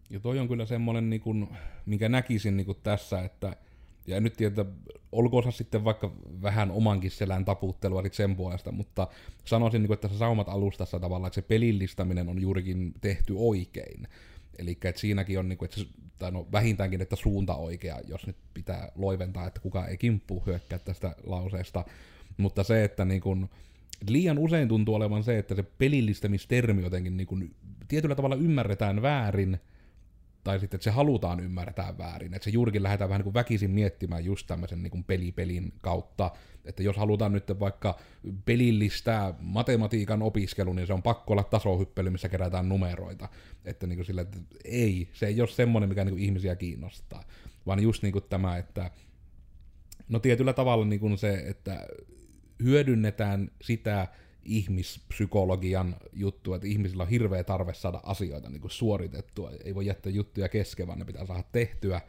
Ja 0.10 0.20
toi 0.20 0.40
on 0.40 0.48
kyllä 0.48 0.66
semmoinen, 0.66 1.10
niin 1.10 1.22
kuin, 1.22 1.48
minkä 1.86 2.10
näkisin 2.10 2.58
niin 2.58 2.66
kuin 2.66 2.78
tässä, 2.84 3.22
että 3.22 3.56
ja 4.08 4.22
nyt 4.22 4.34
tiedä, 4.34 4.66
olkoonsa 5.12 5.52
sitten 5.52 5.84
vaikka 5.84 6.12
vähän 6.42 6.72
omankin 6.72 7.12
selän 7.12 7.46
taputtelua 7.46 8.04
sen 8.12 8.36
puolesta, 8.36 8.72
mutta 8.72 9.08
sanoisin, 9.46 9.84
niin 9.84 9.94
että 9.94 10.08
tässä 10.08 10.20
saumat 10.20 10.50
alustassa 10.50 11.00
tavallaan, 11.00 11.34
se 11.34 11.42
pelillistäminen 11.42 12.30
on 12.30 12.42
juurikin 12.42 12.94
tehty 13.02 13.34
oikein. 13.38 14.08
Eli 14.58 14.78
siinäkin 14.96 15.40
on, 15.40 15.50
niin 15.50 15.58
kuin, 15.58 15.70
että 15.70 15.82
tai 16.20 16.32
no, 16.32 16.48
vähintäänkin, 16.52 17.02
että 17.02 17.16
suunta 17.16 17.56
oikea, 17.56 18.00
jos 18.08 18.28
nyt 18.28 18.36
pitää 18.54 18.92
loiventaa, 18.96 19.48
että 19.48 19.60
kuka 19.60 19.88
ei 19.88 19.98
kimppu 19.98 20.44
hyökkää 20.46 20.80
tästä 20.80 21.16
lauseesta. 21.24 21.86
Mutta 22.38 22.64
se, 22.64 22.84
että 22.84 23.06
niin 23.06 23.22
kuin, 23.22 23.50
liian 24.10 24.40
usein 24.40 24.68
tuntuu 24.68 24.96
olevan 24.96 25.24
se, 25.24 25.38
että 25.38 25.56
se 25.56 25.64
pelillistämistermi 25.64 26.82
jotenkin 26.82 27.18
niin 27.18 27.28
kuin, 27.28 27.56
tietyllä 27.88 28.16
tavalla 28.16 28.36
ymmärretään 28.36 29.02
väärin, 29.02 29.60
tai 30.44 30.60
sitten, 30.60 30.78
että 30.78 30.84
se 30.84 30.92
halutaan 30.92 31.40
ymmärtää 31.40 31.98
väärin. 31.98 32.34
Että 32.34 32.44
se 32.44 32.50
juurikin 32.50 32.84
lähdetään 32.84 33.10
vähän 33.10 33.20
niin 33.20 33.24
kuin 33.24 33.34
väkisin 33.34 33.72
miettimään 33.72 34.26
just 34.26 34.48
tämmöisen 34.48 34.84
niin 34.84 34.92
kuin 34.92 35.04
pelipelin 35.04 35.74
kautta, 35.82 36.32
että 36.68 36.84
jos 36.84 36.98
halutaan 36.98 37.32
nyt 37.32 37.60
vaikka 37.60 38.00
pelillistää 38.46 39.34
matematiikan 39.40 40.22
opiskelu, 40.22 40.74
niin 40.74 40.88
se 40.88 40.94
on 40.94 41.04
pakko 41.04 41.34
olla 41.34 41.44
tasohyppely, 41.44 42.10
missä 42.10 42.30
kerätään 42.30 42.70
numeroita. 42.70 43.30
Että, 43.66 43.88
niin 43.88 43.98
kuin 43.98 44.06
sillä, 44.06 44.22
että 44.22 44.38
ei, 44.66 45.10
se 45.14 45.28
ei 45.28 45.42
ole 45.42 45.50
semmoinen, 45.50 45.90
mikä 45.90 46.06
niin 46.06 46.14
kuin 46.14 46.24
ihmisiä 46.24 46.56
kiinnostaa, 46.56 47.24
vaan 47.66 47.80
just 47.80 48.04
niin 48.04 48.14
kuin 48.14 48.26
tämä, 48.30 48.58
että 48.58 48.92
no 50.10 50.20
tietyllä 50.20 50.54
tavalla 50.54 50.86
niin 50.86 51.00
kuin 51.00 51.18
se, 51.18 51.34
että 51.34 51.88
hyödynnetään 52.64 53.52
sitä 53.62 54.08
ihmispsykologian 54.44 55.96
juttua, 56.14 56.56
että 56.56 56.68
ihmisillä 56.68 57.04
on 57.04 57.10
hirveä 57.10 57.44
tarve 57.44 57.74
saada 57.74 58.00
asioita 58.04 58.50
niin 58.50 58.62
kuin 58.62 58.72
suoritettua. 58.72 59.52
Ei 59.64 59.76
voi 59.76 59.86
jättää 59.86 60.12
juttuja 60.12 60.50
kesken, 60.50 60.88
vaan 60.88 61.00
ne 61.00 61.06
pitää 61.06 61.26
saada 61.26 61.44
tehtyä. 61.52 62.02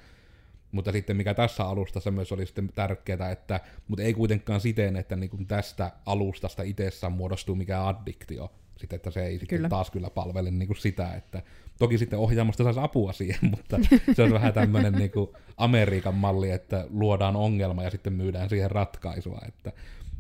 Mutta 0.73 0.93
sitten 0.93 1.17
mikä 1.17 1.35
tässä 1.35 1.65
alustassa 1.65 2.11
myös 2.11 2.33
oli 2.33 2.47
sitten 2.47 2.71
tärkeää, 2.75 3.31
että, 3.31 3.61
mutta 3.89 4.03
ei 4.03 4.15
kuitenkaan 4.15 4.61
siten, 4.61 4.97
että 4.97 5.17
niin 5.17 5.31
kuin 5.31 5.47
tästä 5.47 5.93
alustasta 6.07 6.63
itsessään 6.63 7.13
muodostuu 7.13 7.55
mikään 7.55 7.87
addiktio. 7.87 8.53
Sitten, 8.77 8.97
että 8.97 9.11
se 9.11 9.27
ei 9.27 9.39
sitten 9.39 9.59
kyllä. 9.59 9.69
taas 9.69 9.91
kyllä 9.91 10.11
palvele 10.11 10.51
niin 10.51 10.67
kuin 10.67 10.77
sitä, 10.77 11.15
että 11.15 11.43
toki 11.79 11.99
sitten 11.99 12.19
ohjaamosta 12.19 12.65
saisi 12.65 12.81
apua 12.81 13.13
siihen, 13.13 13.51
mutta 13.57 13.79
se 14.17 14.23
on 14.23 14.33
vähän 14.33 14.53
tämmöinen 14.53 14.93
niin 15.03 15.11
kuin 15.11 15.31
Amerikan 15.57 16.15
malli, 16.15 16.51
että 16.51 16.87
luodaan 16.91 17.37
ongelma 17.37 17.83
ja 17.83 17.91
sitten 17.91 18.13
myydään 18.13 18.49
siihen 18.49 18.71
ratkaisua, 18.71 19.41
että 19.49 19.73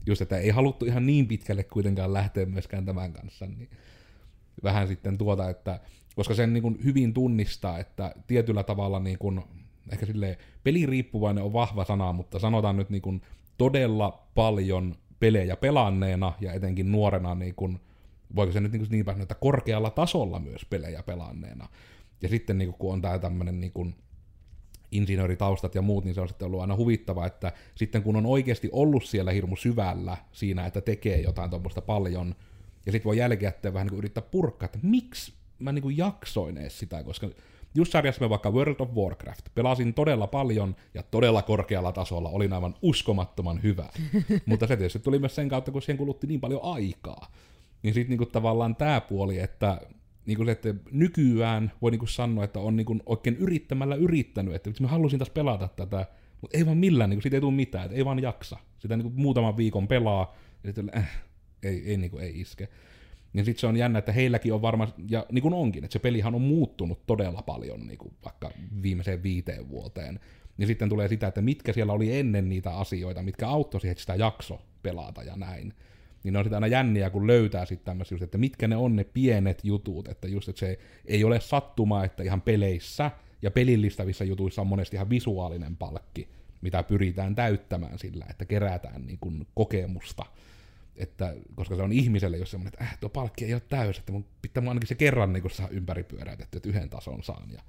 just, 0.06 0.22
että 0.22 0.38
ei 0.38 0.50
haluttu 0.50 0.84
ihan 0.84 1.06
niin 1.06 1.26
pitkälle 1.26 1.64
kuitenkaan 1.64 2.12
lähteä 2.12 2.46
myöskään 2.46 2.84
tämän 2.84 3.12
kanssa, 3.12 3.46
niin 3.46 3.68
vähän 4.62 4.88
sitten 4.88 5.18
tuota, 5.18 5.50
että 5.50 5.80
koska 6.16 6.34
sen 6.34 6.52
niin 6.52 6.62
kuin 6.62 6.78
hyvin 6.84 7.14
tunnistaa, 7.14 7.78
että 7.78 8.14
tietyllä 8.26 8.62
tavalla 8.62 8.98
niin 9.00 9.18
kuin, 9.18 9.42
ehkä 9.92 10.06
silleen 10.06 10.36
peliriippuvainen 10.64 11.44
on 11.44 11.52
vahva 11.52 11.84
sana, 11.84 12.12
mutta 12.12 12.38
sanotaan 12.38 12.76
nyt 12.76 12.90
niin 12.90 13.02
kuin 13.02 13.22
todella 13.58 14.26
paljon 14.34 14.94
pelejä 15.20 15.56
pelanneena 15.56 16.32
ja 16.40 16.52
etenkin 16.52 16.92
nuorena 16.92 17.34
niin 17.34 17.54
kuin, 17.54 17.80
voiko 18.36 18.52
se 18.52 18.60
nyt 18.60 18.72
niin, 18.72 18.86
niin 18.90 19.04
päin, 19.04 19.20
että 19.20 19.34
korkealla 19.34 19.90
tasolla 19.90 20.38
myös 20.38 20.64
pelejä 20.64 21.02
pelanneena. 21.02 21.68
Ja 22.22 22.28
sitten 22.28 22.58
niin 22.58 22.68
kuin, 22.68 22.78
kun 22.78 22.92
on 22.92 23.02
tämä 23.02 23.18
tämmöinen 23.18 23.60
niin 23.60 23.72
kuin, 23.72 23.94
insinööritaustat 24.90 25.74
ja 25.74 25.82
muut, 25.82 26.04
niin 26.04 26.14
se 26.14 26.20
on 26.20 26.28
sitten 26.28 26.46
ollut 26.46 26.60
aina 26.60 26.76
huvittava, 26.76 27.26
että 27.26 27.52
sitten 27.74 28.02
kun 28.02 28.16
on 28.16 28.26
oikeasti 28.26 28.68
ollut 28.72 29.04
siellä 29.04 29.32
hirmu 29.32 29.56
syvällä 29.56 30.16
siinä, 30.32 30.66
että 30.66 30.80
tekee 30.80 31.20
jotain 31.20 31.50
tuommoista 31.50 31.80
paljon, 31.80 32.34
ja 32.86 32.92
sitten 32.92 33.04
voi 33.04 33.18
jälkikäteen 33.18 33.74
vähän 33.74 33.86
niin 33.86 33.90
kuin 33.90 33.98
yrittää 33.98 34.22
purkaa, 34.22 34.66
että 34.66 34.78
miksi 34.82 35.32
mä 35.58 35.72
niin 35.72 35.82
kuin 35.82 35.96
jaksoin 35.96 36.56
edes 36.56 36.78
sitä, 36.78 37.04
koska 37.04 37.28
just 37.78 37.92
sarjassa 37.92 38.30
vaikka 38.30 38.50
World 38.50 38.76
of 38.78 38.90
Warcraft. 38.94 39.46
Pelasin 39.54 39.94
todella 39.94 40.26
paljon 40.26 40.76
ja 40.94 41.02
todella 41.02 41.42
korkealla 41.42 41.92
tasolla, 41.92 42.28
olin 42.28 42.52
aivan 42.52 42.74
uskomattoman 42.82 43.62
hyvä. 43.62 43.88
Mutta 44.46 44.66
se 44.66 44.76
tietysti 44.76 44.98
tuli 44.98 45.18
myös 45.18 45.34
sen 45.34 45.48
kautta, 45.48 45.70
kun 45.70 45.82
siihen 45.82 45.98
kulutti 45.98 46.26
niin 46.26 46.40
paljon 46.40 46.60
aikaa. 46.62 47.32
Niin 47.82 47.94
sitten 47.94 48.10
niinku 48.10 48.26
tavallaan 48.26 48.76
tämä 48.76 49.00
puoli, 49.00 49.38
että 49.38 49.80
niinku 50.26 50.44
se, 50.44 50.50
että 50.50 50.74
nykyään 50.90 51.72
voi 51.82 51.90
niinku 51.90 52.06
sanoa, 52.06 52.44
että 52.44 52.60
on 52.60 52.76
niinku 52.76 52.96
oikein 53.06 53.36
yrittämällä 53.36 53.94
yrittänyt, 53.94 54.54
että 54.54 54.70
mä 54.80 54.88
halusin 54.88 55.18
taas 55.18 55.30
pelata 55.30 55.68
tätä, 55.68 56.06
mutta 56.40 56.58
ei 56.58 56.66
vaan 56.66 56.78
millään, 56.78 57.10
niinku 57.10 57.22
siitä 57.22 57.36
ei 57.36 57.40
tule 57.40 57.54
mitään, 57.54 57.84
että 57.84 57.96
ei 57.96 58.04
vaan 58.04 58.22
jaksa. 58.22 58.56
Sitä 58.78 58.96
niinku 58.96 59.12
muutaman 59.14 59.56
viikon 59.56 59.88
pelaa, 59.88 60.34
ja 60.64 60.68
sitten 60.68 60.90
äh, 60.96 61.22
ei, 61.62 61.82
ei, 61.90 61.96
niinku, 61.96 62.18
ei 62.18 62.40
iske. 62.40 62.68
Niin 63.32 63.44
sitten 63.44 63.60
se 63.60 63.66
on 63.66 63.76
jännä, 63.76 63.98
että 63.98 64.12
heilläkin 64.12 64.52
on 64.52 64.62
varmaan, 64.62 64.92
ja 65.10 65.26
niin 65.32 65.42
kuin 65.42 65.54
onkin, 65.54 65.84
että 65.84 65.92
se 65.92 65.98
pelihan 65.98 66.34
on 66.34 66.42
muuttunut 66.42 67.06
todella 67.06 67.42
paljon 67.42 67.86
niin 67.86 67.98
kuin 67.98 68.14
vaikka 68.24 68.50
viimeiseen 68.82 69.22
viiteen 69.22 69.68
vuoteen. 69.68 70.20
Niin 70.56 70.66
sitten 70.66 70.88
tulee 70.88 71.08
sitä, 71.08 71.26
että 71.26 71.42
mitkä 71.42 71.72
siellä 71.72 71.92
oli 71.92 72.18
ennen 72.18 72.48
niitä 72.48 72.76
asioita, 72.76 73.22
mitkä 73.22 73.48
auttoi 73.48 73.80
siihen, 73.80 73.92
että 73.92 74.00
sitä 74.00 74.14
jakso 74.14 74.60
pelata 74.82 75.22
ja 75.22 75.36
näin. 75.36 75.74
Niin 76.24 76.32
ne 76.32 76.38
on 76.38 76.44
sitten 76.44 76.56
aina 76.56 76.66
jänniä, 76.66 77.10
kun 77.10 77.26
löytää 77.26 77.66
sitten 77.66 77.84
tämmöisiä, 77.84 78.18
että 78.22 78.38
mitkä 78.38 78.68
ne 78.68 78.76
on 78.76 78.96
ne 78.96 79.04
pienet 79.04 79.60
jutut, 79.64 80.08
että 80.08 80.28
just, 80.28 80.48
että 80.48 80.60
se 80.60 80.78
ei 81.06 81.24
ole 81.24 81.40
sattuma, 81.40 82.04
että 82.04 82.22
ihan 82.22 82.42
peleissä 82.42 83.10
ja 83.42 83.50
pelillistävissä 83.50 84.24
jutuissa 84.24 84.62
on 84.62 84.66
monesti 84.66 84.96
ihan 84.96 85.10
visuaalinen 85.10 85.76
palkki, 85.76 86.28
mitä 86.60 86.82
pyritään 86.82 87.34
täyttämään 87.34 87.98
sillä, 87.98 88.26
että 88.30 88.44
kerätään 88.44 89.06
niin 89.06 89.18
kuin 89.20 89.46
kokemusta 89.54 90.24
että, 90.98 91.34
koska 91.54 91.76
se 91.76 91.82
on 91.82 91.92
ihmiselle 91.92 92.36
jos 92.36 92.50
semmoinen, 92.50 92.72
että 92.74 92.84
äh, 92.84 92.98
tuo 93.00 93.08
palkki 93.08 93.44
ei 93.44 93.54
ole 93.54 93.62
täys, 93.68 93.98
että 93.98 94.12
mun 94.12 94.24
pitää 94.42 94.60
mun 94.60 94.68
ainakin 94.68 94.88
se 94.88 94.94
kerran 94.94 95.32
niin 95.32 95.50
saa 95.50 95.68
ympäri 95.68 96.02
pyöräytetty, 96.02 96.56
että 96.56 96.68
yhden 96.68 96.90
tason 96.90 97.22
saan, 97.22 97.50
ja 97.52 97.62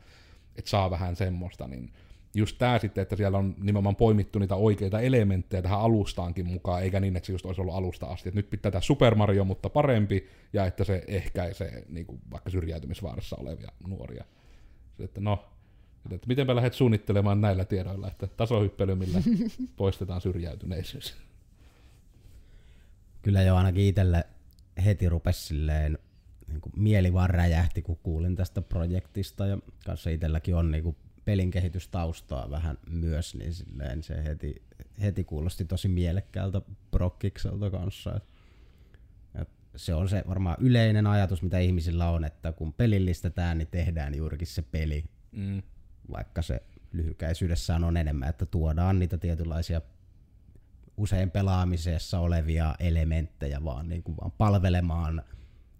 että 0.55 0.71
saa 0.71 0.89
vähän 0.89 1.15
semmoista, 1.15 1.67
niin 1.67 1.93
just 2.35 2.57
tämä 2.57 2.79
sitten, 2.79 3.01
että 3.01 3.15
siellä 3.15 3.37
on 3.37 3.55
nimenomaan 3.57 3.95
poimittu 3.95 4.39
niitä 4.39 4.55
oikeita 4.55 4.99
elementtejä 4.99 5.61
tähän 5.61 5.79
alustaankin 5.79 6.45
mukaan, 6.45 6.83
eikä 6.83 6.99
niin, 6.99 7.17
että 7.17 7.27
se 7.27 7.33
just 7.33 7.45
olisi 7.45 7.61
ollut 7.61 7.75
alusta 7.75 8.05
asti, 8.05 8.29
että 8.29 8.37
nyt 8.39 8.49
pitää 8.49 8.71
tämä 8.71 8.81
Super 8.81 9.15
Mario, 9.15 9.45
mutta 9.45 9.69
parempi, 9.69 10.27
ja 10.53 10.65
että 10.65 10.83
se 10.83 11.03
ehkäisee 11.07 11.83
niin 11.89 12.05
kuin 12.05 12.21
vaikka 12.31 12.49
syrjäytymisvaarassa 12.49 13.35
olevia 13.39 13.71
nuoria. 13.87 14.23
Että 14.99 15.21
no, 15.21 15.45
että 16.11 16.27
mitenpä 16.27 16.55
lähdet 16.55 16.73
suunnittelemaan 16.73 17.41
näillä 17.41 17.65
tiedoilla, 17.65 18.07
että 18.07 18.27
tasohyppely, 18.27 18.95
millä 18.95 19.19
poistetaan 19.75 20.21
syrjäytyneisyys 20.21 21.28
kyllä 23.21 23.41
jo 23.41 23.55
ainakin 23.55 23.85
itselle 23.85 24.23
heti 24.85 25.09
rupesi 25.09 25.47
silleen 25.47 25.97
niin 26.47 26.61
kuin 26.61 26.73
mieli 26.77 27.13
vaan 27.13 27.29
räjähti, 27.29 27.81
kun 27.81 27.97
kuulin 28.03 28.35
tästä 28.35 28.61
projektista 28.61 29.47
ja 29.47 29.57
kanssa 29.85 30.09
itselläkin 30.09 30.55
on 30.55 30.71
niin 30.71 30.83
kuin 30.83 30.95
pelin 31.25 31.51
kehitystaustaa 31.51 32.49
vähän 32.49 32.77
myös, 32.89 33.35
niin 33.35 33.53
silleen 33.53 34.03
se 34.03 34.23
heti, 34.23 34.61
heti 35.01 35.23
kuulosti 35.23 35.65
tosi 35.65 35.87
mielekkäältä 35.87 36.61
prokkikselta 36.91 37.69
kanssa. 37.69 38.15
Et, 38.15 38.23
et 39.41 39.49
se 39.75 39.93
on 39.93 40.09
se 40.09 40.23
varmaan 40.27 40.57
yleinen 40.59 41.07
ajatus, 41.07 41.41
mitä 41.41 41.59
ihmisillä 41.59 42.09
on, 42.09 42.23
että 42.23 42.51
kun 42.51 42.73
pelillistetään, 42.73 43.57
niin 43.57 43.67
tehdään 43.67 44.15
juurikin 44.15 44.47
se 44.47 44.61
peli. 44.61 45.03
Mm. 45.31 45.61
Vaikka 46.11 46.41
se 46.41 46.63
lyhykäisyydessään 46.91 47.83
on 47.83 47.97
enemmän, 47.97 48.29
että 48.29 48.45
tuodaan 48.45 48.99
niitä 48.99 49.17
tietynlaisia 49.17 49.81
usein 50.99 51.31
pelaamisessa 51.31 52.19
olevia 52.19 52.75
elementtejä, 52.79 53.63
vaan, 53.63 53.89
niin 53.89 54.03
kuin 54.03 54.17
vaan 54.17 54.31
palvelemaan 54.31 55.23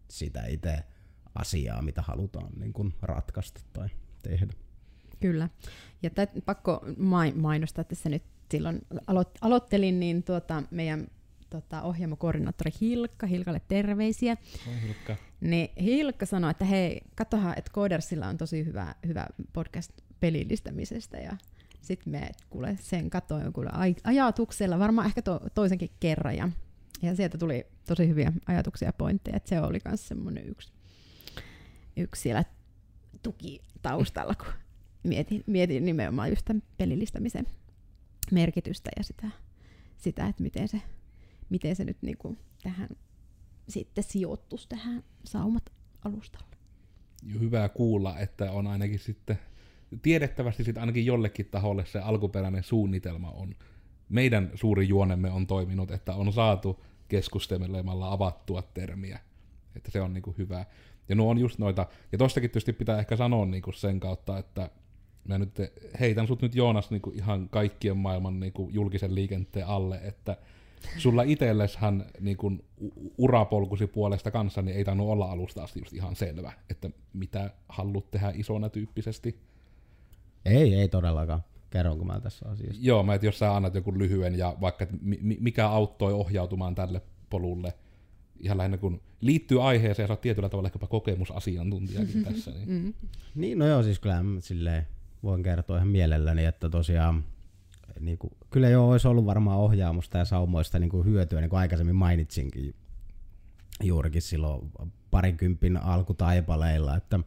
sitä 0.09 0.45
itse 0.45 0.83
asiaa, 1.35 1.81
mitä 1.81 2.01
halutaan 2.01 2.49
niin 2.59 2.73
kuin 2.73 2.93
ratkaista 3.01 3.61
tai 3.73 3.87
tehdä. 4.21 4.53
Kyllä. 5.19 5.49
Ja 6.03 6.09
tät, 6.09 6.29
pakko 6.45 6.85
mainostaa 7.35 7.83
tässä 7.83 8.09
nyt 8.09 8.23
silloin 8.51 8.81
aloit, 9.07 9.29
aloittelin, 9.41 9.99
niin 9.99 10.23
tuota, 10.23 10.63
meidän 10.71 11.07
tota, 11.49 11.81
ohjelmakoordinaattori 11.81 12.71
Hilkka, 12.81 13.27
Hilkalle 13.27 13.61
terveisiä. 13.67 14.37
Oi, 14.67 14.81
Hilkka. 14.81 15.15
Niin 15.41 15.69
Hilkka 15.83 16.25
sanoi, 16.25 16.51
että 16.51 16.65
hei, 16.65 17.01
katsohan, 17.15 17.53
että 17.57 17.71
Codersilla 17.71 18.27
on 18.27 18.37
tosi 18.37 18.65
hyvä, 18.65 18.95
hyvä 19.07 19.27
podcast 19.53 19.91
pelillistämisestä 20.19 21.17
ja 21.17 21.37
sitten 21.81 22.11
me 22.11 22.29
kuule, 22.49 22.77
sen 22.81 23.09
katoin 23.09 23.53
kuule, 23.53 23.69
ajatuksella, 24.03 24.79
varmaan 24.79 25.07
ehkä 25.07 25.21
to, 25.21 25.39
toisenkin 25.53 25.89
kerran. 25.99 26.35
Ja, 26.35 26.49
ja 27.01 27.15
sieltä 27.15 27.37
tuli 27.37 27.67
tosi 27.87 28.07
hyviä 28.07 28.33
ajatuksia 28.45 28.87
ja 28.87 28.93
pointteja, 28.93 29.37
että 29.37 29.49
se 29.49 29.61
oli 29.61 29.79
myös 29.85 30.07
semmoinen 30.07 30.49
yksi, 30.49 30.73
yksi 31.97 32.21
siellä 32.21 32.43
tuki 33.23 33.61
taustalla, 33.81 34.35
kun 34.35 34.53
mietin, 35.03 35.43
mietin 35.47 35.85
nimenomaan 35.85 36.29
just 36.29 36.45
tämän 36.45 36.63
pelillistämisen 36.77 37.45
merkitystä 38.31 38.89
ja 38.97 39.03
sitä, 39.03 39.29
sitä 39.97 40.27
että 40.27 40.43
miten 40.43 40.67
se, 40.67 40.81
miten 41.49 41.75
se 41.75 41.83
nyt 41.83 41.97
niinku 42.01 42.37
tähän 42.63 42.89
sitten 43.69 44.03
sijoittuisi 44.03 44.69
tähän 44.69 45.03
saumat 45.25 45.71
alustalle. 46.05 46.55
Hyvä 47.39 47.69
kuulla, 47.69 48.19
että 48.19 48.51
on 48.51 48.67
ainakin 48.67 48.99
sitten 48.99 49.39
tiedettävästi 50.01 50.63
sitten 50.63 50.81
ainakin 50.81 51.05
jollekin 51.05 51.45
taholle 51.45 51.85
se 51.85 51.99
alkuperäinen 51.99 52.63
suunnitelma 52.63 53.31
on. 53.31 53.55
Meidän 54.09 54.51
suuri 54.55 54.87
juonemme 54.87 55.31
on 55.31 55.47
toiminut, 55.47 55.91
että 55.91 56.15
on 56.15 56.33
saatu 56.33 56.83
keskustelemalla 57.07 58.11
avattua 58.11 58.61
termiä. 58.61 59.19
Että 59.75 59.91
se 59.91 60.01
on 60.01 60.13
niinku 60.13 60.35
hyvä. 60.37 60.65
Ja 61.09 61.15
nuo 61.15 61.31
on 61.31 61.37
just 61.37 61.59
noita, 61.59 61.87
ja 62.11 62.17
tostakin 62.17 62.49
tietysti 62.49 62.73
pitää 62.73 62.99
ehkä 62.99 63.15
sanoa 63.15 63.45
niinku 63.45 63.71
sen 63.71 63.99
kautta, 63.99 64.37
että 64.37 64.69
mä 65.27 65.37
nyt 65.37 65.55
heitän 65.99 66.27
sut 66.27 66.41
nyt 66.41 66.55
Joonas 66.55 66.91
niinku 66.91 67.11
ihan 67.15 67.49
kaikkien 67.49 67.97
maailman 67.97 68.39
niinku 68.39 68.69
julkisen 68.71 69.15
liikenteen 69.15 69.67
alle, 69.67 69.99
että 70.03 70.37
sulla 70.97 71.23
itselleshän 71.23 72.05
niinku 72.19 72.51
urapolkusi 73.17 73.87
puolesta 73.87 74.31
kanssa 74.31 74.61
niin 74.61 74.77
ei 74.77 74.83
tainnut 74.85 75.09
olla 75.09 75.31
alusta 75.31 75.63
asti 75.63 75.79
just 75.79 75.93
ihan 75.93 76.15
selvä, 76.15 76.53
että 76.69 76.89
mitä 77.13 77.51
haluat 77.69 78.11
tehdä 78.11 78.31
isona 78.35 78.69
tyyppisesti. 78.69 79.39
Ei, 80.49 80.75
ei 80.75 80.87
todellakaan. 80.87 81.43
Kerronko 81.69 82.05
mä 82.05 82.19
tässä 82.19 82.49
asiassa? 82.49 82.81
Joo, 82.81 83.03
mä 83.03 83.13
et 83.13 83.23
jos 83.23 83.39
sä 83.39 83.55
annat 83.55 83.75
joku 83.75 83.99
lyhyen 83.99 84.37
ja 84.37 84.57
vaikka 84.61 84.87
mikä 85.39 85.67
auttoi 85.69 86.13
ohjautumaan 86.13 86.75
tälle 86.75 87.01
polulle, 87.29 87.73
ihan 88.39 88.57
lähinnä 88.57 88.77
kun 88.77 89.01
liittyy 89.21 89.67
aiheeseen 89.67 90.03
ja 90.03 90.07
sä 90.07 90.13
oot 90.13 90.21
tietyllä 90.21 90.49
tavalla 90.49 90.67
ehkäpä 90.67 90.87
kokemusasiantuntijakin 90.87 92.23
tässä. 92.33 92.51
Niin. 92.51 92.69
Mm. 92.69 92.93
niin, 93.35 93.59
no 93.59 93.67
joo, 93.67 93.83
siis 93.83 93.99
kyllä 93.99 94.23
silleen 94.39 94.87
voin 95.23 95.43
kertoa 95.43 95.77
ihan 95.77 95.87
mielelläni, 95.87 96.45
että 96.45 96.69
tosiaan 96.69 97.23
niin 97.99 98.17
kuin, 98.17 98.33
kyllä 98.49 98.69
joo 98.69 98.91
olisi 98.91 99.07
ollut 99.07 99.25
varmaan 99.25 99.59
ohjaamusta 99.59 100.17
ja 100.17 100.25
saumoista 100.25 100.79
niin 100.79 100.89
kuin 100.89 101.05
hyötyä, 101.05 101.41
niin 101.41 101.49
kuin 101.49 101.59
aikaisemmin 101.59 101.95
mainitsinkin 101.95 102.75
juurikin 103.83 104.21
silloin 104.21 104.71
parikympin 105.11 105.77
alkutaipaleilla, 105.77 106.95
että 106.95 107.19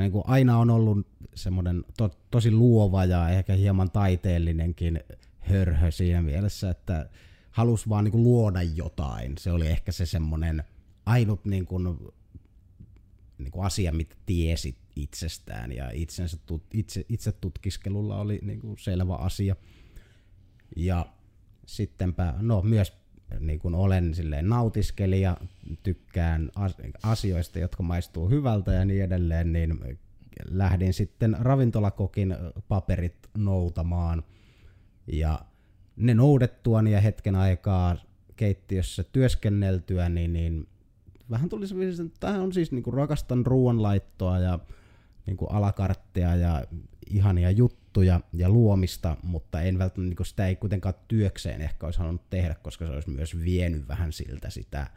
niin 0.00 0.12
kuin 0.12 0.24
aina 0.26 0.58
on 0.58 0.70
ollut 0.70 1.06
semmoinen 1.34 1.84
to, 1.96 2.10
tosi 2.30 2.50
luova 2.50 3.04
ja 3.04 3.28
ehkä 3.28 3.52
hieman 3.52 3.90
taiteellinenkin 3.90 5.00
hörhö 5.40 5.90
siinä 5.90 6.22
mielessä, 6.22 6.70
että 6.70 7.08
halus 7.50 7.88
vaan 7.88 8.04
niin 8.04 8.12
kuin 8.12 8.24
luoda 8.24 8.62
jotain. 8.62 9.38
Se 9.38 9.52
oli 9.52 9.66
ehkä 9.66 9.92
se 9.92 10.06
semmoinen 10.06 10.64
ainut 11.06 11.44
niin 11.44 11.66
kuin, 11.66 11.84
niin 13.38 13.50
kuin 13.50 13.66
asia, 13.66 13.92
mitä 13.92 14.16
tiesi 14.26 14.76
itsestään 14.96 15.72
ja 15.72 15.90
itsensä, 15.90 16.36
itse, 16.74 17.04
itse 17.08 17.32
tutkiskelulla 17.32 18.20
oli 18.20 18.40
niin 18.42 18.60
kuin 18.60 18.78
selvä 18.78 19.14
asia. 19.14 19.56
Ja 20.76 21.06
sittenpä, 21.66 22.34
no 22.40 22.62
myös 22.62 22.92
niin 23.40 23.58
kuin 23.58 23.74
olen 23.74 24.14
silleen 24.14 24.48
nautiskelija, 24.48 25.36
tykkään 25.82 26.50
asioista, 27.02 27.58
jotka 27.58 27.82
maistuu 27.82 28.28
hyvältä 28.28 28.72
ja 28.72 28.84
niin 28.84 29.04
edelleen, 29.04 29.52
niin 29.52 29.98
lähdin 30.50 30.92
sitten 30.92 31.36
ravintolakokin 31.40 32.36
paperit 32.68 33.16
noutamaan. 33.36 34.22
Ja 35.06 35.40
ne 35.96 36.14
noudettuani 36.14 36.92
ja 36.92 37.00
hetken 37.00 37.34
aikaa 37.34 37.96
keittiössä 38.36 39.04
työskenneltyä, 39.04 40.08
niin, 40.08 40.32
niin 40.32 40.68
vähän 41.30 41.48
tuli 41.48 41.66
se, 41.66 41.74
että 41.74 42.20
tähän 42.20 42.40
on 42.40 42.52
siis 42.52 42.72
niin 42.72 42.82
kuin 42.82 42.94
rakastan 42.94 43.46
ruoanlaittoa 43.46 44.38
ja 44.38 44.58
niin 45.26 45.36
kuin 45.36 45.50
alakartteja 45.52 46.36
ja 46.36 46.64
ihania 47.10 47.50
juttuja 47.50 47.83
ja 48.02 48.48
luomista, 48.48 49.16
mutta 49.22 49.62
en 49.62 49.78
välttämättä 49.78 50.14
niin 50.14 50.26
sitä 50.26 50.46
ei 50.46 50.56
kuitenkaan 50.56 50.94
työkseen 51.08 51.60
ehkä 51.60 51.86
olisi 51.86 51.98
halunnut 51.98 52.30
tehdä, 52.30 52.54
koska 52.54 52.86
se 52.86 52.92
olisi 52.92 53.10
myös 53.10 53.40
vienyt 53.44 53.88
vähän 53.88 54.12
siltä 54.12 54.50
sitä, 54.50 54.90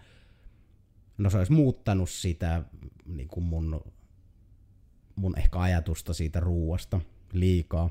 no 1.18 1.30
se 1.30 1.38
olisi 1.38 1.52
muuttanut 1.52 2.10
sitä 2.10 2.64
niin 3.06 3.28
kuin 3.28 3.43
mun, 3.43 3.82
mun 5.16 5.38
ehkä 5.39 5.60
ajatusta 5.60 6.14
siitä 6.14 6.39
ruuasta 6.39 7.02
liikaa. 7.34 7.89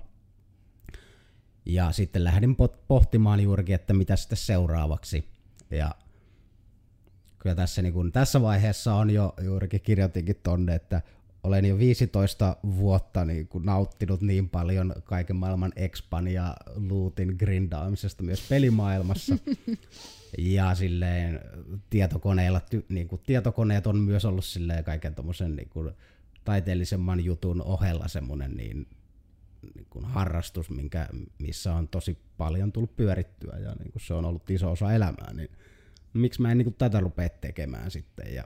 Ja 1.67 1.93
sitten 1.93 2.25
lähdin 2.25 2.57
pohtimaan 2.89 3.41
juurikin, 3.41 3.75
että 3.75 3.95
mitä 3.95 4.17
sitten 4.17 4.39
seuraavaksi. 4.39 5.29
Ja 5.71 5.95
kyllä 7.39 7.55
tässä, 7.55 7.83
niin 7.83 7.93
kun, 7.93 8.13
tässä 8.13 8.43
vaiheessa 8.43 8.95
on 8.95 9.11
jo 9.11 9.35
juurikin 9.43 9.81
kirjoitinkin 9.81 10.41
tonne, 10.43 10.75
että 10.75 11.03
olen 11.47 11.65
jo 11.65 11.79
15 11.79 12.57
vuotta 12.77 13.25
niin 13.25 13.49
kuin 13.49 13.67
nauttinut 13.67 14.21
niin 14.21 14.49
paljon 14.49 14.95
kaiken 15.05 15.37
maailman 15.37 15.73
expan 15.77 16.29
ja 16.29 16.57
lootin 16.89 17.35
grindaamisesta 17.39 18.23
myös 18.23 18.47
pelimaailmassa. 18.49 19.39
ja 20.39 20.75
silleen 20.75 21.41
tietokoneilla, 21.91 22.61
niin 22.89 23.09
kuin, 23.09 23.23
tietokoneet 23.27 23.87
on 23.87 23.99
myös 23.99 24.25
ollut 24.25 24.45
silleen 24.45 24.85
kaiken 24.85 25.15
tommosen 25.15 25.57
niin 25.57 25.69
kuin, 25.69 25.91
taiteellisemman 26.45 27.25
jutun 27.25 27.63
ohella 27.63 28.09
semmoinen 28.09 28.57
niin, 28.57 28.87
niin 29.75 29.87
kuin 29.91 30.05
harrastus, 30.05 30.71
minkä, 30.71 31.09
missä 31.39 31.75
on 31.75 31.89
tosi 31.89 32.19
paljon 32.37 32.73
tullut 32.73 32.97
pyörittyä 32.97 33.59
ja 33.59 33.75
niin 33.75 33.93
kuin 33.93 34.03
se 34.03 34.15
on 34.15 34.25
ollut 34.25 34.51
iso 34.51 34.71
osa 34.71 34.93
elämää, 34.93 35.33
niin 35.33 35.51
miksi 36.13 36.43
mä 36.43 36.51
en 36.51 36.59
niin 36.59 36.67
kuin, 36.67 36.75
tätä 36.79 37.01
rupea 37.01 37.29
tekemään 37.29 37.91
sitten 37.91 38.35
ja 38.35 38.45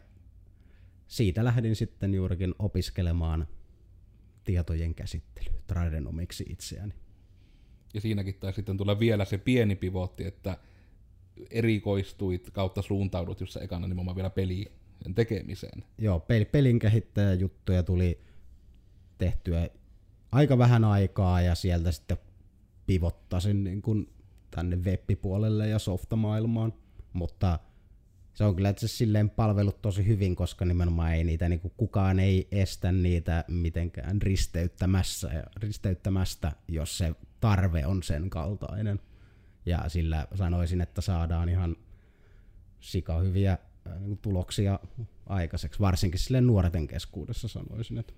siitä 1.10 1.44
lähdin 1.44 1.76
sitten 1.76 2.14
juurikin 2.14 2.54
opiskelemaan 2.58 3.46
tietojen 4.44 4.94
käsittelyä 4.94 5.60
tradenomiksi 5.66 6.44
itseäni. 6.48 6.94
Ja 7.94 8.00
siinäkin 8.00 8.34
taisi 8.34 8.56
sitten 8.56 8.76
tulla 8.76 8.98
vielä 8.98 9.24
se 9.24 9.38
pieni 9.38 9.76
pivotti, 9.76 10.26
että 10.26 10.58
erikoistuit 11.50 12.50
kautta 12.50 12.82
suuntaudut 12.82 13.40
just 13.40 13.52
se 13.52 13.60
ekana 13.60 13.86
nimenomaan 13.86 14.16
vielä 14.16 14.30
peli 14.30 14.72
tekemiseen. 15.14 15.84
Joo, 15.98 16.18
pel- 16.18 16.50
pelin 16.52 16.78
kehittäjäjuttuja 16.78 17.82
tuli 17.82 18.20
tehtyä 19.18 19.70
aika 20.32 20.58
vähän 20.58 20.84
aikaa 20.84 21.40
ja 21.40 21.54
sieltä 21.54 21.92
sitten 21.92 22.18
pivottasin 22.86 23.64
niin 23.64 23.82
kuin 23.82 24.12
tänne 24.50 24.76
web-puolelle 24.76 25.68
ja 25.68 25.78
softamaailmaan, 25.78 26.72
mutta 27.12 27.58
se 28.34 28.44
on 28.44 28.56
kyllä 28.56 28.70
itse 28.70 28.88
silleen 28.88 29.30
palvellut 29.30 29.82
tosi 29.82 30.06
hyvin, 30.06 30.36
koska 30.36 30.64
nimenomaan 30.64 31.14
ei 31.14 31.24
niitä, 31.24 31.48
niin 31.48 31.60
kukaan 31.76 32.20
ei 32.20 32.48
estä 32.52 32.92
niitä 32.92 33.44
mitenkään 33.48 34.22
risteyttämässä, 34.22 35.44
risteyttämästä, 35.56 36.52
jos 36.68 36.98
se 36.98 37.14
tarve 37.40 37.86
on 37.86 38.02
sen 38.02 38.30
kaltainen. 38.30 39.00
Ja 39.66 39.84
sillä 39.88 40.26
sanoisin, 40.34 40.80
että 40.80 41.00
saadaan 41.00 41.48
ihan 41.48 41.76
sika 42.80 43.18
hyviä 43.18 43.58
niin 44.00 44.18
tuloksia 44.18 44.78
aikaiseksi, 45.26 45.80
varsinkin 45.80 46.20
sille 46.20 46.40
nuorten 46.40 46.86
keskuudessa 46.86 47.48
sanoisin. 47.48 47.98
Että. 47.98 48.12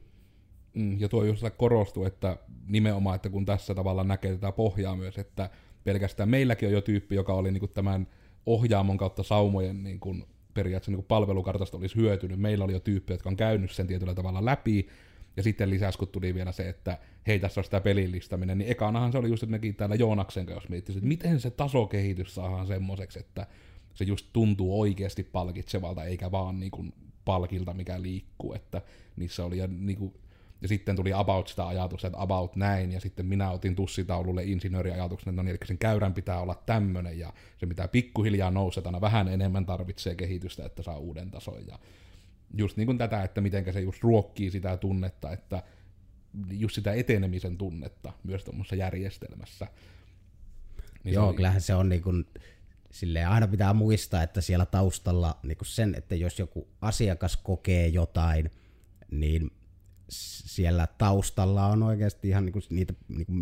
Mm, 0.75 1.01
ja 1.01 1.09
tuo 1.09 1.25
just 1.25 1.45
korostuu, 1.57 2.05
että 2.05 2.37
nimenomaan, 2.67 3.17
että 3.17 3.31
kun 3.31 3.47
tässä 3.47 3.75
tavalla 3.75 4.05
näkee 4.05 4.33
tätä 4.33 4.53
pohjaa 4.53 4.97
myös, 4.97 5.19
että 5.19 5.51
pelkästään 5.85 6.29
meilläkin 6.29 6.69
on 6.69 6.73
jo 6.73 6.81
tyyppi, 6.81 7.15
joka 7.15 7.35
oli 7.35 7.51
niin 7.51 7.71
tämän 7.75 8.07
ohjaamon 8.47 8.97
kautta 8.97 9.23
saumojen 9.23 9.83
niin 9.83 10.01
kuin, 10.01 10.25
periaatteessa 10.55 10.91
niin 10.91 10.99
kuin 10.99 11.07
palvelukartasta 11.07 11.77
olisi 11.77 11.97
hyötynyt. 11.97 12.41
Meillä 12.41 12.65
oli 12.65 12.73
jo 12.73 12.81
tyyppejä, 12.81 13.15
jotka 13.15 13.29
on 13.29 13.37
käynyt 13.37 13.71
sen 13.71 13.87
tietyllä 13.87 14.15
tavalla 14.15 14.45
läpi, 14.45 14.89
ja 15.37 15.43
sitten 15.43 15.71
lisäksi 15.71 15.99
kun 15.99 16.09
tuli 16.09 16.35
vielä 16.35 16.53
se, 16.53 16.69
että 16.69 16.99
hei 17.27 17.39
tässä 17.39 17.61
on 17.61 17.65
sitä 17.65 17.81
pelillistaminen, 17.81 18.59
niin 18.59 18.71
ekanahan 18.71 19.13
se 19.13 19.19
oli 19.19 19.29
just, 19.29 19.43
että 19.43 19.51
nekin 19.51 19.75
täällä 19.75 19.95
Joonaksen 19.95 20.47
kanssa 20.47 20.71
miettii, 20.71 20.97
että 20.97 21.09
miten 21.09 21.41
se 21.41 21.51
tasokehitys 21.51 22.35
saadaan 22.35 22.67
semmoiseksi, 22.67 23.19
että 23.19 23.47
se 23.95 24.05
just 24.05 24.27
tuntuu 24.33 24.81
oikeasti 24.81 25.23
palkitsevalta, 25.23 26.05
eikä 26.05 26.31
vaan 26.31 26.61
niin 26.61 26.71
kuin 26.71 26.93
palkilta, 27.25 27.75
mikä 27.75 28.03
liikkuu, 28.03 28.55
että 28.55 28.83
niissä 29.17 29.45
oli 29.45 29.59
ja 29.59 29.67
niin 29.67 29.99
kuin 29.99 30.15
ja 30.63 30.69
sitten 30.69 30.97
tuli 30.97 31.13
about 31.13 31.49
sitä 31.49 31.67
ajatusta, 31.67 32.07
että 32.07 32.21
about 32.23 32.57
näin, 32.57 32.93
ja 32.93 33.01
sitten 33.01 33.27
minä 33.27 33.51
otin 33.51 33.77
tussitaululle 33.77 34.45
insinööriajatuksen, 34.45 35.29
että 35.29 35.43
no 35.43 35.43
niin, 35.43 35.51
eli 35.51 35.67
sen 35.67 35.79
käyrän 35.79 36.15
pitää 36.15 36.41
olla 36.41 36.63
tämmöinen, 36.67 37.19
ja 37.19 37.33
se 37.59 37.67
pitää 37.67 37.89
pikkuhiljaa 37.89 38.51
nousetana, 38.51 39.01
vähän 39.01 39.29
enemmän 39.29 39.67
tarvitsee 39.67 40.15
kehitystä, 40.15 40.67
että 40.67 40.83
saa 40.83 40.99
uuden 40.99 41.31
tason, 41.31 41.67
ja 41.67 41.79
just 42.55 42.77
niin 42.77 42.87
kuin 42.87 42.99
tätä, 42.99 43.23
että 43.23 43.41
miten 43.41 43.73
se 43.73 43.81
just 43.81 44.03
ruokkii 44.03 44.51
sitä 44.51 44.77
tunnetta, 44.77 45.33
että 45.33 45.63
just 46.51 46.75
sitä 46.75 46.93
etenemisen 46.93 47.59
tunnetta 47.59 48.13
myös 48.25 48.45
tuommoisessa 48.45 48.77
järjestelmässä. 48.77 49.67
Niin 51.05 51.15
Joo, 51.15 51.25
se 51.25 51.29
oli... 51.29 51.37
kyllähän 51.37 51.61
se 51.61 51.75
on 51.75 51.89
niin 51.89 52.03
kuin, 52.03 52.27
silleen 52.91 53.29
aina 53.29 53.49
pitää 53.49 53.75
muistaa, 53.75 54.23
että 54.23 54.41
siellä 54.41 54.67
taustalla 54.67 55.39
niin 55.43 55.57
kuin 55.57 55.69
sen, 55.69 55.95
että 55.95 56.15
jos 56.15 56.39
joku 56.39 56.69
asiakas 56.81 57.37
kokee 57.37 57.89
jotain, 57.89 58.51
niin 59.11 59.51
siellä 60.13 60.87
taustalla 60.99 61.67
on 61.67 61.83
oikeasti 61.83 62.29
ihan 62.29 62.45
niinku 62.45 62.61
niitä 62.71 62.95
niinku 63.09 63.33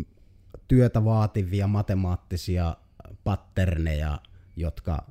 työtä 0.67 1.05
vaativia 1.05 1.67
matemaattisia 1.67 2.75
patterneja, 3.23 4.19
jotka 4.55 5.05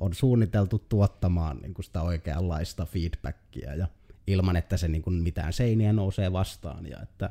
on 0.00 0.14
suunniteltu 0.14 0.78
tuottamaan 0.78 1.58
niinku 1.62 1.82
sitä 1.82 2.02
oikeanlaista 2.02 2.86
feedbackia 2.86 3.74
ja 3.74 3.86
ilman, 4.26 4.56
että 4.56 4.76
se 4.76 4.88
niinku 4.88 5.10
mitään 5.10 5.52
seiniä 5.52 5.92
nousee 5.92 6.32
vastaan 6.32 6.86
ja 6.86 7.02
että 7.02 7.30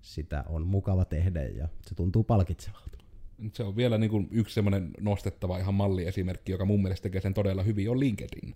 sitä 0.00 0.44
on 0.48 0.66
mukava 0.66 1.04
tehdä 1.04 1.42
ja 1.42 1.68
se 1.82 1.94
tuntuu 1.94 2.24
palkitsevalta. 2.24 2.98
Se 3.52 3.62
on 3.62 3.76
vielä 3.76 3.98
niin 3.98 4.10
kuin 4.10 4.28
yksi 4.30 4.54
semmoinen 4.54 4.90
nostettava 5.00 5.58
ihan 5.58 5.74
malliesimerkki, 5.74 6.52
joka 6.52 6.64
mun 6.64 6.82
mielestä 6.82 7.02
tekee 7.02 7.20
sen 7.20 7.34
todella 7.34 7.62
hyvin, 7.62 7.90
on 7.90 8.00
LinkedIn. 8.00 8.54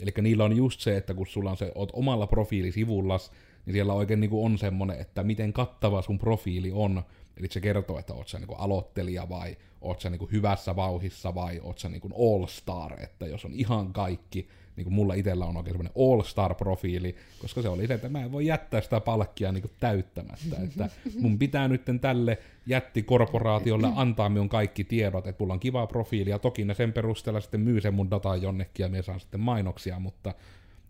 Eli 0.00 0.12
niillä 0.22 0.44
on 0.44 0.56
just 0.56 0.80
se, 0.80 0.96
että 0.96 1.14
kun 1.14 1.26
sulla 1.26 1.50
on 1.50 1.56
se, 1.56 1.72
oot 1.74 1.90
omalla 1.92 2.26
profiilisivullas, 2.26 3.32
niin 3.66 3.74
siellä 3.74 3.92
oikein 3.92 4.20
niin 4.20 4.30
kuin 4.30 4.52
on 4.52 4.58
semmoinen, 4.58 5.00
että 5.00 5.22
miten 5.22 5.52
kattava 5.52 6.02
sun 6.02 6.18
profiili 6.18 6.72
on. 6.74 7.02
Eli 7.36 7.48
se 7.50 7.60
kertoo, 7.60 7.98
että 7.98 8.14
oot 8.14 8.28
sä 8.28 8.38
niin 8.38 8.48
kuin 8.48 8.60
aloittelija 8.60 9.28
vai 9.28 9.56
oot 9.80 10.00
sä 10.00 10.10
niin 10.10 10.18
kuin 10.18 10.32
hyvässä 10.32 10.76
vauhissa 10.76 11.34
vai 11.34 11.60
oot 11.62 11.78
sä 11.78 11.88
niin 11.88 12.00
kuin 12.00 12.14
all-star, 12.18 13.02
että 13.02 13.26
jos 13.26 13.44
on 13.44 13.52
ihan 13.52 13.92
kaikki, 13.92 14.48
niin 14.76 14.84
kuin 14.84 14.94
mulla 14.94 15.14
itsellä 15.14 15.44
on 15.44 15.56
oikein 15.56 15.74
semmoinen 15.74 15.92
all-star-profiili, 15.96 17.16
koska 17.40 17.62
se 17.62 17.68
oli 17.68 17.86
se, 17.86 17.94
että 17.94 18.08
mä 18.08 18.22
en 18.24 18.32
voi 18.32 18.46
jättää 18.46 18.80
sitä 18.80 19.00
palkkia 19.00 19.52
niin 19.52 19.62
kuin 19.62 19.72
täyttämättä, 19.80 20.56
että 20.64 20.88
mun 21.20 21.38
pitää 21.38 21.68
nyt 21.68 21.82
tälle 22.00 22.38
jättikorporaatiolle 22.66 23.88
antaa 23.96 24.28
minun 24.28 24.48
kaikki 24.48 24.84
tiedot, 24.84 25.26
että 25.26 25.42
mulla 25.42 25.54
on 25.54 25.60
kiva 25.60 25.86
profiili, 25.86 26.30
ja 26.30 26.38
toki 26.38 26.64
ne 26.64 26.74
sen 26.74 26.92
perusteella 26.92 27.40
sitten 27.40 27.60
myy 27.60 27.80
sen 27.80 27.94
mun 27.94 28.10
dataa 28.10 28.36
jonnekin, 28.36 28.84
ja 28.84 28.88
me 28.88 29.02
saan 29.02 29.20
sitten 29.20 29.40
mainoksia, 29.40 29.98
mutta 29.98 30.34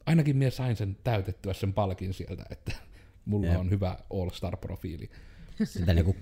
ainakin 0.06 0.36
minä 0.36 0.50
sain 0.50 0.76
sen 0.76 0.96
täytettyä 1.04 1.52
sen 1.52 1.72
palkin 1.72 2.14
sieltä, 2.14 2.44
että 2.50 2.72
mulla 3.24 3.46
ja. 3.46 3.58
on 3.58 3.70
hyvä 3.70 3.96
all-star-profiili. 4.10 5.10
Sitä 5.64 5.94
niinku 5.94 6.16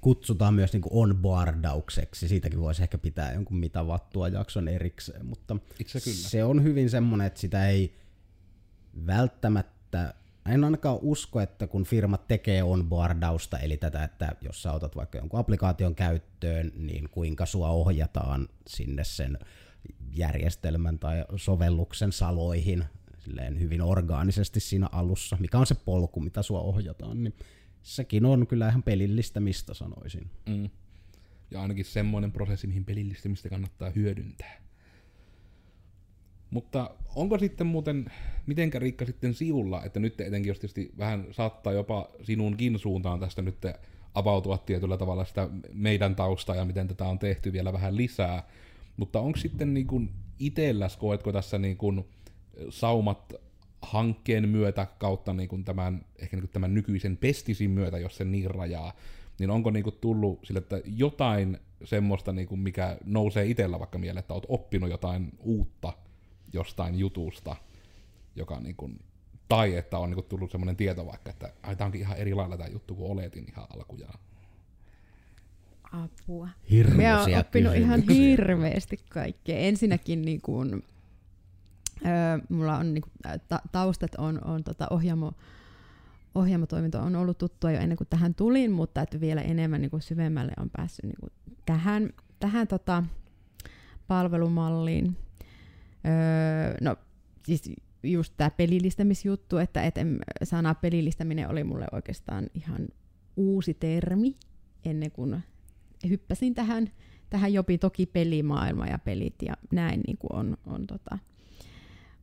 kutsutaan 0.00 0.54
myös 0.54 0.72
niinku 0.72 0.88
onboardaukseksi, 0.92 2.28
siitäkin 2.28 2.60
voisi 2.60 2.82
ehkä 2.82 2.98
pitää 2.98 3.32
jonkun 3.32 3.56
mitä 3.56 3.86
vattua 3.86 4.28
jakson 4.28 4.68
erikseen, 4.68 5.26
mutta 5.26 5.56
Itse 5.78 6.00
kyllä. 6.00 6.16
se 6.16 6.44
on 6.44 6.62
hyvin 6.62 6.90
semmoinen, 6.90 7.26
että 7.26 7.40
sitä 7.40 7.68
ei 7.68 7.96
välttämättä, 9.06 10.14
en 10.46 10.64
ainakaan 10.64 10.98
usko, 11.02 11.40
että 11.40 11.66
kun 11.66 11.84
firmat 11.84 12.28
tekee 12.28 12.62
onboardausta, 12.62 13.58
eli 13.58 13.76
tätä, 13.76 14.04
että 14.04 14.36
jos 14.40 14.62
sä 14.62 14.72
otat 14.72 14.96
vaikka 14.96 15.18
jonkun 15.18 15.40
applikaation 15.40 15.94
käyttöön, 15.94 16.72
niin 16.76 17.08
kuinka 17.08 17.46
sua 17.46 17.68
ohjataan 17.68 18.48
sinne 18.68 19.04
sen 19.04 19.38
järjestelmän 20.10 20.98
tai 20.98 21.24
sovelluksen 21.36 22.12
saloihin, 22.12 22.84
silleen 23.24 23.60
hyvin 23.60 23.82
orgaanisesti 23.82 24.60
siinä 24.60 24.88
alussa, 24.92 25.36
mikä 25.40 25.58
on 25.58 25.66
se 25.66 25.74
polku, 25.74 26.20
mitä 26.20 26.42
sua 26.42 26.60
ohjataan, 26.60 27.24
niin 27.24 27.34
sekin 27.82 28.24
on 28.24 28.46
kyllä 28.46 28.68
ihan 28.68 28.82
pelillistämistä 28.82 29.74
sanoisin. 29.74 30.30
Mm. 30.48 30.70
Ja 31.50 31.62
ainakin 31.62 31.84
semmoinen 31.84 32.32
prosessi, 32.32 32.66
mihin 32.66 32.84
pelillistämistä 32.84 33.48
kannattaa 33.48 33.90
hyödyntää. 33.90 34.62
Mutta 36.50 36.90
onko 37.14 37.38
sitten 37.38 37.66
muuten, 37.66 38.12
mitenkä 38.46 38.78
Riikka 38.78 39.04
sitten 39.04 39.34
sivulla, 39.34 39.84
että 39.84 40.00
nyt 40.00 40.20
etenkin 40.20 40.48
jos 40.48 40.58
tietysti 40.58 40.92
vähän 40.98 41.26
saattaa 41.30 41.72
jopa 41.72 42.08
sinunkin 42.22 42.78
suuntaan 42.78 43.20
tästä 43.20 43.42
nyt 43.42 43.56
avautua 44.14 44.58
tietyllä 44.58 44.96
tavalla 44.96 45.24
sitä 45.24 45.48
meidän 45.72 46.16
taustaa 46.16 46.56
ja 46.56 46.64
miten 46.64 46.88
tätä 46.88 47.04
on 47.04 47.18
tehty 47.18 47.52
vielä 47.52 47.72
vähän 47.72 47.96
lisää, 47.96 48.48
mutta 48.96 49.20
onko 49.20 49.38
sitten 49.38 49.74
niin 49.74 49.86
kuin 49.86 50.10
itselläs, 50.38 50.96
koetko 50.96 51.32
tässä 51.32 51.58
niin 51.58 51.76
kuin, 51.76 52.04
saumat 52.70 53.34
hankkeen 53.82 54.48
myötä 54.48 54.86
kautta 54.98 55.32
niin 55.32 55.48
kuin 55.48 55.64
tämän, 55.64 56.04
ehkä 56.18 56.36
niin 56.36 56.42
kuin 56.42 56.52
tämän 56.52 56.74
nykyisen 56.74 57.16
pestisin 57.16 57.70
myötä, 57.70 57.98
jos 57.98 58.16
se 58.16 58.24
niin 58.24 58.50
rajaa, 58.50 58.92
niin 59.38 59.50
onko 59.50 59.70
niin 59.70 59.84
kuin 59.84 59.96
tullut 60.00 60.40
sille, 60.44 60.58
että 60.58 60.80
jotain 60.84 61.58
semmoista, 61.84 62.32
niin 62.32 62.48
kuin 62.48 62.60
mikä 62.60 62.96
nousee 63.04 63.46
itsellä 63.46 63.78
vaikka 63.78 63.98
mieleen, 63.98 64.20
että 64.20 64.34
olet 64.34 64.44
oppinut 64.48 64.90
jotain 64.90 65.32
uutta 65.40 65.92
jostain 66.52 66.98
jutusta, 66.98 67.56
joka 68.36 68.60
niin 68.60 68.76
kuin, 68.76 69.00
tai 69.48 69.76
että 69.76 69.98
on 69.98 70.10
niin 70.10 70.14
kuin 70.14 70.26
tullut 70.26 70.50
semmoinen 70.50 70.76
tieto 70.76 71.06
vaikka, 71.06 71.30
että 71.30 71.52
ai, 71.62 71.76
tämä 71.76 71.86
onkin 71.86 72.00
ihan 72.00 72.16
eri 72.16 72.34
lailla 72.34 72.56
tämä 72.56 72.68
juttu 72.68 72.94
kuin 72.94 73.12
oletin 73.12 73.46
ihan 73.48 73.66
alkujaan. 73.76 74.18
Apua. 75.92 76.48
Hirveä 76.70 77.12
Mä 77.12 77.20
oon 77.20 77.34
oppinut 77.34 77.74
ihan 77.74 78.02
hirveästi 78.08 78.98
kaikkea. 79.08 79.58
Ensinnäkin 79.58 80.22
niin 80.22 80.40
kuin, 80.40 80.84
Mulla 82.48 82.76
on 82.76 82.94
niinku, 82.94 83.08
ta- 83.48 83.62
taustat 83.72 84.14
on, 84.14 84.44
on 84.44 84.64
tota 84.64 84.86
ohjaamo, 84.90 85.32
ohjaamotoiminto 86.34 86.98
on 86.98 87.16
ollut 87.16 87.38
tuttua 87.38 87.70
jo 87.70 87.80
ennen 87.80 87.96
kuin 87.96 88.08
tähän 88.10 88.34
tulin, 88.34 88.72
mutta 88.72 89.02
että 89.02 89.20
vielä 89.20 89.40
enemmän 89.40 89.80
niinku 89.80 90.00
syvemmälle 90.00 90.52
on 90.60 90.70
päässyt 90.70 91.04
niinku 91.04 91.26
tähän, 91.66 92.10
tähän 92.40 92.68
tota 92.68 93.04
palvelumalliin. 94.08 95.16
Öö, 96.06 96.76
no 96.80 96.96
siis 97.46 97.72
just 98.02 98.34
tämä 98.36 98.50
pelillistämisjuttu, 98.50 99.58
että 99.58 99.82
et, 99.82 99.94
sana 100.42 100.74
pelillistäminen 100.74 101.48
oli 101.48 101.64
mulle 101.64 101.86
oikeastaan 101.92 102.50
ihan 102.54 102.88
uusi 103.36 103.74
termi 103.74 104.36
ennen 104.84 105.10
kuin 105.10 105.42
hyppäsin 106.08 106.54
tähän, 106.54 106.90
tähän 107.30 107.52
jopi 107.52 107.78
toki 107.78 108.06
pelimaailma 108.06 108.86
ja 108.86 108.98
pelit 108.98 109.34
ja 109.42 109.54
näin 109.72 110.00
niin 110.06 110.18
kuin 110.18 110.34
on, 110.34 110.56
on 110.66 110.86
tota, 110.86 111.18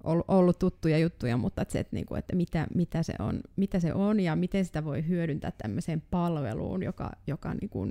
ollut 0.03 0.59
tuttuja 0.59 0.97
juttuja, 0.97 1.37
mutta 1.37 1.61
että, 1.61 1.71
se, 1.71 1.79
että, 1.79 1.95
niinku, 1.95 2.15
että 2.15 2.35
mitä, 2.35 2.67
mitä, 2.75 3.03
se 3.03 3.13
on, 3.19 3.41
mitä 3.55 3.79
se 3.79 3.93
on 3.93 4.19
ja 4.19 4.35
miten 4.35 4.65
sitä 4.65 4.85
voi 4.85 5.07
hyödyntää 5.07 5.51
tämmöiseen 5.51 6.03
palveluun, 6.11 6.83
joka, 6.83 7.11
joka 7.27 7.53
niinku 7.53 7.87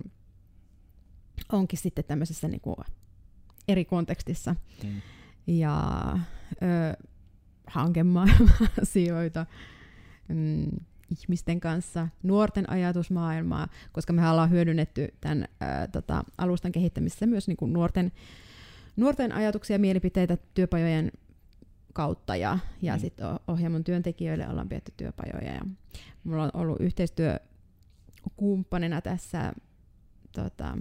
onkin 1.52 1.78
sitten 1.78 2.04
tämmöisessä 2.04 2.48
niinku 2.48 2.76
eri 3.68 3.84
kontekstissa. 3.84 4.56
Mm. 4.84 5.00
Ja 5.46 6.18
ö, 6.52 7.06
hankemaailma-asioita, 7.66 9.46
mm, 10.28 10.70
ihmisten 11.10 11.60
kanssa, 11.60 12.08
nuorten 12.22 12.70
ajatusmaailmaa, 12.70 13.68
koska 13.92 14.12
me 14.12 14.30
ollaan 14.30 14.50
hyödynnetty 14.50 15.14
tämän 15.20 15.48
ö, 15.62 15.88
tota, 15.92 16.24
alustan 16.38 16.72
kehittämisessä 16.72 17.26
myös 17.26 17.48
niinku 17.48 17.66
nuorten, 17.66 18.12
nuorten 18.96 19.32
ajatuksia 19.32 19.74
ja 19.74 19.78
mielipiteitä 19.78 20.38
työpajojen 20.54 21.12
kautta 21.98 22.36
ja, 22.36 22.58
ja 22.82 22.94
mm. 22.94 23.00
sitten 23.00 23.26
ohjelman 23.48 23.84
työntekijöille 23.84 24.48
ollaan 24.48 24.68
pidetty 24.68 24.92
työpajoja. 24.96 25.54
Ja 25.54 25.60
mulla 26.24 26.42
on 26.42 26.50
ollut 26.54 26.80
yhteistyökumppanina 26.80 29.00
tässä 29.00 29.52
tota, 30.32 30.78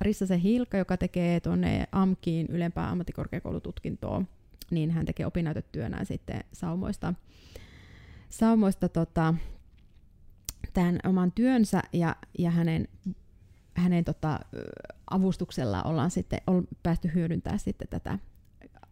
Rissasen 0.00 0.40
Hilkka, 0.40 0.78
joka 0.78 0.96
tekee 0.96 1.40
tuonne 1.40 1.86
AMKiin 1.92 2.46
ylempää 2.46 2.90
ammattikorkeakoulututkintoa, 2.90 4.22
niin 4.70 4.90
hän 4.90 5.06
tekee 5.06 5.26
opinnäytetyönään 5.26 6.06
sitten 6.06 6.44
saumoista, 6.52 7.14
saumoista 8.28 8.88
tota, 8.88 9.34
tämän 10.72 10.98
oman 11.04 11.32
työnsä 11.32 11.82
ja, 11.92 12.16
ja 12.38 12.50
hänen, 12.50 12.88
hänen 13.74 14.04
tota, 14.04 14.40
avustuksella 15.10 15.82
ollaan 15.82 16.10
sitten 16.10 16.40
on 16.46 16.68
päästy 16.82 17.10
hyödyntämään 17.14 17.58
sitten 17.58 17.88
tätä 17.88 18.18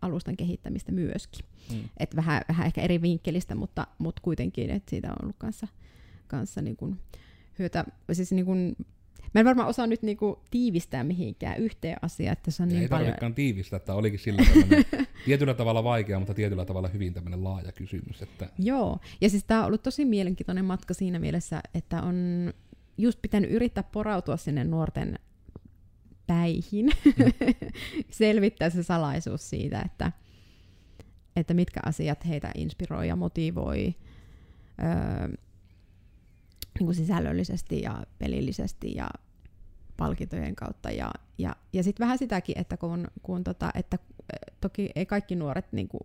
alustan 0.02 0.36
kehittämistä 0.36 0.92
myöskin. 0.92 1.44
Mm. 1.72 1.80
Et 1.96 2.16
vähän, 2.16 2.42
vähän 2.48 2.66
ehkä 2.66 2.80
eri 2.80 3.02
vinkkelistä, 3.02 3.54
mutta, 3.54 3.86
mutta 3.98 4.22
kuitenkin, 4.22 4.70
että 4.70 4.90
siitä 4.90 5.08
on 5.08 5.16
ollut 5.22 5.36
kanssa, 5.38 5.68
kanssa 6.26 6.62
niin 6.62 6.76
kuin 6.76 6.98
hyötä. 7.58 7.84
Siis 8.12 8.32
niin 8.32 8.44
kuin, 8.44 8.76
mä 9.34 9.40
en 9.40 9.46
varmaan 9.46 9.68
osaa 9.68 9.86
nyt 9.86 10.02
niin 10.02 10.16
kuin 10.16 10.36
tiivistää 10.50 11.04
mihinkään 11.04 11.58
yhteen 11.58 11.96
asiaan. 12.02 12.32
Että 12.32 12.50
se 12.50 12.62
on 12.62 12.68
niin 12.68 12.82
ei 12.82 12.88
paljon... 12.88 13.06
tarvitsekaan 13.06 13.34
tiivistää, 13.34 13.76
että 13.76 13.94
olikin 13.94 14.18
sillä 14.18 14.42
tietyllä 15.24 15.54
tavalla 15.54 15.84
vaikea, 15.84 16.18
mutta 16.18 16.34
tietyllä 16.34 16.64
tavalla 16.64 16.88
hyvin 16.88 17.14
tämmöinen 17.14 17.44
laaja 17.44 17.72
kysymys. 17.72 18.22
Että... 18.22 18.48
Joo, 18.58 18.98
ja 19.20 19.30
siis 19.30 19.44
tämä 19.44 19.60
on 19.60 19.66
ollut 19.66 19.82
tosi 19.82 20.04
mielenkiintoinen 20.04 20.64
matka 20.64 20.94
siinä 20.94 21.18
mielessä, 21.18 21.62
että 21.74 22.02
on 22.02 22.16
just 22.98 23.22
pitänyt 23.22 23.50
yrittää 23.50 23.82
porautua 23.82 24.36
sinne 24.36 24.64
nuorten 24.64 25.18
päihin, 26.26 26.90
selvittää 28.10 28.70
se 28.70 28.82
salaisuus 28.82 29.50
siitä, 29.50 29.80
että, 29.80 30.12
että 31.36 31.54
mitkä 31.54 31.80
asiat 31.84 32.26
heitä 32.26 32.50
inspiroi 32.54 33.08
ja 33.08 33.16
motivoi 33.16 33.94
öö, 34.82 35.28
niin 36.78 36.86
kuin 36.86 36.94
sisällöllisesti 36.94 37.82
ja 37.82 38.04
pelillisesti 38.18 38.94
ja 38.94 39.08
palkintojen 39.96 40.56
kautta. 40.56 40.90
Ja, 40.90 41.12
ja, 41.38 41.56
ja 41.72 41.82
sitten 41.82 42.04
vähän 42.04 42.18
sitäkin, 42.18 42.58
että 42.58 42.76
kun, 42.76 43.06
kun 43.22 43.44
tota, 43.44 43.70
että 43.74 43.98
toki 44.60 44.90
ei 44.94 45.06
kaikki 45.06 45.36
nuoret 45.36 45.72
niin 45.72 45.88
kuin, 45.88 46.00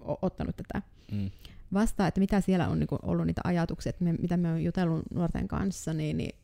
ole 0.00 0.18
ottanut 0.22 0.56
tätä 0.56 0.82
mm. 1.12 1.30
vastaan, 1.72 2.08
että 2.08 2.20
mitä 2.20 2.40
siellä 2.40 2.68
on 2.68 2.78
niin 2.78 2.86
kuin, 2.86 2.98
ollut 3.02 3.26
niitä 3.26 3.40
ajatuksia, 3.44 3.90
että 3.90 4.04
me, 4.04 4.12
mitä 4.12 4.36
me 4.36 4.52
on 4.52 4.64
jutellut 4.64 5.02
nuorten 5.14 5.48
kanssa, 5.48 5.92
niin, 5.92 6.16
niin 6.16 6.38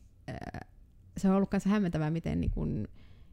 se 1.17 1.29
on 1.29 1.35
ollut 1.35 1.51
myös 1.51 1.65
hämmentävää, 1.65 2.09
miten 2.09 2.41
niin 2.41 2.51
kuin, 2.51 2.87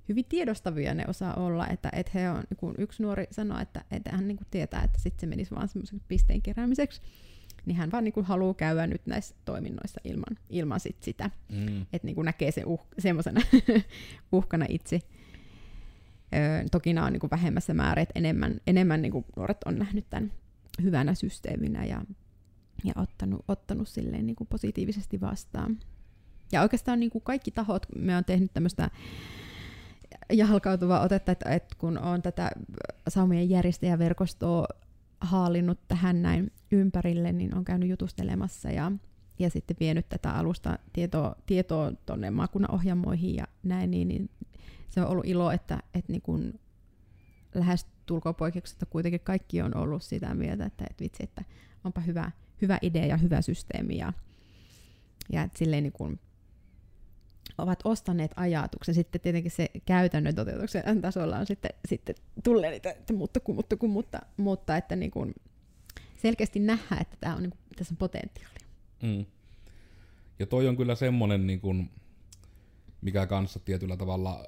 hyvin 0.09 0.25
tiedostavia 0.29 0.95
ne 0.95 1.05
osaa 1.09 1.35
olla, 1.35 1.67
että 1.67 1.91
et 1.93 2.15
he 2.15 2.31
on, 2.31 2.43
kun 2.57 2.75
yksi 2.79 3.03
nuori 3.03 3.27
sanoo, 3.31 3.59
että, 3.59 3.85
että 3.91 4.11
hän 4.13 4.29
niin 4.29 4.37
kuin 4.37 4.47
tietää, 4.51 4.83
että 4.83 4.99
sitten 4.99 5.21
se 5.21 5.27
menisi 5.27 5.55
vaan 5.55 5.69
semmoisen 5.69 6.01
pisteen 6.09 6.43
keräämiseksi, 6.43 7.01
niin 7.67 7.77
hän 7.77 7.93
vaan 7.93 8.05
niin 8.05 8.13
kuin 8.13 8.27
haluaa 8.27 8.55
käydä 8.55 8.87
nyt 8.87 9.07
näissä 9.07 9.35
toiminnoissa 9.45 10.01
ilman, 10.05 10.39
ilman 10.51 10.81
sit 10.81 11.03
sitä, 11.03 11.31
mm. 11.53 11.83
että 11.83 12.07
niin 12.07 12.15
kuin 12.15 12.25
näkee 12.25 12.51
sen 12.51 12.67
uh, 12.67 12.87
semmoisena 12.99 13.41
uhkana 14.33 14.67
itse. 14.69 15.01
Öö, 16.35 16.65
toki 16.71 16.93
nämä 16.93 17.07
on 17.07 17.13
niin 17.13 17.21
kuin 17.21 17.31
vähemmässä 17.31 17.75
määrin, 17.75 18.03
että 18.03 18.19
enemmän, 18.19 18.61
enemmän 18.67 19.03
niin 19.03 19.13
kuin 19.13 19.25
nuoret 19.37 19.59
on 19.65 19.79
nähnyt 19.79 20.11
tämän 20.11 20.33
hyvänä 20.83 21.15
systeeminä 21.15 21.85
ja, 21.85 22.03
ja 22.85 22.93
ottanut, 22.97 23.45
ottanut 23.49 23.89
silleen 23.89 24.27
niin 24.27 24.37
kuin 24.37 24.49
positiivisesti 24.49 25.21
vastaan. 25.21 25.79
Ja 26.53 26.63
oikeastaan 26.63 27.01
niin 27.01 27.11
kuin 27.11 27.23
kaikki 27.23 27.51
tahot, 27.51 27.87
me 27.99 28.17
on 28.17 28.25
tehnyt 28.25 28.53
tämmöistä 28.55 28.91
jalkautuvaa 30.33 31.01
otetta, 31.01 31.33
että, 31.33 31.51
että 31.51 31.77
kun 31.79 31.99
on 31.99 32.22
tätä 32.22 32.51
saumien 33.09 33.51
järjestäjäverkostoa 33.51 34.66
haalinnut 35.20 35.79
tähän 35.89 36.22
näin 36.22 36.53
ympärille, 36.70 37.33
niin 37.33 37.55
on 37.55 37.64
käynyt 37.64 37.89
jutustelemassa 37.89 38.70
ja, 38.70 38.93
ja 39.39 39.51
sitten 39.51 39.77
vienyt 39.81 40.09
tätä 40.09 40.33
alusta 40.33 40.79
tietoa, 40.93 41.37
tietoa 41.47 41.93
tuonne 42.07 42.31
maakunnan 42.31 42.81
ja 43.22 43.47
näin, 43.62 43.91
niin, 43.91 44.09
niin 44.09 44.31
se 44.89 45.01
on 45.01 45.09
ollut 45.09 45.27
ilo, 45.27 45.51
että, 45.51 45.83
että 45.95 46.12
niin 46.12 46.22
kun 46.22 46.55
lähes 47.55 47.87
tulkopoikkeuksesta 48.07 48.87
kuitenkin 48.87 49.20
kaikki 49.20 49.62
on 49.62 49.77
ollut 49.77 50.03
sitä 50.03 50.35
mieltä, 50.35 50.64
että, 50.64 50.85
että 50.91 51.05
vitsi, 51.05 51.22
että 51.22 51.45
onpa 51.85 52.01
hyvä, 52.01 52.31
hyvä 52.62 52.79
idea 52.83 53.07
ja 53.07 53.16
hyvä 53.16 53.43
systeemi 53.43 53.97
ja, 53.97 54.12
ja 55.33 55.43
että 55.43 55.59
silleen 55.59 55.83
niin 55.83 55.93
kun 55.93 56.18
ovat 57.59 57.79
ostaneet 57.85 58.31
ajatuksen. 58.37 58.95
Sitten 58.95 59.21
tietenkin 59.21 59.51
se 59.51 59.71
käytännön 59.87 60.35
toteutuksen 60.35 61.03
tasolla 61.03 61.39
on 61.39 61.47
sitten, 61.47 61.71
sitten 61.89 62.15
tulee 62.45 62.71
niitä, 62.71 62.91
että 62.91 63.13
mutta 63.13 63.41
kun, 63.41 63.55
mutta 63.55 63.77
kun, 63.77 63.91
mutta, 63.91 64.21
mutta 64.37 64.77
että 64.77 64.97
niin 64.97 65.11
kuin 65.11 65.35
selkeästi 66.17 66.59
nähdään, 66.61 67.03
että 67.03 67.17
tämä 67.21 67.35
on, 67.35 67.43
niin 67.43 67.51
kuin, 67.51 67.61
tässä 67.77 67.93
on 67.93 67.99
potentiaalia. 67.99 68.67
Mm. 69.03 69.25
Ja 70.39 70.47
toi 70.47 70.69
on 70.69 70.77
kyllä 70.77 70.95
semmoinen, 70.95 71.47
niin 71.47 71.61
kuin, 71.61 71.91
mikä 73.01 73.27
kanssa 73.27 73.61
tietyllä 73.61 73.97
tavalla 73.97 74.45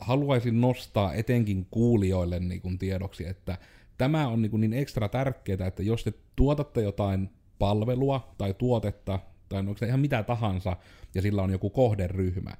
haluaisin 0.00 0.60
nostaa 0.60 1.14
etenkin 1.14 1.66
kuulijoille 1.70 2.40
niin 2.40 2.60
kuin 2.60 2.78
tiedoksi, 2.78 3.26
että 3.26 3.58
tämä 3.98 4.28
on 4.28 4.42
niin, 4.42 4.50
kuin 4.50 4.60
niin 4.60 4.72
ekstra 4.72 5.08
tärkeää, 5.08 5.66
että 5.66 5.82
jos 5.82 6.04
te 6.04 6.12
tuotatte 6.36 6.82
jotain 6.82 7.30
palvelua 7.58 8.34
tai 8.38 8.54
tuotetta, 8.54 9.18
tai 9.52 9.60
onko 9.60 9.76
se 9.76 9.86
ihan 9.86 10.00
mitä 10.00 10.22
tahansa, 10.22 10.76
ja 11.14 11.22
sillä 11.22 11.42
on 11.42 11.50
joku 11.50 11.70
kohderyhmä, 11.70 12.50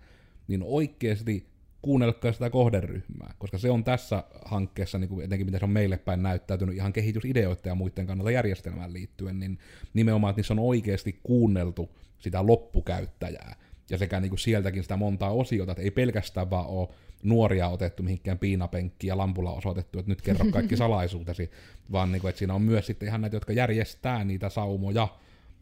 niin 0.48 0.62
oikeasti 0.64 1.52
kuunnelkaa 1.82 2.32
sitä 2.32 2.50
kohderyhmää, 2.50 3.34
koska 3.38 3.58
se 3.58 3.70
on 3.70 3.84
tässä 3.84 4.24
hankkeessa, 4.44 4.98
niin 4.98 5.08
kuin 5.08 5.24
etenkin 5.24 5.46
mitä 5.46 5.58
se 5.58 5.64
on 5.64 5.70
meille 5.70 5.96
päin 5.96 6.22
näyttäytynyt 6.22 6.74
ihan 6.74 6.92
kehitysideoiden 6.92 7.70
ja 7.70 7.74
muiden 7.74 8.06
kannalta 8.06 8.30
järjestelmään 8.30 8.92
liittyen, 8.92 9.40
niin 9.40 9.58
nimenomaan, 9.94 10.30
että 10.30 10.38
niissä 10.38 10.54
on 10.54 10.58
oikeasti 10.58 11.20
kuunneltu 11.22 11.90
sitä 12.18 12.46
loppukäyttäjää, 12.46 13.56
ja 13.90 13.98
sekä 13.98 14.20
niin 14.20 14.30
kuin 14.30 14.38
sieltäkin 14.38 14.82
sitä 14.82 14.96
montaa 14.96 15.30
osiota, 15.30 15.72
että 15.72 15.82
ei 15.82 15.90
pelkästään 15.90 16.50
vaan 16.50 16.66
ole 16.66 16.88
nuoria 17.22 17.68
otettu 17.68 18.02
mihinkään 18.02 18.38
piinapenkkiin 18.38 19.08
ja 19.08 19.16
lampulla 19.16 19.52
osoitettu, 19.52 19.98
että 19.98 20.10
nyt 20.10 20.22
kerro 20.22 20.46
kaikki 20.50 20.76
salaisuutesi, 20.86 21.50
vaan 21.92 22.12
niin 22.12 22.20
kuin, 22.20 22.28
että 22.28 22.38
siinä 22.38 22.54
on 22.54 22.62
myös 22.62 22.86
sitten 22.86 23.08
ihan 23.08 23.20
näitä, 23.20 23.36
jotka 23.36 23.52
järjestää 23.52 24.24
niitä 24.24 24.48
saumoja, 24.48 25.08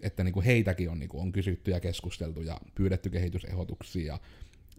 että 0.02 0.24
niin 0.24 0.32
kuin 0.32 0.46
heitäkin 0.46 0.90
on, 0.90 0.98
niin 0.98 1.08
kuin 1.08 1.22
on 1.22 1.32
kysytty 1.32 1.70
ja 1.70 1.80
keskusteltu 1.80 2.40
ja 2.40 2.60
pyydetty 2.74 3.10
kehitysehdotuksia 3.10 4.12
ja 4.12 4.18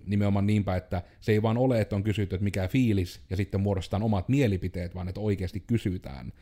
nimenomaan 0.05 0.47
niinpä, 0.47 0.75
että 0.75 1.01
se 1.21 1.31
ei 1.31 1.41
vaan 1.41 1.57
ole, 1.57 1.81
että 1.81 1.95
on 1.95 2.03
kysytty, 2.03 2.35
että 2.35 2.43
mikä 2.43 2.67
fiilis, 2.67 3.21
ja 3.29 3.37
sitten 3.37 3.61
muodostetaan 3.61 4.03
omat 4.03 4.29
mielipiteet, 4.29 4.95
vaan 4.95 5.07
että 5.07 5.21
oikeasti 5.21 5.59
kysytään, 5.59 6.33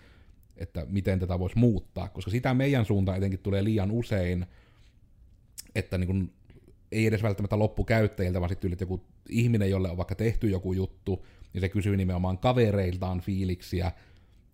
että 0.58 0.86
miten 0.90 1.20
tätä 1.20 1.40
voisi 1.40 1.58
muuttaa, 1.58 2.10
koska 2.10 2.32
sitä 2.32 2.54
meidän 2.54 2.86
suuntaan 2.86 3.18
etenkin 3.18 3.40
tulee 3.40 3.64
liian 3.64 3.92
usein, 3.92 4.46
että 5.76 5.98
niin 5.98 6.08
kuin, 6.08 6.34
ei 6.92 7.06
edes 7.06 7.24
välttämättä 7.24 7.60
loppukäyttäjiltä, 7.60 8.42
vaan 8.42 8.50
sitten 8.50 8.78
joku 8.80 9.06
ihminen, 9.30 9.70
jolle 9.70 9.90
on 9.90 9.98
vaikka 9.98 10.16
tehty 10.16 10.50
joku 10.50 10.74
juttu, 10.74 11.26
niin 11.54 11.62
se 11.62 11.70
kysyy 11.70 11.98
nimenomaan 11.98 12.38
kavereiltaan 12.38 13.22
fiiliksiä, 13.22 13.92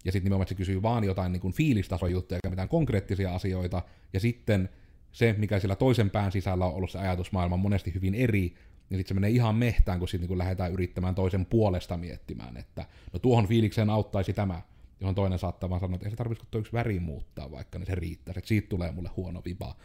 ja 0.05 0.11
sitten 0.11 0.23
nimenomaan 0.23 0.47
se 0.47 0.55
kysyy 0.55 0.81
vaan 0.81 1.03
jotain 1.03 1.31
niin 1.31 1.53
fiilistason 1.53 2.11
juttuja, 2.11 2.37
eikä 2.37 2.49
mitään 2.49 2.69
konkreettisia 2.69 3.35
asioita, 3.35 3.81
ja 4.13 4.19
sitten 4.19 4.69
se, 5.11 5.35
mikä 5.37 5.59
siellä 5.59 5.75
toisen 5.75 6.09
pään 6.09 6.31
sisällä 6.31 6.65
on 6.65 6.73
ollut 6.73 6.91
se 6.91 6.99
ajatusmaailma 6.99 7.57
monesti 7.57 7.93
hyvin 7.93 8.15
eri, 8.15 8.55
niin 8.89 8.99
sitten 8.99 9.07
se 9.07 9.13
menee 9.13 9.29
ihan 9.29 9.55
mehtään, 9.55 9.99
kun 9.99 10.07
sitten 10.07 10.29
niin 10.29 10.37
lähdetään 10.37 10.71
yrittämään 10.71 11.15
toisen 11.15 11.45
puolesta 11.45 11.97
miettimään, 11.97 12.57
että 12.57 12.85
no 13.13 13.19
tuohon 13.19 13.47
fiilikseen 13.47 13.89
auttaisi 13.89 14.33
tämä, 14.33 14.61
johon 14.99 15.15
toinen 15.15 15.39
saattaa 15.39 15.69
vaan 15.69 15.79
sanoa, 15.81 15.95
että 15.95 16.07
ei 16.07 16.11
se 16.11 16.17
tarvitsisi 16.17 16.47
tuo 16.51 16.61
yksi 16.61 16.73
väri 16.73 16.99
muuttaa 16.99 17.51
vaikka, 17.51 17.79
niin 17.79 17.87
se 17.87 17.95
riittää, 17.95 18.33
että 18.37 18.47
siitä 18.47 18.69
tulee 18.69 18.91
mulle 18.91 19.09
huono 19.15 19.41
viba. 19.45 19.75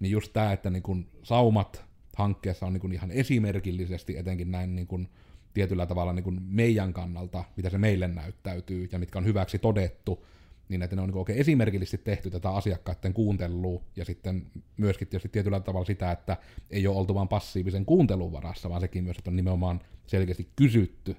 Niin 0.00 0.10
just 0.10 0.32
tämä, 0.32 0.52
että 0.52 0.70
niin 0.70 0.82
kun 0.82 1.06
saumat 1.22 1.84
hankkeessa 2.16 2.66
on 2.66 2.72
niin 2.72 2.80
kun 2.80 2.92
ihan 2.92 3.10
esimerkillisesti 3.10 4.16
etenkin 4.16 4.50
näin 4.50 4.76
niin 4.76 4.86
kun 4.86 5.08
tietyllä 5.54 5.86
tavalla 5.86 6.12
niin 6.12 6.24
kuin 6.24 6.42
meidän 6.42 6.92
kannalta, 6.92 7.44
mitä 7.56 7.70
se 7.70 7.78
meille 7.78 8.08
näyttäytyy 8.08 8.88
ja 8.92 8.98
mitkä 8.98 9.18
on 9.18 9.24
hyväksi 9.24 9.58
todettu, 9.58 10.26
niin 10.68 10.82
että 10.82 10.96
ne 10.96 11.02
on 11.02 11.08
niin 11.08 11.18
oikein 11.18 11.38
esimerkillisesti 11.38 11.98
tehty 11.98 12.30
tätä 12.30 12.50
asiakkaiden 12.50 13.14
kuuntelua, 13.14 13.82
ja 13.96 14.04
sitten 14.04 14.46
myöskin 14.76 15.08
tietysti 15.08 15.28
tietyllä 15.28 15.60
tavalla 15.60 15.84
sitä, 15.84 16.12
että 16.12 16.36
ei 16.70 16.86
ole 16.86 16.96
oltu 16.96 17.14
vain 17.14 17.28
passiivisen 17.28 17.84
kuuntelun 17.84 18.32
varassa, 18.32 18.70
vaan 18.70 18.80
sekin 18.80 19.04
myös, 19.04 19.18
että 19.18 19.30
on 19.30 19.36
nimenomaan 19.36 19.80
selkeästi 20.06 20.48
kysytty, 20.56 21.16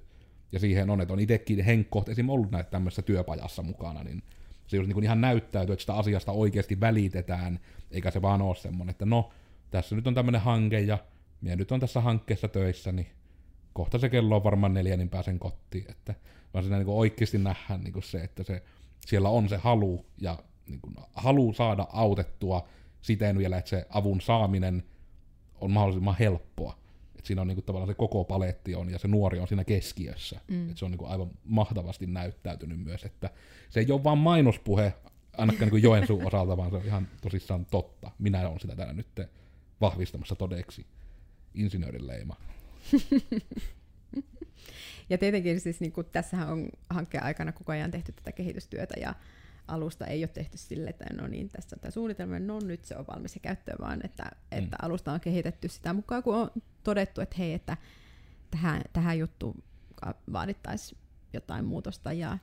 ja 0.52 0.60
siihen 0.60 0.90
on, 0.90 1.02
että 1.02 1.14
on 1.14 1.20
itsekin 1.20 1.66
henkkoht 1.66 2.10
esim. 2.10 2.30
ollut 2.30 2.52
näitä 2.52 2.70
tämmöisessä 2.70 3.02
työpajassa 3.02 3.64
mukana, 3.64 4.04
niin 4.04 4.24
se 4.68 4.78
just 4.78 4.88
niin 4.88 5.04
ihan 5.04 5.22
näyttäytyy, 5.22 5.74
että 5.74 5.82
sitä 5.82 5.94
asiasta 5.94 6.32
oikeasti 6.32 6.80
välitetään, 6.80 7.60
eikä 7.92 8.12
se 8.12 8.22
vaan 8.22 8.42
ole 8.42 8.56
semmoinen, 8.56 8.92
että 8.92 9.06
no, 9.06 9.30
tässä 9.72 9.96
nyt 9.96 10.08
on 10.08 10.16
tämmöinen 10.16 10.42
hanke, 10.42 10.80
ja 10.80 10.98
minä 11.42 11.56
nyt 11.56 11.72
on 11.72 11.80
tässä 11.80 12.02
hankkeessa 12.02 12.48
töissä, 12.48 12.92
niin 12.92 13.08
kohta 13.74 14.00
se 14.00 14.10
kello 14.10 14.36
on 14.36 14.44
varmaan 14.44 14.74
neljä, 14.74 14.98
niin 14.98 15.10
pääsen 15.10 15.40
kotiin, 15.40 15.92
että 15.92 16.16
vaan 16.54 16.64
siinä 16.64 16.78
niin 16.78 16.86
kuin 16.86 16.98
oikeasti 16.98 17.38
nähdään 17.38 17.84
niin 17.84 17.94
kuin 17.94 18.04
se, 18.04 18.18
että 18.18 18.44
se, 18.44 18.64
siellä 19.06 19.30
on 19.30 19.50
se 19.50 19.58
halu, 19.58 20.06
ja 20.18 20.44
niin 20.68 20.82
kuin, 20.82 20.96
halu 21.14 21.54
saada 21.54 21.88
autettua 21.94 22.68
siten 23.02 23.38
vielä, 23.38 23.58
että 23.58 23.70
se 23.70 23.86
avun 23.90 24.22
saaminen 24.22 24.84
on 25.62 25.72
mahdollisimman 25.72 26.16
helppoa. 26.20 26.78
Et 27.20 27.26
siinä 27.26 27.42
on 27.42 27.48
niinku 27.48 27.62
tavallaan 27.62 27.88
se 27.88 27.94
koko 27.94 28.24
paletti 28.24 28.76
on 28.76 28.90
ja 28.90 29.00
se 29.00 29.08
nuori 29.08 29.40
on 29.40 29.48
siinä 29.48 29.64
keskiössä. 29.64 30.40
Mm. 30.48 30.70
Et 30.70 30.78
se 30.78 30.86
on 30.86 30.92
niinku 30.92 31.06
aivan 31.06 31.32
mahtavasti 31.44 32.08
näyttäytynyt 32.08 32.80
myös, 32.80 33.04
että 33.04 33.30
se 33.70 33.80
ei 33.80 33.92
ole 33.92 34.04
vain 34.04 34.18
mainospuhe 34.18 34.94
ainakaan 35.38 35.62
niinku 35.62 35.78
Joensuun 35.78 36.28
osalta, 36.28 36.58
vaan 36.58 36.70
se 36.70 36.76
on 36.78 36.86
ihan 36.86 37.08
tosissaan 37.22 37.66
totta. 37.66 38.12
Minä 38.20 38.50
olen 38.50 38.60
sitä 38.60 38.76
täällä 38.76 38.94
nyt 38.94 39.22
vahvistamassa 39.82 40.36
todeksi. 40.36 40.86
Insinöörin 41.54 42.08
leima. 42.08 42.36
ja 45.10 45.18
tietenkin 45.18 45.60
siis 45.60 45.80
niin 45.80 45.92
kuin, 45.92 46.08
tässähän 46.12 46.50
on 46.50 46.70
hankkeen 46.90 47.24
aikana 47.24 47.52
koko 47.52 47.72
ajan 47.72 47.92
tehty 47.92 48.12
tätä 48.12 48.32
kehitystyötä 48.32 49.00
ja 49.00 49.16
alusta 49.68 50.08
ei 50.08 50.24
ole 50.24 50.28
tehty 50.28 50.58
sille, 50.58 50.90
että 50.90 51.06
no 51.14 51.28
niin, 51.28 51.50
tässä 51.50 51.76
on 51.76 51.80
tämä 51.80 51.92
suunnitelma, 51.92 52.40
no 52.40 52.60
nyt 52.60 52.86
se 52.86 52.98
on 52.98 53.08
valmis 53.08 53.36
ja 53.36 53.40
käyttöön, 53.40 53.78
vaan 53.82 54.06
että, 54.06 54.24
mm. 54.24 54.58
että 54.58 54.78
alusta 54.82 55.14
on 55.14 55.20
kehitetty 55.20 55.68
sitä 55.68 55.94
mukaan, 55.94 56.24
kun 56.24 56.36
on 56.36 56.52
todettu, 56.84 57.22
että 57.22 57.36
hei, 57.40 57.54
että 57.54 57.78
tähän, 58.52 58.82
tähän 58.94 59.20
juttuun 59.20 59.64
vaadittaisiin 60.34 61.02
jotain 61.34 61.66
muutosta 61.66 62.14
ja, 62.14 62.38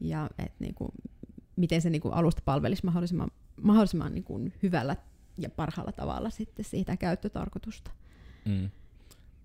ja 0.00 0.30
että 0.38 0.56
niin 0.58 0.74
kuin, 0.74 0.90
miten 1.56 1.82
se 1.82 1.90
niin 1.90 2.02
kuin 2.02 2.14
alusta 2.14 2.42
palvelisi 2.44 2.84
mahdollisimman, 2.84 3.30
mahdollisimman 3.62 4.14
niin 4.14 4.24
kuin 4.24 4.54
hyvällä 4.62 4.96
ja 5.38 5.50
parhaalla 5.50 5.92
tavalla 5.92 6.30
sitten 6.30 6.64
siitä 6.64 6.96
käyttötarkoitusta. 6.96 7.90
Mm. 8.44 8.70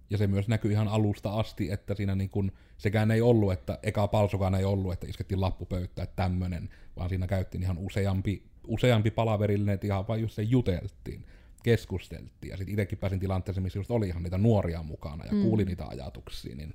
Ja 0.10 0.18
se 0.18 0.28
myös 0.28 0.47
näkyy 0.47 0.72
ihan 0.72 0.88
alusta 0.88 1.34
asti, 1.34 1.72
että 1.72 1.95
siinä 1.95 2.16
niin 2.16 2.30
kun, 2.30 2.51
sekään 2.78 3.12
ei 3.12 3.22
ollut, 3.22 3.53
että 3.53 3.80
eka 3.84 4.08
palsokaan 4.08 4.55
ei 4.55 4.66
ollut, 4.66 4.93
että 4.93 5.08
iskettiin 5.08 5.41
lappupöyttä, 5.41 6.03
että 6.03 6.16
tämmönen, 6.16 6.70
vaan 6.97 7.10
siinä 7.10 7.28
käyttiin 7.28 7.64
ihan 7.64 7.78
useampi, 7.78 8.43
useampi 8.68 9.12
palaverillinen, 9.12 9.74
että 9.76 9.88
ihan 9.88 10.08
vain 10.08 10.22
just 10.22 10.36
se 10.36 10.41
juteltiin, 10.41 11.26
keskusteltiin. 11.64 12.51
Ja 12.51 12.58
sitten 12.58 12.74
itsekin 12.74 12.97
pääsin 12.97 13.20
tilanteeseen, 13.20 13.64
missä 13.64 13.80
just 13.80 13.91
oli 13.91 14.08
ihan 14.08 14.24
niitä 14.24 14.38
nuoria 14.38 14.84
mukana 14.84 15.26
ja 15.26 15.32
mm. 15.32 15.41
kuuli 15.41 15.66
niitä 15.66 15.86
ajatuksia, 15.86 16.55
niin 16.55 16.74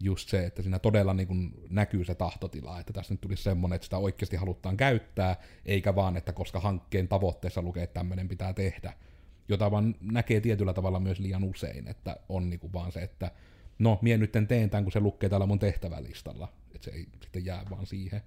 just 0.00 0.28
se, 0.28 0.46
että 0.46 0.62
siinä 0.62 0.78
todella 0.78 1.14
niin 1.14 1.28
kun 1.28 1.54
näkyy 1.70 2.04
se 2.04 2.14
tahtotila, 2.14 2.80
että 2.80 2.92
tässä 2.92 3.14
nyt 3.14 3.20
tulisi 3.20 3.42
semmoinen, 3.42 3.76
että 3.76 3.86
sitä 3.86 3.98
oikeasti 3.98 4.36
halutaan 4.36 4.76
käyttää, 4.76 5.36
eikä 5.66 5.94
vaan, 5.94 6.16
että 6.16 6.32
koska 6.32 6.60
hankkeen 6.60 7.08
tavoitteessa 7.08 7.62
lukee, 7.62 7.82
että 7.82 7.94
tämmöinen 7.94 8.28
pitää 8.28 8.52
tehdä, 8.52 8.92
jota 9.48 9.70
vaan 9.70 9.94
näkee 10.00 10.40
tietyllä 10.40 10.74
tavalla 10.74 11.00
myös 11.00 11.18
liian 11.18 11.44
usein, 11.44 11.88
että 11.88 12.16
on 12.28 12.50
niinku 12.50 12.72
vaan 12.72 12.92
se, 12.92 13.00
että 13.00 13.30
no, 13.78 13.98
mie 14.02 14.18
nyt 14.18 14.32
teen 14.48 14.70
tämän, 14.70 14.84
kun 14.84 14.92
se 14.92 15.00
lukee 15.00 15.28
täällä 15.28 15.46
mun 15.46 15.58
tehtävälistalla, 15.58 16.48
että 16.74 16.84
se 16.84 16.90
ei 16.90 17.06
sitten 17.22 17.44
jää 17.44 17.64
vaan 17.70 17.86
siihen. 17.86 18.20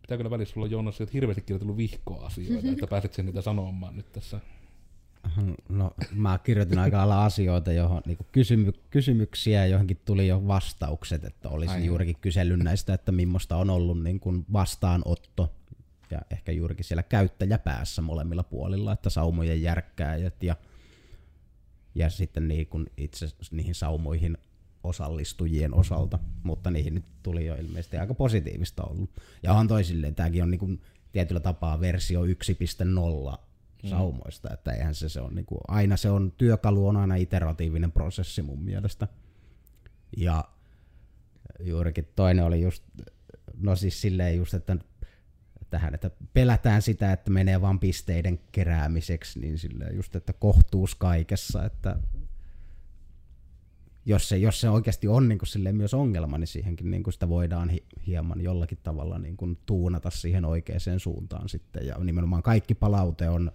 Pitää 0.00 0.16
kyllä 0.16 0.30
välissä 0.30 0.52
sulla 0.52 0.66
Joonas, 0.66 1.00
että 1.00 1.12
hirveästi 1.12 1.42
kirjoitellut 1.42 1.76
vihkoa 1.76 2.26
asioita, 2.26 2.68
että 2.68 2.86
pääset 2.86 3.14
sen 3.14 3.26
niitä 3.26 3.42
sanomaan 3.42 3.96
nyt 3.96 4.12
tässä. 4.12 4.40
No, 5.68 5.90
mä 6.14 6.38
kirjoitin 6.38 6.78
aika 6.78 6.96
lailla 6.96 7.24
asioita, 7.24 7.72
johon 7.72 8.02
niin 8.06 8.18
kysymy- 8.32 8.80
kysymyksiä, 8.90 9.66
johonkin 9.66 10.00
tuli 10.04 10.28
jo 10.28 10.46
vastaukset, 10.46 11.24
että 11.24 11.48
olisin 11.48 11.70
Aivan. 11.70 11.86
juurikin 11.86 12.16
kysellyt 12.20 12.58
näistä, 12.58 12.94
että 12.94 13.12
millaista 13.12 13.56
on 13.56 13.70
ollut 13.70 14.02
niin 14.02 14.20
kuin 14.20 14.46
vastaanotto 14.52 15.52
ja 16.10 16.20
ehkä 16.30 16.52
juurikin 16.52 16.84
siellä 16.84 17.02
käyttäjäpäässä 17.02 18.02
molemmilla 18.02 18.42
puolilla, 18.42 18.92
että 18.92 19.10
saumojen 19.10 19.62
järkkääjät 19.62 20.42
ja, 20.42 20.56
ja 21.94 22.10
sitten 22.10 22.48
niin 22.48 22.66
kun 22.66 22.86
itse 22.96 23.26
niihin 23.50 23.74
saumoihin 23.74 24.38
osallistujien 24.84 25.74
osalta, 25.74 26.18
mutta 26.42 26.70
niihin 26.70 26.94
nyt 26.94 27.04
tuli 27.22 27.46
jo 27.46 27.54
ilmeisesti 27.54 27.96
aika 27.96 28.14
positiivista 28.14 28.84
ollut. 28.84 29.10
Ja 29.42 29.52
on 29.52 29.68
toisilleen, 29.68 30.14
tämäkin 30.14 30.42
on 30.42 30.50
niin 30.50 30.58
kuin 30.58 30.80
tietyllä 31.12 31.40
tapaa 31.40 31.80
versio 31.80 32.24
1.0 32.24 32.28
mm. 33.82 33.88
saumoista, 33.88 34.54
että 34.54 34.72
eihän 34.72 34.94
se, 34.94 35.08
se 35.08 35.20
on 35.20 35.34
niin 35.34 35.46
kuin, 35.46 35.60
aina 35.68 35.96
se 35.96 36.10
on, 36.10 36.32
työkalu 36.36 36.88
on 36.88 36.96
aina 36.96 37.16
iteratiivinen 37.16 37.92
prosessi 37.92 38.42
mun 38.42 38.62
mielestä. 38.62 39.08
Ja 40.16 40.44
juurikin 41.60 42.08
toinen 42.16 42.44
oli 42.44 42.60
just, 42.60 42.84
no 43.56 43.76
siis 43.76 44.00
silleen 44.00 44.36
just, 44.36 44.54
että 44.54 44.76
tähän, 45.70 45.94
että 45.94 46.10
pelätään 46.32 46.82
sitä, 46.82 47.12
että 47.12 47.30
menee 47.30 47.60
vain 47.60 47.78
pisteiden 47.78 48.40
keräämiseksi, 48.52 49.40
niin 49.40 49.58
silleen 49.58 49.96
just, 49.96 50.16
että 50.16 50.32
kohtuus 50.32 50.94
kaikessa, 50.94 51.64
että 51.64 51.96
jos 54.06 54.28
se, 54.28 54.36
jos 54.36 54.60
se 54.60 54.70
oikeasti 54.70 55.08
on 55.08 55.28
niin 55.28 55.38
kuin 55.38 55.76
myös 55.76 55.94
ongelma, 55.94 56.38
niin 56.38 56.48
siihenkin 56.48 56.90
niin 56.90 57.02
kuin 57.02 57.14
sitä 57.14 57.28
voidaan 57.28 57.68
hi- 57.68 57.86
hieman 58.06 58.40
jollakin 58.40 58.78
tavalla 58.82 59.18
niin 59.18 59.36
kuin 59.36 59.58
tuunata 59.66 60.10
siihen 60.10 60.44
oikeaan 60.44 61.00
suuntaan 61.00 61.48
sitten. 61.48 61.86
Ja 61.86 61.98
nimenomaan 61.98 62.42
kaikki 62.42 62.74
palaute 62.74 63.28
on 63.28 63.52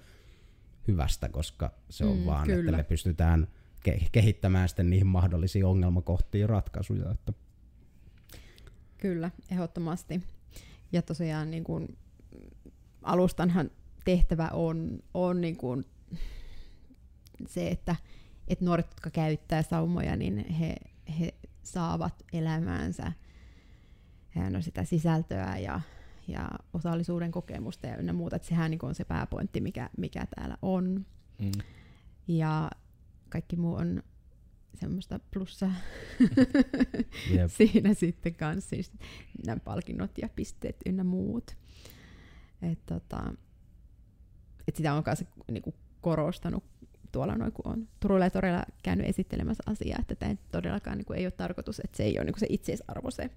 hyvästä, 0.88 1.30
koska 1.30 1.72
se 1.90 2.06
on 2.06 2.18
mm, 2.18 2.26
vaan, 2.26 2.48
kyllä. 2.48 2.60
että 2.60 2.72
me 2.78 2.84
pystytään 2.84 3.48
ke- 3.90 4.08
kehittämään 4.12 4.70
sitten 4.70 4.90
niihin 4.90 5.08
mahdollisiin 5.08 5.66
ongelmakohtiin 5.66 6.50
ratkaisuja. 6.50 7.12
Että. 7.12 7.34
Kyllä, 8.98 9.32
ehdottomasti. 9.52 10.22
Ja 10.92 11.02
tosiaan 11.02 11.52
niin 11.52 11.64
kuin 11.64 11.98
alustanhan 13.04 13.72
tehtävä 14.06 14.50
on, 14.54 15.00
on 15.14 15.42
niin 15.42 15.58
kuin 15.58 15.86
se, 17.48 17.68
että, 17.68 17.96
että 18.48 18.66
nuoret, 18.66 18.88
jotka 18.90 19.10
käyttää 19.10 19.64
saumoja, 19.64 20.16
niin 20.16 20.50
he, 20.50 20.76
he 21.20 21.34
saavat 21.64 22.24
elämäänsä 22.34 23.12
no 24.50 24.62
sitä 24.62 24.84
sisältöä 24.84 25.58
ja, 25.58 25.82
ja 26.28 26.50
osallisuuden 26.74 27.32
kokemusta 27.32 27.88
ja 27.88 27.98
ynnä 27.98 28.14
muuta. 28.14 28.36
Että 28.36 28.48
sehän 28.48 28.72
niin 28.72 28.86
on 28.86 28.96
se 28.96 29.06
pääpointti, 29.06 29.62
mikä, 29.62 29.90
mikä 29.98 30.26
täällä 30.36 30.58
on. 30.62 31.06
Mm. 31.40 31.52
Ja 32.28 32.72
kaikki 33.30 33.56
muu 33.56 33.76
on 33.76 34.04
semmoista 34.76 35.20
plussa 35.32 35.72
yep. 37.34 37.52
siinä 37.58 37.94
sitten 37.94 38.36
kanssa, 38.36 38.70
siis 38.70 38.92
nämä 39.46 39.60
palkinnot 39.60 40.18
ja 40.22 40.30
pisteet 40.30 40.76
ynnä 40.86 41.04
muut. 41.04 41.58
Et 42.72 42.86
tota, 42.86 43.34
et 44.68 44.76
sitä 44.76 44.94
on 44.94 45.04
myös 45.06 45.26
niinku 45.52 45.74
korostanut 46.02 46.64
tuolla 47.12 47.36
noin, 47.36 47.52
kun 47.52 47.68
on 47.68 47.88
Turulla 48.00 48.26
ja 48.26 48.30
Torilla 48.30 48.64
käynyt 48.84 49.08
esittelemässä 49.08 49.64
asiaa, 49.66 50.00
että 50.00 50.16
tämä 50.16 50.36
todellakaan 50.52 50.98
niinku 50.98 51.14
ei 51.14 51.26
ole 51.26 51.32
tarkoitus, 51.32 51.80
että 51.80 51.98
se 51.98 52.04
ei 52.04 52.18
ole 52.18 52.26
niinku 52.26 52.40
se 52.40 52.48
itseisarvo 52.50 53.12
se 53.12 53.30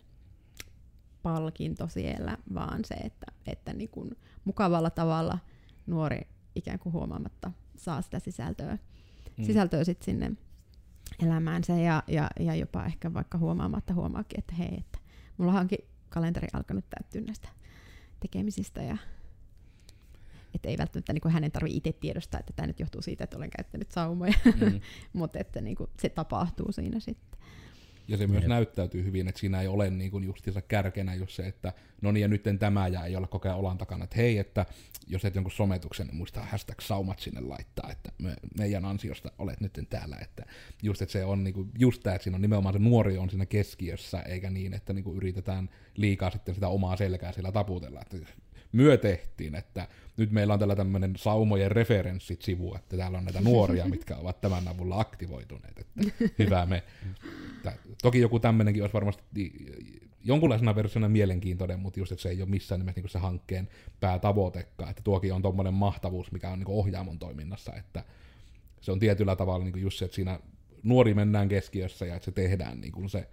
palkinto 1.22 1.88
siellä, 1.88 2.38
vaan 2.54 2.84
se, 2.84 2.94
että, 2.94 3.26
että 3.46 3.72
niinku 3.72 4.10
mukavalla 4.44 4.90
tavalla 4.90 5.38
nuori 5.86 6.20
ikään 6.54 6.78
kuin 6.78 6.92
huomaamatta 6.92 7.50
saa 7.76 8.02
sitä 8.02 8.18
sisältöä, 8.18 8.78
mm. 9.36 9.44
sisältöä 9.44 9.84
sit 9.84 10.02
sinne 10.02 10.32
elämäänsä 11.22 11.72
ja, 11.72 12.02
ja, 12.06 12.30
ja 12.40 12.54
jopa 12.54 12.84
ehkä 12.84 13.14
vaikka 13.14 13.38
huomaamatta 13.38 13.94
huomaakin, 13.94 14.38
että 14.38 14.54
hei, 14.54 14.74
että 14.78 14.98
mulla 15.36 15.60
onkin 15.60 15.78
kalenteri 16.08 16.48
alkanut 16.52 16.84
täyttyä 16.90 17.20
näistä 17.20 17.48
tekemisistä 18.20 18.82
ja 18.82 18.96
että 20.56 20.68
ei 20.68 20.78
välttämättä 20.78 21.12
niin 21.12 21.20
kuin 21.20 21.32
hänen 21.32 21.52
tarvitse 21.52 21.76
itse 21.76 21.92
tiedostaa, 21.92 22.40
että 22.40 22.52
tämä 22.56 22.66
nyt 22.66 22.80
johtuu 22.80 23.02
siitä, 23.02 23.24
että 23.24 23.36
olen 23.36 23.50
käyttänyt 23.50 23.90
saumoja, 23.90 24.32
mm. 24.44 24.80
mutta 25.20 25.38
että 25.38 25.60
niin 25.60 25.76
kuin, 25.76 25.90
se 26.00 26.08
tapahtuu 26.08 26.72
siinä 26.72 27.00
sitten. 27.00 27.36
Ja 28.08 28.16
se 28.16 28.26
myös 28.26 28.42
ja. 28.42 28.48
näyttäytyy 28.48 29.04
hyvin, 29.04 29.28
että 29.28 29.40
siinä 29.40 29.60
ei 29.60 29.68
ole 29.68 29.90
niin 29.90 30.10
kuin 30.10 30.24
justiinsa 30.24 30.62
kärkenä 30.62 31.14
just 31.14 31.32
se, 31.32 31.46
että 31.46 31.72
no 32.02 32.12
niin 32.12 32.22
ja 32.22 32.28
nyt 32.28 32.42
tämä 32.58 32.88
ja 32.88 33.04
ei 33.04 33.16
ole 33.16 33.26
koko 33.26 33.48
ajan 33.48 33.58
olan 33.58 33.78
takana, 33.78 34.04
että 34.04 34.16
hei, 34.16 34.38
että 34.38 34.66
jos 35.06 35.24
et 35.24 35.34
jonkun 35.34 35.52
sometuksen, 35.52 36.06
niin 36.06 36.16
muista 36.16 36.40
hashtag 36.40 36.80
saumat 36.80 37.18
sinne 37.18 37.40
laittaa, 37.40 37.90
että 37.92 38.12
me, 38.18 38.36
meidän 38.58 38.84
ansiosta 38.84 39.32
olet 39.38 39.60
nyt 39.60 39.80
täällä, 39.90 40.16
että 40.22 40.46
just, 40.82 41.02
että 41.02 41.12
se 41.12 41.24
on 41.24 41.44
niin 41.44 41.54
kuin, 41.54 41.70
just 41.78 42.02
tämä, 42.02 42.16
että 42.16 42.24
siinä 42.24 42.36
on 42.36 42.42
nimenomaan 42.42 42.72
se 42.72 42.78
nuori 42.78 43.18
on 43.18 43.30
siinä 43.30 43.46
keskiössä, 43.46 44.20
eikä 44.20 44.50
niin, 44.50 44.74
että 44.74 44.92
niin 44.92 45.04
kuin 45.04 45.16
yritetään 45.16 45.68
liikaa 45.96 46.30
sitten 46.30 46.54
sitä 46.54 46.68
omaa 46.68 46.96
selkää 46.96 47.32
siellä 47.32 47.52
taputella, 47.52 48.00
että 48.00 48.16
myö 48.76 48.96
tehtiin, 48.96 49.54
että 49.54 49.88
nyt 50.16 50.30
meillä 50.30 50.52
on 50.52 50.58
tällä 50.58 50.76
tämmöinen 50.76 51.14
saumojen 51.16 51.70
referenssit-sivu, 51.70 52.74
että 52.74 52.96
täällä 52.96 53.18
on 53.18 53.24
näitä 53.24 53.40
nuoria, 53.40 53.88
mitkä 53.96 54.16
ovat 54.16 54.40
tämän 54.40 54.68
avulla 54.68 55.00
aktivoituneet, 55.00 55.78
että 55.78 56.00
hyvä 56.38 56.66
me. 56.66 56.82
Toki 58.02 58.20
joku 58.20 58.40
tämmöinenkin 58.40 58.82
olisi 58.82 58.94
varmasti 58.94 59.52
jonkunlaisena 60.24 60.74
versiona 60.74 61.08
mielenkiintoinen, 61.08 61.80
mutta 61.80 62.00
just, 62.00 62.12
että 62.12 62.22
se 62.22 62.28
ei 62.28 62.42
ole 62.42 62.50
missään 62.50 62.78
nimessä 62.78 63.00
niin 63.00 63.10
se 63.10 63.18
hankkeen 63.18 63.68
päätavoitekaan, 64.00 64.90
että 64.90 65.02
tuokin 65.02 65.32
on 65.32 65.42
tuommoinen 65.42 65.74
mahtavuus, 65.74 66.32
mikä 66.32 66.50
on 66.50 66.58
niin 66.58 66.68
ohjaamon 66.68 67.18
toiminnassa, 67.18 67.74
että 67.74 68.04
se 68.80 68.92
on 68.92 68.98
tietyllä 68.98 69.36
tavalla 69.36 69.64
niin 69.64 69.82
just 69.82 69.98
se, 69.98 70.04
että 70.04 70.14
siinä 70.14 70.40
nuori 70.82 71.14
mennään 71.14 71.48
keskiössä 71.48 72.06
ja 72.06 72.14
että 72.14 72.24
se 72.24 72.32
tehdään 72.32 72.80
niin 72.80 72.92
kuin 72.92 73.10
se 73.10 73.28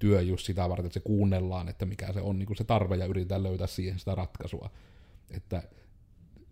työ 0.00 0.20
just 0.20 0.46
sitä 0.46 0.68
varten, 0.68 0.86
että 0.86 0.94
se 0.94 1.00
kuunnellaan, 1.00 1.68
että 1.68 1.86
mikä 1.86 2.12
se 2.12 2.20
on 2.20 2.38
niin 2.38 2.46
kuin 2.46 2.56
se 2.56 2.64
tarve 2.64 2.96
ja 2.96 3.06
yritetään 3.06 3.42
löytää 3.42 3.66
siihen 3.66 3.98
sitä 3.98 4.14
ratkaisua. 4.14 4.70
Että 5.30 5.62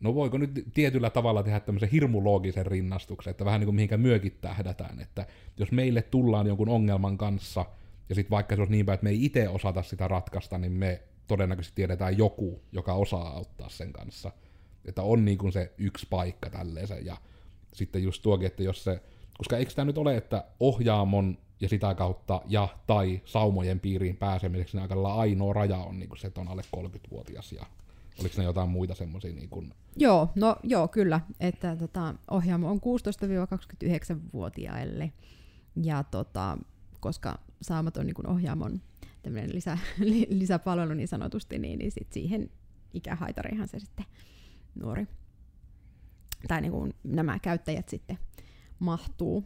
no 0.01 0.15
voiko 0.15 0.39
nyt 0.39 0.65
tietyllä 0.75 1.11
tavalla 1.11 1.43
tehdä 1.43 1.61
tämmöisen 1.61 1.89
hirmuloogisen 1.89 2.67
rinnastuksen, 2.67 3.31
että 3.31 3.45
vähän 3.45 3.61
niin 3.61 3.67
kuin 3.67 3.75
mihinkä 3.75 3.97
myökin 3.97 4.39
tähdätään, 4.41 5.01
että 5.01 5.27
jos 5.57 5.73
meille 5.73 6.03
tullaan 6.03 6.47
jonkun 6.47 6.69
ongelman 6.69 7.19
kanssa, 7.19 7.67
ja 8.09 8.15
sitten 8.15 8.31
vaikka 8.31 8.55
se 8.55 8.61
olisi 8.61 8.73
niin 8.73 8.87
päin, 8.87 8.95
että 8.95 9.05
me 9.05 9.11
ei 9.11 9.25
itse 9.25 9.49
osata 9.49 9.83
sitä 9.83 10.09
ratkaista, 10.09 10.59
niin 10.59 10.73
me 10.73 11.03
todennäköisesti 11.27 11.77
tiedetään 11.77 12.19
joku, 12.19 12.63
joka 12.73 12.95
osaa 12.95 13.29
auttaa 13.29 13.69
sen 13.69 13.93
kanssa. 13.93 14.33
Että 14.85 15.03
on 15.03 15.25
niin 15.25 15.39
kuin 15.39 15.53
se 15.53 15.73
yksi 15.79 16.07
paikka 16.11 16.51
tälleen 16.51 16.89
ja 17.05 17.17
sitten 17.73 18.03
just 18.03 18.23
tuokin, 18.23 18.47
että 18.47 18.63
jos 18.63 18.85
se, 18.85 19.03
koska 19.39 19.57
eikö 19.57 19.73
tämä 19.75 19.87
nyt 19.87 19.99
ole, 19.99 20.17
että 20.17 20.45
ohjaamon 20.61 21.39
ja 21.61 21.69
sitä 21.69 21.95
kautta 21.95 22.43
ja 22.47 22.69
tai 22.87 23.21
saumojen 23.25 23.81
piiriin 23.81 24.17
pääsemiseksi 24.17 24.77
niin 24.77 24.83
aika 24.83 25.15
ainoa 25.15 25.53
raja 25.53 25.77
on 25.77 25.99
niin 25.99 26.09
kuin 26.09 26.19
se, 26.19 26.27
että 26.27 26.41
on 26.41 26.49
alle 26.49 26.63
30-vuotias 26.77 27.53
ja 27.53 27.67
Oliko 28.21 28.35
ne 28.39 28.45
jotain 28.45 28.69
muita 28.69 28.95
semmoisia? 28.95 29.33
Niin 29.33 29.49
kun... 29.49 29.75
Joo, 29.97 30.33
no 30.35 30.57
joo, 30.63 30.89
kyllä. 30.89 31.21
Että 31.41 31.77
tota, 31.77 32.15
ohjaamo 32.31 32.71
on 32.71 32.79
16-29-vuotiaille. 32.79 35.13
Ja 35.83 36.05
tota, 36.05 36.59
koska 37.01 37.39
saamat 37.63 37.97
on 37.97 38.07
niin 38.07 38.27
ohjaamon 38.27 38.81
lisä, 39.47 39.79
lisäpalvelu 40.29 40.95
niin 40.95 41.09
sanotusti, 41.09 41.59
niin, 41.59 41.79
niin 41.79 41.93
sit 41.93 42.13
siihen 42.13 42.51
ikähaitarihan 42.95 43.69
se 43.69 43.79
sitten 43.79 44.07
nuori 44.75 45.07
tai 46.49 46.61
niin 46.61 46.73
kuin 46.73 46.95
nämä 47.05 47.39
käyttäjät 47.39 47.89
sitten 47.89 48.19
mahtuu. 48.79 49.45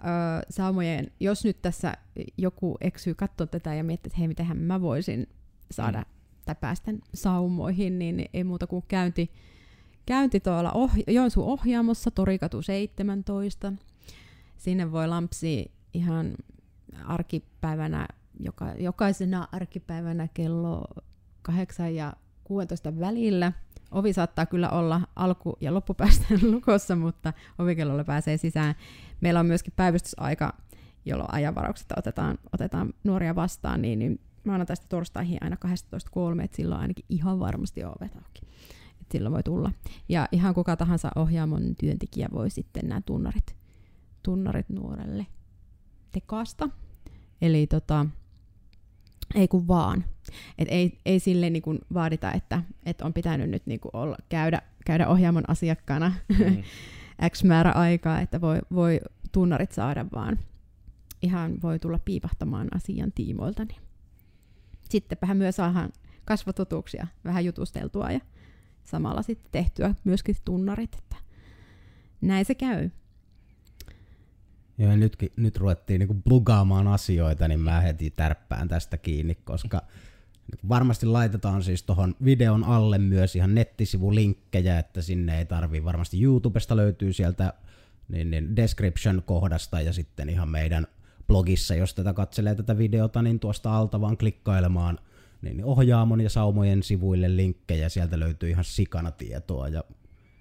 Öö, 0.00 0.46
saumojen, 0.50 1.10
jos 1.20 1.44
nyt 1.44 1.62
tässä 1.62 1.94
joku 2.38 2.76
eksyy 2.80 3.14
katsoa 3.14 3.46
tätä 3.46 3.74
ja 3.74 3.84
miettii, 3.84 4.08
että 4.08 4.18
hei, 4.18 4.28
mitenhän 4.28 4.58
mä 4.58 4.80
voisin 4.80 5.28
saada 5.70 5.98
mm 5.98 6.16
tai 6.46 6.54
päästän 6.60 6.98
saumoihin, 7.14 7.98
niin 7.98 8.28
ei 8.34 8.44
muuta 8.44 8.66
kuin 8.66 8.84
käynti, 8.88 9.30
käynti 10.06 10.40
tuolla 10.40 10.72
oh, 10.72 10.90
Joensuun 11.06 11.46
ohjaamossa, 11.46 12.10
Torikatu 12.10 12.62
17. 12.62 13.72
Sinne 14.56 14.92
voi 14.92 15.08
lampsi 15.08 15.72
ihan 15.94 16.34
arkipäivänä, 17.04 18.08
joka, 18.40 18.72
jokaisena 18.78 19.48
arkipäivänä 19.52 20.28
kello 20.34 20.84
8 21.42 21.94
ja 21.94 22.12
16 22.44 23.00
välillä. 23.00 23.52
Ovi 23.90 24.12
saattaa 24.12 24.46
kyllä 24.46 24.70
olla 24.70 25.00
alku- 25.16 25.56
ja 25.60 25.74
loppupäästä 25.74 26.24
lukossa, 26.52 26.96
mutta 26.96 27.32
ovikellolla 27.58 28.04
pääsee 28.04 28.36
sisään. 28.36 28.74
Meillä 29.20 29.40
on 29.40 29.46
myöskin 29.46 29.72
päivystysaika, 29.76 30.54
jolloin 31.04 31.34
ajanvaraukset 31.34 31.86
otetaan, 31.96 32.38
otetaan 32.52 32.94
nuoria 33.04 33.34
vastaan, 33.34 33.82
niin, 33.82 33.98
niin 33.98 34.20
maanantaista 34.44 34.86
torstaihin 34.88 35.38
aina 35.40 35.56
12.3, 35.66 36.42
että 36.44 36.56
silloin 36.56 36.80
ainakin 36.80 37.04
ihan 37.08 37.40
varmasti 37.40 37.84
on 37.84 37.94
ovet 38.00 38.16
auki. 38.16 38.40
Et 39.00 39.06
silloin 39.12 39.32
voi 39.32 39.42
tulla. 39.42 39.72
Ja 40.08 40.28
ihan 40.32 40.54
kuka 40.54 40.76
tahansa 40.76 41.10
ohjaamon 41.16 41.76
työntekijä 41.78 42.28
voi 42.32 42.50
sitten 42.50 42.88
nämä 42.88 43.00
tunnarit, 43.00 43.56
tunnarit 44.22 44.68
nuorelle 44.68 45.26
tekasta. 46.12 46.68
Eli 47.42 47.66
tota, 47.66 48.06
ei 49.34 49.48
kun 49.48 49.68
vaan. 49.68 50.04
Et 50.58 50.68
ei, 50.70 50.98
ei 51.06 51.20
sille 51.20 51.50
niin 51.50 51.62
kuin 51.62 51.78
vaadita, 51.94 52.32
että, 52.32 52.62
että 52.86 53.04
on 53.04 53.12
pitänyt 53.12 53.50
nyt 53.50 53.66
niin 53.66 53.80
kuin 53.80 53.96
olla, 53.96 54.16
käydä, 54.28 54.62
käydä 54.84 55.08
ohjaamon 55.08 55.50
asiakkaana 55.50 56.12
mm. 56.38 56.62
X 57.30 57.44
määrä 57.44 57.72
aikaa, 57.72 58.20
että 58.20 58.40
voi, 58.40 58.58
voi 58.74 59.00
tunnarit 59.32 59.72
saada, 59.72 60.06
vaan 60.14 60.38
ihan 61.22 61.62
voi 61.62 61.78
tulla 61.78 61.98
piipahtamaan 61.98 62.68
asian 62.74 63.12
tiimoilta. 63.12 63.64
Niin 63.64 63.80
sittenpähän 64.90 65.36
myös 65.36 65.56
saadaan 65.56 65.92
kasvatotuuksia 66.24 67.06
vähän 67.24 67.44
jutusteltua 67.44 68.10
ja 68.10 68.20
samalla 68.84 69.22
sitten 69.22 69.52
tehtyä 69.52 69.94
myöskin 70.04 70.36
tunnarit, 70.44 70.94
että 70.94 71.16
näin 72.20 72.44
se 72.44 72.54
käy. 72.54 72.90
Joo, 74.78 74.96
nyt, 74.96 75.16
nyt 75.36 75.56
ruvettiin 75.56 75.98
niinku 75.98 76.14
plugaamaan 76.14 76.88
asioita, 76.88 77.48
niin 77.48 77.60
mä 77.60 77.80
heti 77.80 78.10
tärppään 78.10 78.68
tästä 78.68 78.96
kiinni, 78.96 79.34
koska 79.34 79.82
varmasti 80.68 81.06
laitetaan 81.06 81.62
siis 81.62 81.82
tuohon 81.82 82.14
videon 82.24 82.64
alle 82.64 82.98
myös 82.98 83.36
ihan 83.36 83.54
nettisivulinkkejä, 83.54 84.78
että 84.78 85.02
sinne 85.02 85.38
ei 85.38 85.44
tarvii 85.44 85.84
varmasti 85.84 86.22
YouTubesta 86.22 86.76
löytyy 86.76 87.12
sieltä 87.12 87.52
niin, 88.08 88.30
niin 88.30 88.56
description-kohdasta 88.56 89.80
ja 89.80 89.92
sitten 89.92 90.28
ihan 90.28 90.48
meidän 90.48 90.86
blogissa, 91.26 91.74
jos 91.74 91.94
tätä 91.94 92.12
katselee 92.12 92.54
tätä 92.54 92.78
videota, 92.78 93.22
niin 93.22 93.40
tuosta 93.40 93.76
alta 93.76 94.00
vaan 94.00 94.16
klikkailemaan 94.16 94.98
niin 95.42 95.64
ohjaamon 95.64 96.20
ja 96.20 96.30
saumojen 96.30 96.82
sivuille 96.82 97.36
linkkejä, 97.36 97.88
sieltä 97.88 98.20
löytyy 98.20 98.50
ihan 98.50 98.64
sikana 98.64 99.10
tietoa 99.10 99.68
ja 99.68 99.84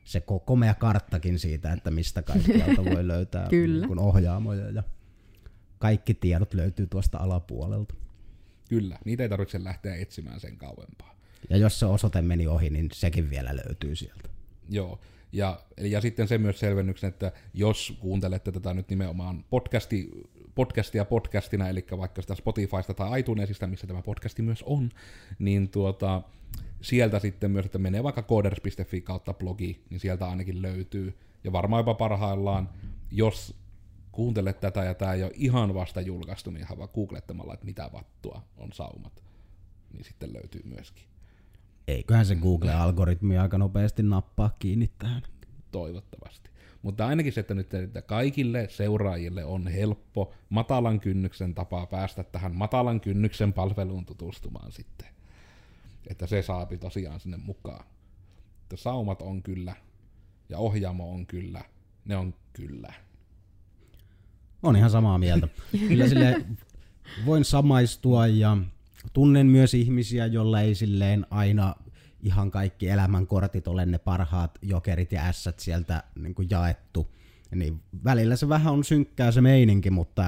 se 0.05 0.23
komea 0.45 0.73
karttakin 0.73 1.39
siitä, 1.39 1.73
että 1.73 1.91
mistä 1.91 2.21
kaikkialta 2.21 2.85
voi 2.85 3.07
löytää 3.13 3.47
Kyllä. 3.49 3.87
Niin 3.87 3.99
ohjaamoja 3.99 4.69
ja 4.69 4.83
kaikki 5.79 6.13
tiedot 6.13 6.53
löytyy 6.53 6.87
tuosta 6.87 7.17
alapuolelta. 7.17 7.95
Kyllä, 8.69 8.97
niitä 9.05 9.23
ei 9.23 9.29
tarvitse 9.29 9.63
lähteä 9.63 9.95
etsimään 9.95 10.39
sen 10.39 10.57
kauempaa. 10.57 11.15
Ja 11.49 11.57
jos 11.57 11.79
se 11.79 11.85
osoite 11.85 12.21
meni 12.21 12.47
ohi, 12.47 12.69
niin 12.69 12.89
sekin 12.93 13.29
vielä 13.29 13.55
löytyy 13.55 13.95
sieltä. 13.95 14.29
Joo, 14.69 14.99
ja, 15.31 15.59
ja 15.77 16.01
sitten 16.01 16.27
se 16.27 16.37
myös 16.37 16.59
selvennyksen, 16.59 17.07
että 17.07 17.31
jos 17.53 17.97
kuuntelette 17.99 18.51
tätä 18.51 18.73
nyt 18.73 18.89
nimenomaan 18.89 19.45
podcasti 19.49 20.11
podcastia 20.55 21.05
podcastina, 21.05 21.69
eli 21.69 21.85
vaikka 21.97 22.21
sitä 22.21 22.35
Spotifysta 22.35 22.93
tai 22.93 23.19
iTunesista, 23.19 23.67
missä 23.67 23.87
tämä 23.87 24.01
podcasti 24.01 24.41
myös 24.41 24.63
on, 24.63 24.89
niin 25.39 25.69
tuota, 25.69 26.21
sieltä 26.81 27.19
sitten 27.19 27.51
myös, 27.51 27.65
että 27.65 27.77
menee 27.77 28.03
vaikka 28.03 28.23
coders.fi 28.23 29.01
kautta 29.01 29.33
blogi, 29.33 29.83
niin 29.89 29.99
sieltä 29.99 30.27
ainakin 30.27 30.61
löytyy. 30.61 31.17
Ja 31.43 31.51
varmaan 31.51 31.79
jopa 31.79 31.93
parhaillaan, 31.93 32.69
jos 33.11 33.55
kuuntelet 34.11 34.59
tätä 34.59 34.83
ja 34.83 34.93
tämä 34.93 35.13
ei 35.13 35.23
ole 35.23 35.31
ihan 35.35 35.73
vasta 35.73 36.01
julkaistu, 36.01 36.51
niin 36.51 36.61
ihan 36.61 36.77
vaan 36.77 36.89
googlettamalla, 36.93 37.53
että 37.53 37.65
mitä 37.65 37.89
vattua 37.93 38.41
on 38.57 38.73
saumat, 38.73 39.23
niin 39.93 40.03
sitten 40.03 40.33
löytyy 40.33 40.61
myöskin. 40.65 41.05
Eiköhän 41.87 42.25
se 42.25 42.35
Google-algoritmi 42.35 43.37
aika 43.37 43.57
nopeasti 43.57 44.03
nappaa 44.03 44.55
kiinni 44.59 44.91
tähän. 44.97 45.21
Toivottavasti. 45.71 46.49
Mutta 46.81 47.07
ainakin 47.07 47.33
se, 47.33 47.39
että 47.39 47.53
nyt 47.53 47.73
että 47.73 48.01
kaikille 48.01 48.67
seuraajille 48.69 49.45
on 49.45 49.67
helppo, 49.67 50.33
matalan 50.49 50.99
kynnyksen 50.99 51.55
tapaa 51.55 51.85
päästä 51.85 52.23
tähän 52.23 52.55
matalan 52.55 53.01
kynnyksen 53.01 53.53
palveluun 53.53 54.05
tutustumaan 54.05 54.71
sitten. 54.71 55.14
Että 56.07 56.27
se 56.27 56.41
saapi 56.41 56.77
tosiaan 56.77 57.19
sinne 57.19 57.37
mukaan. 57.37 57.85
Että 58.61 58.77
saumat 58.77 59.21
on 59.21 59.43
kyllä, 59.43 59.75
ja 60.49 60.57
ohjaamo 60.57 61.13
on 61.13 61.25
kyllä, 61.25 61.61
ne 62.05 62.17
on 62.17 62.33
kyllä. 62.53 62.93
On 64.63 64.75
ihan 64.75 64.89
samaa 64.89 65.17
mieltä. 65.17 65.47
kyllä 65.87 66.07
sille 66.07 66.45
voin 67.25 67.45
samaistua 67.45 68.27
ja 68.27 68.57
tunnen 69.13 69.47
myös 69.47 69.73
ihmisiä, 69.73 70.25
joilla 70.25 70.61
ei 70.61 70.75
silleen 70.75 71.25
aina 71.29 71.75
ihan 72.25 72.51
kaikki 72.51 72.89
elämänkortit 72.89 73.67
ole 73.67 73.85
ne 73.85 73.97
parhaat 73.97 74.59
jokerit 74.61 75.11
ja 75.11 75.21
ässät 75.21 75.59
sieltä 75.59 76.03
niin 76.15 76.35
kuin 76.35 76.47
jaettu. 76.49 77.15
Niin 77.55 77.81
välillä 78.03 78.35
se 78.35 78.49
vähän 78.49 78.73
on 78.73 78.83
synkkää 78.83 79.31
se 79.31 79.41
meininki, 79.41 79.89
mutta 79.89 80.23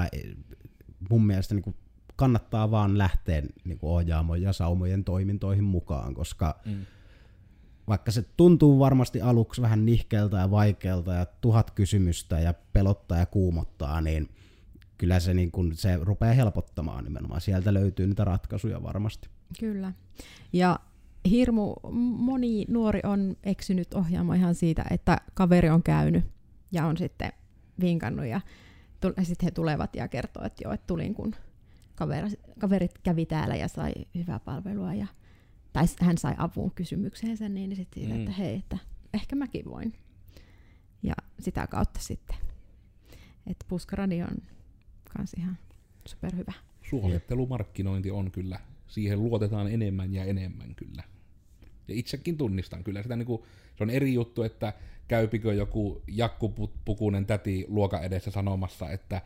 mun 1.10 1.26
mielestä 1.26 1.54
niin 1.54 1.62
kuin 1.62 1.76
kannattaa 2.18 2.70
vaan 2.70 2.98
lähteä 2.98 3.42
niin 3.64 3.78
kuin 3.78 3.90
ohjaamojen 3.90 4.42
ja 4.42 4.52
saumojen 4.52 5.04
toimintoihin 5.04 5.64
mukaan, 5.64 6.14
koska 6.14 6.60
mm. 6.64 6.86
vaikka 7.88 8.10
se 8.10 8.22
tuntuu 8.36 8.78
varmasti 8.78 9.20
aluksi 9.20 9.62
vähän 9.62 9.86
nihkeältä 9.86 10.36
ja 10.36 10.50
vaikealta 10.50 11.14
ja 11.14 11.26
tuhat 11.26 11.70
kysymystä 11.70 12.40
ja 12.40 12.54
pelottaa 12.72 13.18
ja 13.18 13.26
kuumottaa, 13.26 14.00
niin 14.00 14.28
kyllä 14.98 15.20
se, 15.20 15.34
niin 15.34 15.50
kun, 15.50 15.76
se 15.76 15.98
rupeaa 16.02 16.34
helpottamaan 16.34 17.04
nimenomaan. 17.04 17.40
Sieltä 17.40 17.74
löytyy 17.74 18.06
niitä 18.06 18.24
ratkaisuja 18.24 18.82
varmasti. 18.82 19.28
Kyllä. 19.60 19.92
Ja 20.52 20.80
hirmu 21.30 21.74
moni 22.18 22.64
nuori 22.68 23.00
on 23.04 23.36
eksynyt 23.44 23.94
ohjaamaan 23.94 24.38
ihan 24.38 24.54
siitä, 24.54 24.84
että 24.90 25.20
kaveri 25.34 25.70
on 25.70 25.82
käynyt 25.82 26.24
ja 26.72 26.86
on 26.86 26.96
sitten 26.96 27.32
vinkannut 27.80 28.26
ja 28.26 28.40
sitten 29.22 29.46
he 29.46 29.50
tulevat 29.50 29.96
ja 29.96 30.08
kertoo, 30.08 30.44
että 30.44 30.64
joo, 30.64 30.72
että 30.72 30.86
tulin 30.86 31.14
kun 31.14 31.34
kaveri, 31.98 32.28
kaverit 32.58 32.98
kävi 33.02 33.26
täällä 33.26 33.56
ja 33.56 33.68
sai 33.68 33.92
hyvää 34.14 34.38
palvelua 34.38 34.94
ja 34.94 35.06
tai 35.72 35.84
hän 36.00 36.18
sai 36.18 36.34
avun 36.38 36.70
kysymykseensä, 36.70 37.48
niin 37.48 37.76
sitten 37.76 38.02
siitä, 38.02 38.14
mm. 38.14 38.20
että 38.20 38.32
hei, 38.32 38.56
että 38.56 38.78
ehkä 39.14 39.36
mäkin 39.36 39.64
voin. 39.64 39.94
Ja 41.02 41.14
sitä 41.40 41.66
kautta 41.66 42.00
sitten. 42.00 42.36
Että 43.46 43.64
Puskaradi 43.68 44.22
on 44.22 44.36
kans 45.16 45.34
ihan 45.34 45.58
superhyvä. 46.08 46.52
Suosittelumarkkinointi 46.82 48.10
on 48.10 48.30
kyllä, 48.30 48.60
siihen 48.86 49.22
luotetaan 49.22 49.72
enemmän 49.72 50.14
ja 50.14 50.24
enemmän 50.24 50.74
kyllä. 50.74 51.02
Ja 51.88 51.94
itsekin 51.94 52.36
tunnistan 52.36 52.84
kyllä 52.84 53.02
sitä, 53.02 53.16
niin 53.16 53.26
kuin, 53.26 53.42
se 53.76 53.84
on 53.84 53.90
eri 53.90 54.14
juttu, 54.14 54.42
että 54.42 54.72
käypikö 55.08 55.54
joku 55.54 56.02
jakkupukunen 56.08 57.26
täti 57.26 57.64
luoka 57.68 58.00
edessä 58.00 58.30
sanomassa, 58.30 58.90
että 58.90 59.22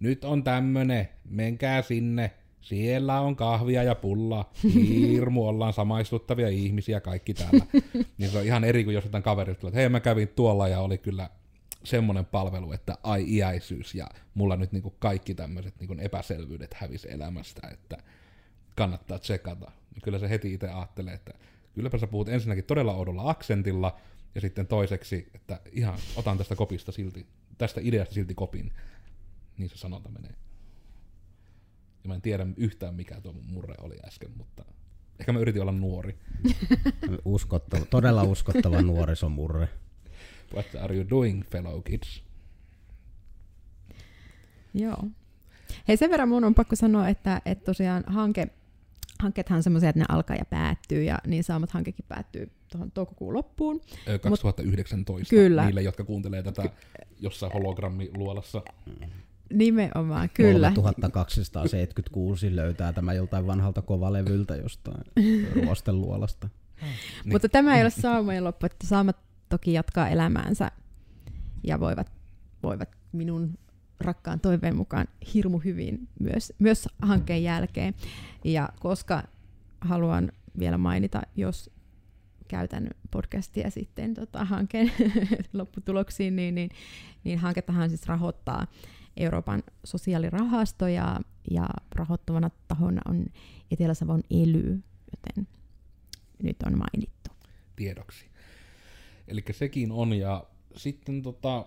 nyt 0.00 0.24
on 0.24 0.44
tämmönen, 0.44 1.08
menkää 1.30 1.82
sinne, 1.82 2.30
siellä 2.60 3.20
on 3.20 3.36
kahvia 3.36 3.82
ja 3.82 3.94
pullaa, 3.94 4.52
hirmu, 4.74 5.48
ollaan 5.48 5.72
samaistuttavia 5.72 6.48
ihmisiä 6.48 7.00
kaikki 7.00 7.34
täällä. 7.34 7.66
niin 8.18 8.30
se 8.30 8.38
on 8.38 8.44
ihan 8.44 8.64
eri 8.64 8.84
kuin 8.84 8.94
jos 8.94 9.04
jotain 9.04 9.22
kaverit 9.22 9.64
että 9.64 9.78
hei 9.78 9.88
mä 9.88 10.00
kävin 10.00 10.28
tuolla 10.28 10.68
ja 10.68 10.80
oli 10.80 10.98
kyllä 10.98 11.30
semmoinen 11.84 12.24
palvelu, 12.24 12.72
että 12.72 12.98
ai 13.02 13.24
iäisyys 13.28 13.94
ja 13.94 14.06
mulla 14.34 14.56
nyt 14.56 14.72
niinku 14.72 14.90
kaikki 14.98 15.34
tämmöiset 15.34 15.74
niinku 15.80 15.96
epäselvyydet 15.98 16.74
hävisi 16.74 17.12
elämästä, 17.12 17.68
että 17.72 17.96
kannattaa 18.76 19.18
tsekata. 19.18 19.70
Niin 19.94 20.02
kyllä 20.02 20.18
se 20.18 20.30
heti 20.30 20.54
itse 20.54 20.68
ajattelee, 20.68 21.14
että 21.14 21.32
kylläpä 21.74 21.98
sä 21.98 22.06
puhut 22.06 22.28
ensinnäkin 22.28 22.64
todella 22.64 22.94
oudolla 22.94 23.30
aksentilla, 23.30 23.96
ja 24.34 24.40
sitten 24.40 24.66
toiseksi, 24.66 25.30
että 25.34 25.60
ihan 25.72 25.98
otan 26.16 26.38
tästä 26.38 26.56
kopista 26.56 26.92
silti, 26.92 27.26
tästä 27.58 27.80
ideasta 27.84 28.14
silti 28.14 28.34
kopin. 28.34 28.72
Niin 29.58 29.70
se 29.70 29.76
sanonta 29.76 30.10
menee. 30.10 30.34
Ja 32.04 32.08
mä 32.08 32.14
en 32.14 32.22
tiedä 32.22 32.46
yhtään 32.56 32.94
mikä 32.94 33.20
tuo 33.20 33.32
mun 33.32 33.46
murre 33.46 33.74
oli 33.78 33.96
äsken, 34.06 34.30
mutta 34.36 34.64
ehkä 35.20 35.32
mä 35.32 35.38
yritin 35.38 35.62
olla 35.62 35.72
nuori. 35.72 36.18
Uskottava, 37.24 37.84
todella 37.84 38.22
uskottava 38.22 38.82
nuorisomurre. 38.82 39.68
What 40.54 40.66
are 40.80 40.94
you 40.96 41.10
doing, 41.10 41.44
fellow 41.44 41.82
kids? 41.82 42.22
Joo. 44.74 45.04
Hei, 45.88 45.96
sen 45.96 46.10
verran 46.10 46.28
mun 46.28 46.44
on 46.44 46.54
pakko 46.54 46.76
sanoa, 46.76 47.08
että, 47.08 47.42
että 47.44 47.64
tosiaan 47.64 48.04
hanke, 48.06 48.48
hankkeethan 49.20 49.56
on 49.56 49.62
semmoisia, 49.62 49.88
että 49.88 50.00
ne 50.00 50.06
alkaa 50.08 50.36
ja 50.36 50.44
päättyy, 50.44 51.02
ja 51.02 51.18
niin 51.26 51.44
saamat 51.44 51.70
hankekin 51.70 52.04
päättyy 52.08 52.50
tuohon 52.72 52.90
toukokuun 52.90 53.34
loppuun. 53.34 53.80
2019, 54.20 55.12
Mut, 55.12 55.28
kyllä. 55.28 55.64
niille, 55.64 55.82
jotka 55.82 56.04
kuuntelee 56.04 56.42
tätä 56.42 56.70
jossain 57.20 57.52
hologrammiluolassa. 57.52 58.62
Nimenomaan, 59.52 60.30
kyllä. 60.34 60.72
3276 60.74 62.56
löytää 62.56 62.92
tämä 62.92 63.12
joltain 63.12 63.46
vanhalta 63.46 63.82
kovalevyltä 63.82 64.56
jostain 64.56 65.04
ruosteluolasta. 65.54 66.48
niin. 66.82 67.32
Mutta 67.32 67.48
tämä 67.48 67.76
ei 67.76 67.82
ole 67.82 67.90
saumojen 67.90 68.44
loppu, 68.44 68.66
että 68.66 68.86
saamat 68.86 69.16
toki 69.48 69.72
jatkaa 69.72 70.08
elämäänsä 70.08 70.70
ja 71.62 71.80
voivat, 71.80 72.12
voivat 72.62 72.88
minun 73.12 73.58
rakkaan 74.00 74.40
toiveen 74.40 74.76
mukaan 74.76 75.06
hirmu 75.34 75.58
hyvin 75.58 76.08
myös, 76.20 76.52
myös 76.58 76.88
hankkeen 77.02 77.42
jälkeen. 77.42 77.94
Ja 78.44 78.68
koska 78.80 79.22
haluan 79.80 80.32
vielä 80.58 80.78
mainita, 80.78 81.22
jos 81.36 81.70
käytän 82.48 82.88
podcastia 83.10 83.70
sitten 83.70 84.14
tota, 84.14 84.44
hankkeen 84.44 84.92
lopputuloksiin, 85.52 86.36
niin, 86.36 86.54
niin, 86.54 86.70
niin 87.24 87.38
hankettahan 87.38 87.88
siis 87.88 88.06
rahoittaa 88.06 88.66
Euroopan 89.16 89.62
sosiaalirahasto 89.84 90.86
ja, 90.86 91.20
ja 91.50 91.68
rahoittavana 91.94 92.50
tahona 92.68 93.00
on 93.08 93.26
Etelä-Savon 93.70 94.22
ELY, 94.30 94.82
joten 95.16 95.48
nyt 96.42 96.56
on 96.66 96.78
mainittu. 96.78 97.30
Tiedoksi. 97.76 98.26
Eli 99.28 99.44
sekin 99.50 99.92
on, 99.92 100.12
ja 100.12 100.44
sitten 100.76 101.22
tota, 101.22 101.66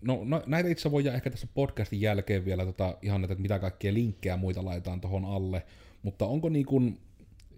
no, 0.00 0.20
no 0.24 0.42
näitä 0.46 0.68
itse 0.68 0.90
voi 0.90 1.08
ehkä 1.08 1.30
tässä 1.30 1.46
podcastin 1.54 2.00
jälkeen 2.00 2.44
vielä 2.44 2.64
tota, 2.64 2.96
ihan 3.02 3.20
näitä, 3.20 3.32
että 3.32 3.42
mitä 3.42 3.58
kaikkia 3.58 3.94
linkkejä 3.94 4.36
muita 4.36 4.64
laitetaan 4.64 5.00
tuohon 5.00 5.24
alle, 5.24 5.66
mutta 6.02 6.26
onko 6.26 6.48
niin 6.48 6.66
kuin, 6.66 7.00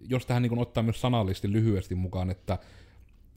jos 0.09 0.25
tähän 0.25 0.41
niin 0.41 0.49
kuin 0.49 0.59
ottaa 0.59 0.83
myös 0.83 1.01
sanallisesti 1.01 1.51
lyhyesti 1.51 1.95
mukaan, 1.95 2.29
että 2.29 2.57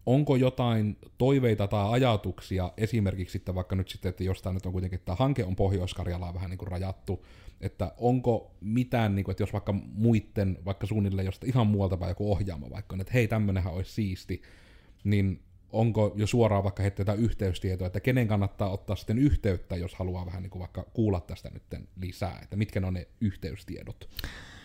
onko 0.06 0.36
jotain 0.36 0.98
toiveita 1.18 1.68
tai 1.68 1.92
ajatuksia 1.92 2.72
esimerkiksi 2.76 3.38
että 3.38 3.54
vaikka 3.54 3.76
nyt 3.76 3.88
sitten, 3.88 4.10
että 4.10 4.24
jostain 4.24 4.54
nyt 4.54 4.66
on 4.66 4.72
kuitenkin, 4.72 4.96
että 4.96 5.06
tämä 5.06 5.16
hanke 5.16 5.44
on 5.44 5.56
Pohjois-Karjalaa 5.56 6.34
vähän 6.34 6.50
niin 6.50 6.58
kuin 6.58 6.68
rajattu, 6.68 7.26
että 7.60 7.92
onko 7.98 8.54
mitään, 8.60 9.14
niin 9.14 9.24
kuin, 9.24 9.32
että 9.32 9.42
jos 9.42 9.52
vaikka 9.52 9.72
muiden, 9.72 10.58
vaikka 10.64 10.86
suunnilleen 10.86 11.26
jostain 11.26 11.50
ihan 11.50 11.66
muualta 11.66 12.00
vai 12.00 12.10
joku 12.10 12.32
ohjaama 12.32 12.70
vaikka, 12.70 12.96
että 13.00 13.12
hei 13.12 13.28
tämmönenhän 13.28 13.74
olisi 13.74 13.92
siisti, 13.92 14.42
niin 15.04 15.40
onko 15.72 16.12
jo 16.16 16.26
suoraan 16.26 16.64
vaikka 16.64 16.82
heittää 16.82 17.14
yhteystietoa, 17.14 17.86
että 17.86 18.00
kenen 18.00 18.28
kannattaa 18.28 18.70
ottaa 18.70 18.96
sitten 18.96 19.18
yhteyttä, 19.18 19.76
jos 19.76 19.94
haluaa 19.94 20.26
vähän 20.26 20.42
niin 20.42 20.50
kuin 20.50 20.60
vaikka 20.60 20.86
kuulla 20.92 21.20
tästä 21.20 21.50
nyt 21.50 21.62
lisää, 22.00 22.38
että 22.42 22.56
mitkä 22.56 22.80
ne 22.80 22.86
on 22.86 22.94
ne 22.94 23.08
yhteystiedot. 23.20 24.08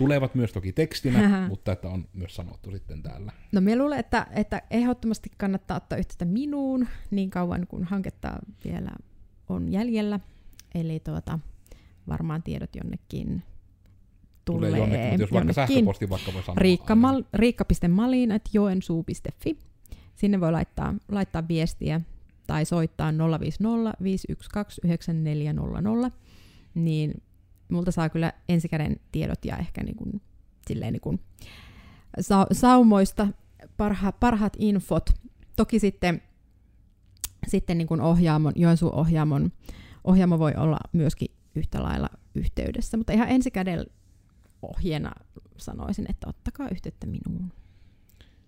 Tulevat 0.02 0.36
myös 0.36 0.52
toki 0.52 0.74
tekstinä, 0.74 1.48
mutta 1.50 1.72
että 1.72 1.90
on 1.90 2.08
myös 2.14 2.36
sanottu 2.36 2.72
sitten 2.72 3.04
täällä. 3.04 3.32
No 3.52 3.62
minä 3.62 3.78
luulen, 3.78 4.00
että, 4.00 4.28
että 4.32 4.62
ehdottomasti 4.72 5.32
kannattaa 5.38 5.78
ottaa 5.78 5.98
yhteyttä 5.98 6.26
minuun 6.26 6.88
niin 7.12 7.30
kauan 7.30 7.68
kuin 7.68 7.84
hanketta 7.84 8.40
vielä 8.66 8.92
on 9.50 9.72
jäljellä. 9.72 10.20
Eli 10.76 11.00
tuota, 11.00 11.40
varmaan 12.08 12.44
tiedot 12.44 12.76
jonnekin 12.76 13.44
tulee, 14.46 14.70
tulee 14.70 14.80
jonnekin, 14.80 15.10
mutta 15.10 15.24
jos 15.24 15.32
vaikka 15.32 15.54
sähköposti 15.54 16.10
vaikka 16.10 16.34
voi 16.34 16.44
sanoa. 16.44 16.62
Riikka.malin, 17.34 18.32
että 18.32 18.50
joensuu.fi 18.54 19.58
Sinne 20.16 20.40
voi 20.40 20.52
laittaa, 20.52 20.96
laittaa 21.10 21.48
viestiä 21.48 22.02
tai 22.48 22.66
soittaa 22.66 23.14
050 23.40 23.94
512 24.04 24.82
9400, 24.88 26.12
niin 26.76 27.24
multa 27.72 27.92
saa 27.92 28.10
kyllä 28.10 28.34
ensikäden 28.50 29.00
tiedot 29.12 29.46
ja 29.46 29.58
ehkä 29.58 29.84
niin 29.84 29.96
kuin, 29.96 30.22
silleen 30.68 30.94
niin 30.94 31.02
kuin 31.02 31.20
sa- 32.20 32.48
saumoista 32.52 33.28
parha, 33.78 34.12
parhaat 34.12 34.54
infot. 34.60 35.10
Toki 35.56 35.80
sitten, 35.80 36.22
sitten 37.48 37.78
niin 37.78 37.88
kuin 37.88 38.02
ohjaamon, 38.02 38.54
Joensuun 38.56 38.96
ohjaamon, 38.96 39.52
ohjaamo 40.04 40.40
voi 40.40 40.54
olla 40.58 40.80
myöskin 40.94 41.32
yhtä 41.56 41.84
lailla 41.84 42.10
yhteydessä, 42.36 42.98
mutta 42.98 43.14
ihan 43.14 43.30
ensikäden 43.30 43.86
ohjeena 44.62 45.12
sanoisin, 45.58 46.06
että 46.10 46.30
ottakaa 46.30 46.70
yhteyttä 46.70 47.08
minuun 47.08 47.52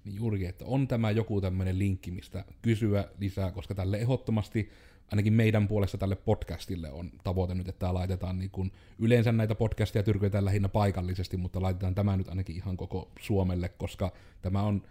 niin 0.05 0.15
juurikin, 0.15 0.49
että 0.49 0.65
on 0.65 0.87
tämä 0.87 1.11
joku 1.11 1.41
tämmöinen 1.41 1.79
linkki, 1.79 2.11
mistä 2.11 2.45
kysyä 2.61 3.07
lisää, 3.19 3.51
koska 3.51 3.75
tälle 3.75 3.97
ehdottomasti, 3.97 4.69
ainakin 5.11 5.33
meidän 5.33 5.67
puolesta 5.67 5.97
tälle 5.97 6.15
podcastille 6.15 6.91
on 6.91 7.11
tavoite 7.23 7.55
nyt, 7.55 7.67
että 7.67 7.79
tämä 7.79 7.93
laitetaan 7.93 8.39
niin 8.39 8.51
kuin, 8.51 8.71
yleensä 8.99 9.31
näitä 9.31 9.55
podcasteja 9.55 10.03
tyrkytetään 10.03 10.45
lähinnä 10.45 10.69
paikallisesti, 10.69 11.37
mutta 11.37 11.61
laitetaan 11.61 11.95
tämä 11.95 12.17
nyt 12.17 12.29
ainakin 12.29 12.55
ihan 12.55 12.77
koko 12.77 13.11
Suomelle, 13.19 13.69
koska 13.69 14.13
tämä 14.41 14.63
on, 14.63 14.81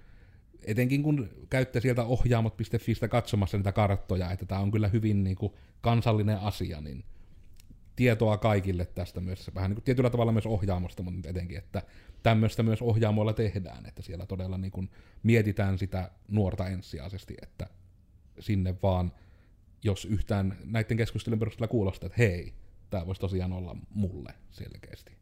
etenkin 0.65 1.03
kun 1.03 1.29
käytte 1.51 1.81
sieltä 1.81 2.05
ohjaamot.fistä 2.05 3.09
katsomassa 3.09 3.57
niitä 3.57 3.73
karttoja, 3.73 4.31
että 4.31 4.47
tämä 4.47 4.61
on 4.61 4.71
kyllä 4.71 4.89
hyvin 4.89 5.25
niin 5.25 5.37
kuin, 5.37 5.53
kansallinen 5.81 6.39
asia, 6.39 6.81
niin 6.81 7.05
tietoa 7.97 8.39
kaikille 8.39 8.85
tästä 8.87 9.21
myös, 9.21 9.51
vähän 9.55 9.71
niin 9.71 9.77
kuin 9.77 9.85
tietyllä 9.85 10.11
tavalla 10.11 10.33
myös 10.33 10.47
ohjaamosta, 10.47 11.03
mutta 11.03 11.29
etenkin, 11.29 11.59
että 11.59 11.83
tämmöistä 12.23 12.63
myös 12.63 12.83
ohjaamoilla 12.83 13.33
tehdään, 13.33 13.87
että 13.87 14.03
siellä 14.03 14.27
todella 14.27 14.59
niin 14.59 14.71
kuin 14.71 14.91
mietitään 15.23 15.79
sitä 15.79 16.11
nuorta 16.29 16.67
ensisijaisesti, 16.67 17.35
että 17.43 17.67
sinne 18.39 18.75
vaan, 18.83 19.13
jos 19.83 20.05
yhtään 20.05 20.59
näiden 20.65 20.97
keskustelun 20.97 21.39
perusteella 21.39 21.69
kuulostaa, 21.69 22.07
että 22.07 22.19
hei, 22.19 22.53
tämä 22.91 23.07
voisi 23.07 23.21
tosiaan 23.21 23.53
olla 23.53 23.77
mulle 23.91 24.35
selkeästi. 24.51 25.13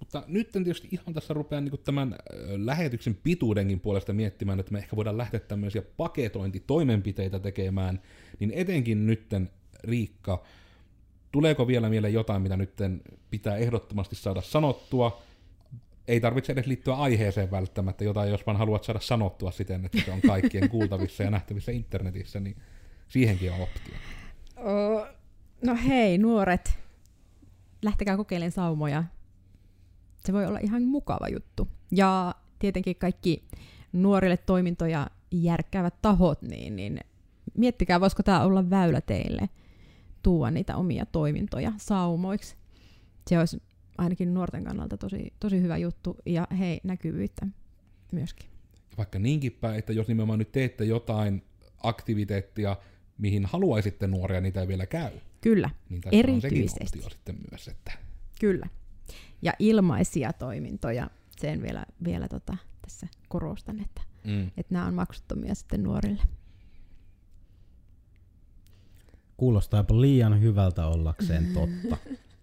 Mutta 0.00 0.24
nyt 0.26 0.50
tietysti 0.52 0.88
ihan 0.92 1.14
tässä 1.14 1.34
rupean 1.34 1.64
niin 1.64 1.80
tämän 1.84 2.16
lähetyksen 2.56 3.14
pituudenkin 3.14 3.80
puolesta 3.80 4.12
miettimään, 4.12 4.60
että 4.60 4.72
me 4.72 4.78
ehkä 4.78 4.96
voidaan 4.96 5.18
lähteä 5.18 5.40
tämmöisiä 5.40 5.82
paketointitoimenpiteitä 5.82 7.38
tekemään, 7.38 8.02
niin 8.38 8.52
etenkin 8.54 9.06
nytten 9.06 9.50
Riikka, 9.84 10.44
tuleeko 11.32 11.66
vielä 11.66 11.88
mieleen 11.88 12.14
jotain, 12.14 12.42
mitä 12.42 12.56
nyt 12.56 12.72
pitää 13.30 13.56
ehdottomasti 13.56 14.16
saada 14.16 14.42
sanottua? 14.42 15.22
Ei 16.10 16.20
tarvitse 16.20 16.52
edes 16.52 16.66
liittyä 16.66 16.94
aiheeseen 16.94 17.50
välttämättä, 17.50 18.04
jotain 18.04 18.30
jos 18.30 18.46
vaan 18.46 18.56
haluat 18.56 18.84
saada 18.84 19.00
sanottua 19.00 19.50
siten, 19.50 19.84
että 19.84 19.98
se 20.04 20.12
on 20.12 20.20
kaikkien 20.20 20.68
kuultavissa 20.70 21.22
ja 21.22 21.30
nähtävissä 21.30 21.72
internetissä, 21.72 22.40
niin 22.40 22.56
siihenkin 23.08 23.52
on 23.52 23.60
optio. 23.60 23.94
No 25.64 25.76
hei 25.88 26.18
nuoret, 26.18 26.78
lähtekää 27.82 28.16
kokeilemaan 28.16 28.52
saumoja. 28.52 29.04
Se 30.24 30.32
voi 30.32 30.46
olla 30.46 30.58
ihan 30.58 30.82
mukava 30.82 31.28
juttu. 31.28 31.68
Ja 31.90 32.34
tietenkin 32.58 32.96
kaikki 32.96 33.44
nuorille 33.92 34.36
toimintoja 34.36 35.06
järkkäävät 35.30 35.94
tahot, 36.02 36.42
niin, 36.42 36.76
niin 36.76 37.00
miettikää, 37.54 38.00
voisiko 38.00 38.22
tämä 38.22 38.42
olla 38.42 38.70
väylä 38.70 39.00
teille– 39.00 39.48
tuoda 40.22 40.50
niitä 40.50 40.76
omia 40.76 41.06
toimintoja 41.06 41.72
saumoiksi. 41.76 42.56
Se 43.28 43.38
olisi 43.38 43.62
ainakin 44.00 44.34
nuorten 44.34 44.64
kannalta 44.64 44.96
tosi, 44.96 45.32
tosi 45.40 45.60
hyvä 45.62 45.76
juttu 45.76 46.16
ja 46.26 46.46
hei, 46.58 46.80
näkyvyyttä 46.84 47.46
myöskin. 48.12 48.50
Vaikka 48.98 49.18
niinkin 49.18 49.52
päin, 49.52 49.78
että 49.78 49.92
jos 49.92 50.08
nimenomaan 50.08 50.38
nyt 50.38 50.52
teette 50.52 50.84
jotain 50.84 51.42
aktiviteettia, 51.82 52.76
mihin 53.18 53.46
haluaisitte 53.46 54.06
nuoria, 54.06 54.40
niitä 54.40 54.60
ei 54.60 54.68
vielä 54.68 54.86
käy. 54.86 55.12
Kyllä, 55.40 55.70
Niin 55.88 56.02
on 56.06 56.12
erityisesti. 56.14 56.98
optio 56.98 57.10
sitten 57.10 57.36
myös, 57.50 57.68
että 57.68 57.92
Kyllä. 58.40 58.66
Ja 59.42 59.52
ilmaisia 59.58 60.32
toimintoja, 60.32 61.10
sen 61.40 61.62
vielä, 61.62 61.84
vielä 62.04 62.28
tota, 62.28 62.56
tässä 62.82 63.06
korostan, 63.28 63.80
että, 63.80 64.00
mm, 64.24 64.46
että 64.46 64.74
nämä 64.74 64.86
on 64.86 64.94
maksuttomia 64.94 65.54
sitten 65.54 65.82
nuorille. 65.82 66.22
Kuulostaapa 69.36 70.00
liian 70.00 70.40
hyvältä 70.40 70.86
ollakseen 70.86 71.46
totta. 71.54 71.96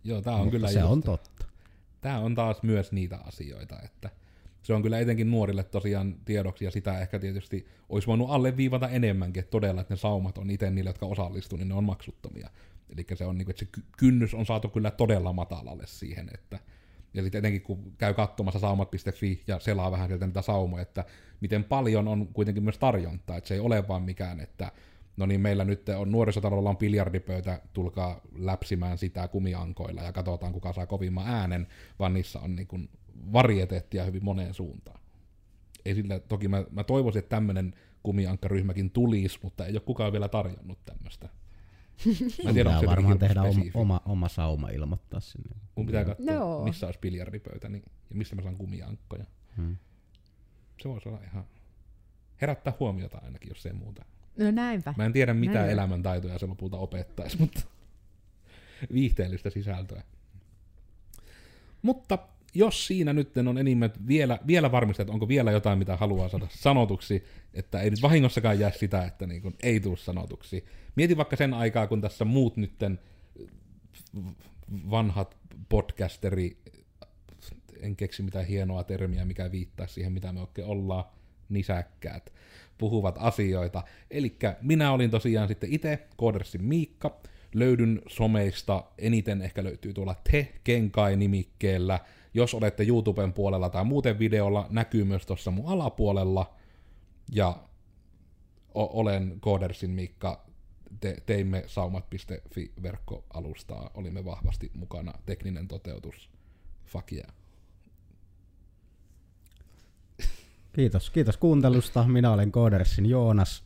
joo, 0.04 0.22
tämä 0.22 0.36
on 0.36 0.42
Mutta 0.42 0.52
kyllä 0.52 0.72
se 0.72 0.80
just- 0.80 0.92
on 0.92 1.04
totta. 1.04 1.37
Tämä 2.02 2.20
on 2.20 2.36
taas 2.36 2.64
myös 2.64 2.92
niitä 2.92 3.18
asioita, 3.18 3.76
että 3.84 4.10
se 4.64 4.74
on 4.74 4.82
kyllä 4.82 5.00
etenkin 5.00 5.32
nuorille 5.32 5.64
tosiaan 5.64 6.16
tiedoksi, 6.26 6.66
ja 6.66 6.72
sitä 6.72 7.00
ehkä 7.00 7.20
tietysti 7.20 7.68
olisi 7.90 8.08
voinut 8.08 8.30
alleviivata 8.30 8.90
enemmänkin, 8.90 9.40
että 9.40 9.52
todella, 9.52 9.82
että 9.82 9.94
ne 9.94 9.98
saumat 9.98 10.38
on 10.38 10.50
itse 10.50 10.70
niille, 10.70 10.90
jotka 10.90 11.06
osallistuu, 11.06 11.58
niin 11.58 11.68
ne 11.68 11.74
on 11.74 11.84
maksuttomia. 11.84 12.50
Eli 12.90 13.06
se 13.16 13.26
on 13.26 13.38
niin 13.38 13.46
kuin, 13.46 13.54
että 13.54 13.60
se 13.60 13.70
ky- 13.72 13.84
kynnys 13.98 14.34
on 14.34 14.46
saatu 14.46 14.70
kyllä 14.70 14.92
todella 14.92 15.34
matalalle 15.34 15.84
siihen, 15.88 16.30
että 16.34 16.60
ja 17.14 17.24
sitten 17.24 17.40
etenkin 17.40 17.62
kun 17.62 17.94
käy 17.98 18.14
katsomassa 18.14 18.60
saumat.fi 18.60 19.44
ja 19.48 19.60
selaa 19.60 19.92
vähän 19.92 20.08
sieltä 20.08 20.26
niitä 20.26 20.42
saumoja, 20.42 20.82
että 20.82 21.06
miten 21.42 21.64
paljon 21.64 22.08
on 22.08 22.28
kuitenkin 22.28 22.64
myös 22.64 22.78
tarjontaa, 22.78 23.38
että 23.38 23.48
se 23.48 23.54
ei 23.54 23.60
ole 23.60 23.88
vaan 23.88 24.04
mikään, 24.04 24.40
että 24.40 24.72
no 25.18 25.26
niin 25.26 25.42
meillä 25.42 25.66
nyt 25.66 25.90
on 25.90 26.12
nuorisotalolla 26.12 26.70
on 26.70 26.78
biljardipöytä, 26.78 27.62
tulkaa 27.74 28.22
läpsimään 28.36 28.98
sitä 28.98 29.28
kumiankoilla 29.28 30.02
ja 30.02 30.12
katsotaan 30.12 30.54
kuka 30.54 30.74
saa 30.74 30.86
kovimman 30.86 31.28
äänen, 31.28 31.68
vaan 32.00 32.14
niissä 32.14 32.40
on 32.40 32.56
niin 32.56 32.68
kuin 32.68 32.90
varieteettia 33.34 34.04
hyvin 34.04 34.26
moneen 34.26 34.54
suuntaan. 34.54 35.00
Ei 35.86 35.96
sillä, 35.96 36.20
toki 36.20 36.48
mä, 36.48 36.66
mä 36.72 36.84
toivoisin, 36.84 37.20
että 37.20 37.36
tämmöinen 37.36 37.74
kumiankkaryhmäkin 38.04 38.92
tulisi, 38.92 39.40
mutta 39.44 39.66
ei 39.66 39.74
ole 39.74 39.80
kukaan 39.80 40.12
vielä 40.12 40.28
tarjonnut 40.28 40.86
tämmöistä. 40.86 41.30
Mä 42.44 42.50
en 42.50 42.56
tiedä, 42.56 42.70
Pitää 42.70 42.90
varmaan 42.90 43.20
tehdä 43.20 43.42
oma, 43.42 43.52
spesifi. 43.52 43.72
oma, 43.78 44.02
oma 44.06 44.28
sauma 44.28 44.70
ilmoittaa 44.70 45.20
sinne. 45.20 45.56
Mun 45.76 45.86
pitää 45.86 46.06
katsoa, 46.06 46.34
Joo. 46.34 46.64
missä 46.64 46.86
olisi 46.86 47.00
biljardipöytä 47.00 47.70
niin, 47.70 47.84
ja 48.10 48.16
missä 48.16 48.36
mä 48.36 48.42
saan 48.42 48.58
kumiankkoja. 48.58 49.26
Hmm. 49.58 49.78
Se 50.82 50.90
voisi 50.90 51.10
olla 51.10 51.20
ihan 51.24 51.46
herättää 52.42 52.74
huomiota 52.80 53.18
ainakin, 53.18 53.50
jos 53.50 53.66
ei 53.66 53.74
muuta. 53.74 54.06
No 54.38 54.52
näinpä. 54.52 54.94
Mä 54.98 55.06
en 55.06 55.14
tiedä, 55.14 55.34
mitä 55.34 55.54
Näin 55.54 55.66
on. 55.66 55.72
elämäntaitoja 55.72 56.40
se 56.40 56.46
lopulta 56.46 56.78
opettaisi, 56.78 57.38
mutta 57.40 57.62
viihteellistä 58.94 59.50
sisältöä. 59.50 60.04
Mutta 61.82 62.18
jos 62.54 62.88
siinä 62.88 63.14
nyt 63.14 63.38
on 63.38 63.58
enimmät 63.58 64.08
vielä, 64.08 64.40
vielä 64.48 64.72
varmistaa, 64.72 65.04
että 65.04 65.14
onko 65.14 65.28
vielä 65.28 65.52
jotain, 65.52 65.80
mitä 65.80 65.96
haluaa 65.96 66.30
saada 66.30 66.48
sanotuksi, 66.50 67.24
että 67.54 67.82
ei 67.82 67.90
nyt 67.90 68.02
vahingossakaan 68.02 68.60
jää 68.60 68.72
sitä, 68.72 69.06
että 69.06 69.28
niin 69.28 69.42
kuin 69.42 69.56
ei 69.64 69.80
tule 69.80 69.98
sanotuksi. 69.98 70.66
Mieti 70.96 71.18
vaikka 71.18 71.36
sen 71.36 71.54
aikaa, 71.54 71.88
kun 71.88 72.02
tässä 72.02 72.26
muut 72.26 72.58
nytten 72.58 73.00
vanhat 74.90 75.38
podcasteri, 75.70 76.58
en 77.82 77.96
keksi 77.96 78.24
mitään 78.24 78.46
hienoa 78.46 78.84
termiä, 78.84 79.26
mikä 79.26 79.52
viittaa 79.52 79.88
siihen, 79.88 80.12
mitä 80.14 80.34
me 80.34 80.42
oikein 80.42 80.68
ollaan, 80.68 81.04
nisäkkäät, 81.50 82.34
puhuvat 82.78 83.16
asioita. 83.20 83.84
Eli 84.12 84.38
minä 84.62 84.92
olin 84.92 85.12
tosiaan 85.12 85.48
sitten 85.48 85.74
itse 85.74 86.08
Koodersin 86.18 86.64
Miikka, 86.64 87.18
löydyn 87.56 88.02
someista, 88.08 88.84
eniten 88.98 89.42
ehkä 89.42 89.64
löytyy 89.64 89.94
tuolla 89.94 90.16
Te 90.32 90.54
Kenkai-nimikkeellä. 90.64 92.00
Jos 92.34 92.54
olette 92.54 92.84
YouTuben 92.84 93.34
puolella 93.34 93.70
tai 93.70 93.84
muuten 93.86 94.20
videolla, 94.20 94.68
näkyy 94.70 95.04
myös 95.04 95.26
tuossa 95.26 95.52
mun 95.52 95.66
alapuolella. 95.68 96.54
Ja 97.32 97.50
o- 98.74 99.00
olen 99.00 99.38
Koodersin 99.40 99.90
Miikka, 99.92 100.46
te- 101.00 101.18
teimme 101.26 101.64
saumat.fi 101.68 102.72
verkkoalustaa, 102.84 103.92
olimme 103.94 104.26
vahvasti 104.26 104.72
mukana, 104.74 105.14
tekninen 105.26 105.68
toteutus, 105.68 106.30
fuck 106.86 107.12
yeah. 107.14 107.34
Kiitos, 110.78 111.10
kiitos 111.10 111.38
kuuntelusta. 111.38 112.04
Minä 112.04 112.32
olen 112.32 112.52
Koodersin 112.52 113.06
Joonas. 113.06 113.64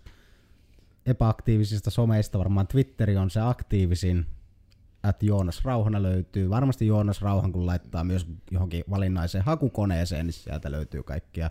Epäaktiivisista 1.06 1.90
someista 1.90 2.40
varmaan 2.40 2.68
Twitteri 2.68 3.18
on 3.18 3.30
se 3.30 3.42
aktiivisin. 3.42 4.26
At 5.04 5.24
Joonas 5.24 5.66
Rauhana 5.66 6.04
löytyy. 6.04 6.50
Varmasti 6.50 6.88
Joonas 6.88 7.22
Rauhan, 7.22 7.52
kun 7.52 7.66
laittaa 7.66 8.04
myös 8.04 8.28
johonkin 8.52 8.84
valinnaiseen 8.90 9.44
hakukoneeseen, 9.44 10.26
niin 10.26 10.34
sieltä 10.34 10.72
löytyy 10.72 11.04
kaikkia 11.04 11.50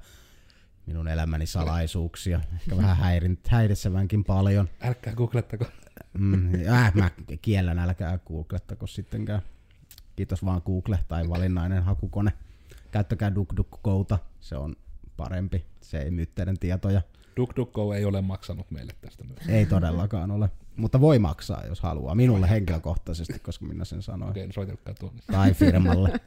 minun 0.87 1.09
elämäni 1.09 1.47
salaisuuksia. 1.47 2.41
Ehkä 2.55 2.77
vähän 2.77 2.97
häirin, 2.97 3.39
häiritsevänkin 3.49 4.25
paljon. 4.25 4.69
Älkää 4.81 5.15
googlettako. 5.15 5.65
Mm, 6.19 6.55
äh, 6.69 6.95
mä 6.95 7.11
kiellän, 7.43 7.79
älkää 7.79 8.19
googlettako 8.19 8.87
sittenkään. 8.87 9.43
Kiitos 10.17 10.45
vaan 10.45 10.63
Google 10.67 10.99
tai 11.09 11.29
valinnainen 11.29 11.83
hakukone. 11.83 12.33
Käyttäkää 12.91 13.35
DuckDuckGouta, 13.35 14.19
se 14.41 14.57
on 14.57 14.77
parempi. 15.23 15.65
Se 15.81 15.99
ei 15.99 16.11
myy 16.11 16.27
teidän 16.27 16.59
tietoja. 16.59 17.03
DuckDuckGo 17.37 17.95
ei 17.95 18.05
ole 18.05 18.21
maksanut 18.21 18.71
meille 18.71 18.93
tästä 19.01 19.25
myös. 19.25 19.49
Ei 19.49 19.67
todellakaan 19.67 20.31
ole. 20.31 20.51
Mutta 20.77 21.01
voi 21.01 21.19
maksaa, 21.19 21.67
jos 21.67 21.81
haluaa. 21.81 22.15
Minulle 22.15 22.51
henkilökohtaisesti, 22.51 23.39
koska 23.39 23.65
minä 23.65 23.85
sen 23.85 24.03
sanoin. 24.03 24.31
Okei, 24.31 24.47
no 24.47 24.53
soitelkaa 24.53 24.95
tuonne. 24.95 25.23
Tai 25.33 25.55
firmalle. 25.55 26.21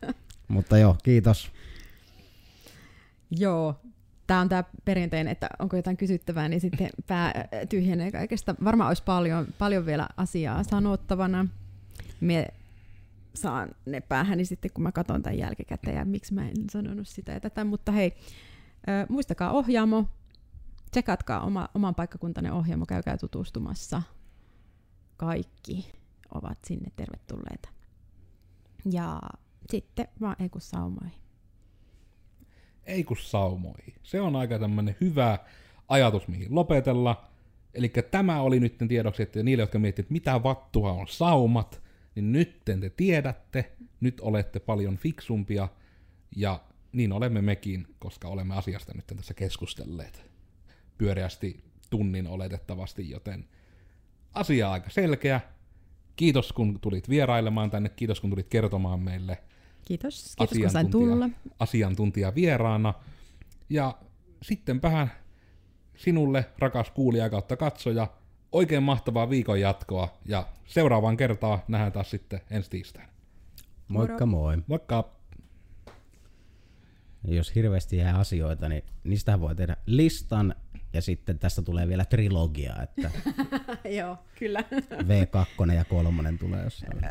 Mutta 0.48 0.78
joo, 0.78 0.96
kiitos. 1.04 1.52
Joo, 3.32 3.76
tämä 4.28 4.42
on 4.42 4.50
tämä 4.50 4.64
perinteinen, 4.86 5.32
että 5.32 5.50
onko 5.60 5.76
jotain 5.76 5.98
kysyttävää, 5.98 6.50
niin 6.50 6.62
sitten 6.62 6.90
pää 7.08 7.48
tyhjenee 7.70 8.12
kaikesta. 8.12 8.56
Varmaan 8.64 8.88
olisi 8.88 9.04
paljon, 9.04 9.48
paljon 9.58 9.86
vielä 9.86 10.08
asiaa 10.18 10.64
sanottavana. 10.64 11.48
Me 12.22 12.48
saan 13.34 13.70
ne 13.86 14.02
päähäni 14.02 14.46
sitten, 14.46 14.72
kun 14.72 14.84
mä 14.84 14.92
katson 14.92 15.24
tämän 15.24 15.38
jälkikäteen, 15.38 15.98
ja 15.98 16.06
miksi 16.06 16.34
mä 16.34 16.48
en 16.48 16.70
sanonut 16.72 17.08
sitä 17.08 17.32
ja 17.32 17.40
tätä. 17.40 17.64
Mutta 17.64 17.92
hei, 17.92 18.14
muistakaa 19.10 19.52
ohjaamo, 19.52 20.06
tsekatkaa 20.92 21.42
oma, 21.42 21.70
oman 21.74 21.96
paikkakuntanne 21.96 22.52
ohjaamo, 22.52 22.86
käykää 22.86 23.18
tutustumassa. 23.18 24.02
Kaikki 25.18 25.92
ovat 26.34 26.58
sinne 26.66 26.92
tervetulleita. 26.96 27.70
Ja 28.92 29.22
sitten 29.70 30.08
vaan 30.22 30.36
ei 30.40 30.50
kun 30.50 30.62
saumoihin. 30.62 31.20
Ei 32.86 33.04
kun 33.04 33.18
saumoihin. 33.18 33.94
Se 34.04 34.22
on 34.22 34.36
aika 34.36 34.60
tämmönen 34.60 34.96
hyvä 35.02 35.40
ajatus, 35.88 36.28
mihin 36.28 36.56
lopetella. 36.56 37.26
Eli 37.74 37.90
tämä 38.12 38.42
oli 38.42 38.60
nyt 38.60 38.78
tiedoksi, 38.88 39.24
että 39.24 39.44
niille, 39.44 39.64
jotka 39.64 39.80
miettivät, 39.80 40.10
mitä 40.10 40.44
vattua 40.44 40.92
on 40.92 41.08
saumat, 41.08 41.82
niin 42.16 42.32
nyt 42.32 42.62
te 42.66 42.90
tiedätte, 42.98 43.72
nyt 44.02 44.22
olette 44.22 44.60
paljon 44.60 44.98
fiksumpia, 44.98 45.68
ja 46.36 46.60
niin 46.94 47.12
olemme 47.12 47.42
mekin, 47.42 47.88
koska 48.00 48.28
olemme 48.28 48.56
asiasta 48.56 48.94
nyt 48.96 49.08
tässä 49.08 49.34
keskustelleet 49.34 50.26
pyöreästi 50.98 51.64
tunnin 51.90 52.28
oletettavasti, 52.28 53.10
joten 53.10 53.46
asia 54.34 54.72
aika 54.72 54.90
selkeä. 54.90 55.42
Kiitos 56.16 56.54
kun 56.54 56.80
tulit 56.80 57.10
vierailemaan 57.10 57.72
tänne, 57.72 57.90
kiitos 57.90 58.22
kun 58.22 58.30
tulit 58.30 58.48
kertomaan 58.50 59.00
meille 59.00 59.38
Kiitos, 59.86 60.36
kiitos 60.38 60.58
kun 60.58 60.70
sain 60.70 60.92
tulla. 60.92 61.30
asiantuntija, 61.60 62.36
vieraana. 62.36 62.94
Ja 63.70 63.98
sittenpähän 64.42 65.12
sinulle, 65.96 66.46
rakas 66.60 66.92
kuulija 66.92 67.30
kautta 67.30 67.58
katsoja, 67.58 68.08
oikein 68.52 68.84
mahtavaa 68.84 69.30
viikon 69.30 69.60
jatkoa 69.60 70.18
ja 70.26 70.48
seuraavaan 70.66 71.18
kertaan 71.18 71.60
nähdään 71.68 71.92
taas 71.92 72.10
sitten 72.10 72.42
ensi 72.50 72.70
tiistaina. 72.70 73.10
Moikka 73.88 74.26
moi. 74.26 74.58
Moikka! 74.68 75.23
Ja 77.28 77.36
jos 77.36 77.56
hirveästi 77.56 77.98
jää 77.98 78.18
asioita, 78.18 78.70
niin 78.70 78.84
niistä 79.04 79.40
voi 79.40 79.56
tehdä 79.56 79.78
listan 79.86 80.56
ja 80.94 81.02
sitten 81.02 81.40
tästä 81.40 81.62
tulee 81.62 81.88
vielä 81.88 82.06
trilogia, 82.06 82.76
että 82.84 83.12
Joo, 83.98 84.18
kyllä. 84.40 84.64
V2 84.92 85.74
ja 85.74 85.86
kolmonen 85.86 86.38
tulee 86.38 86.64
jossain. 86.64 87.02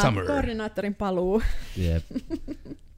Summer. 0.00 0.26
Koordinaattorin 0.26 0.94
paluu. 0.94 1.42
Jep. 1.76 2.04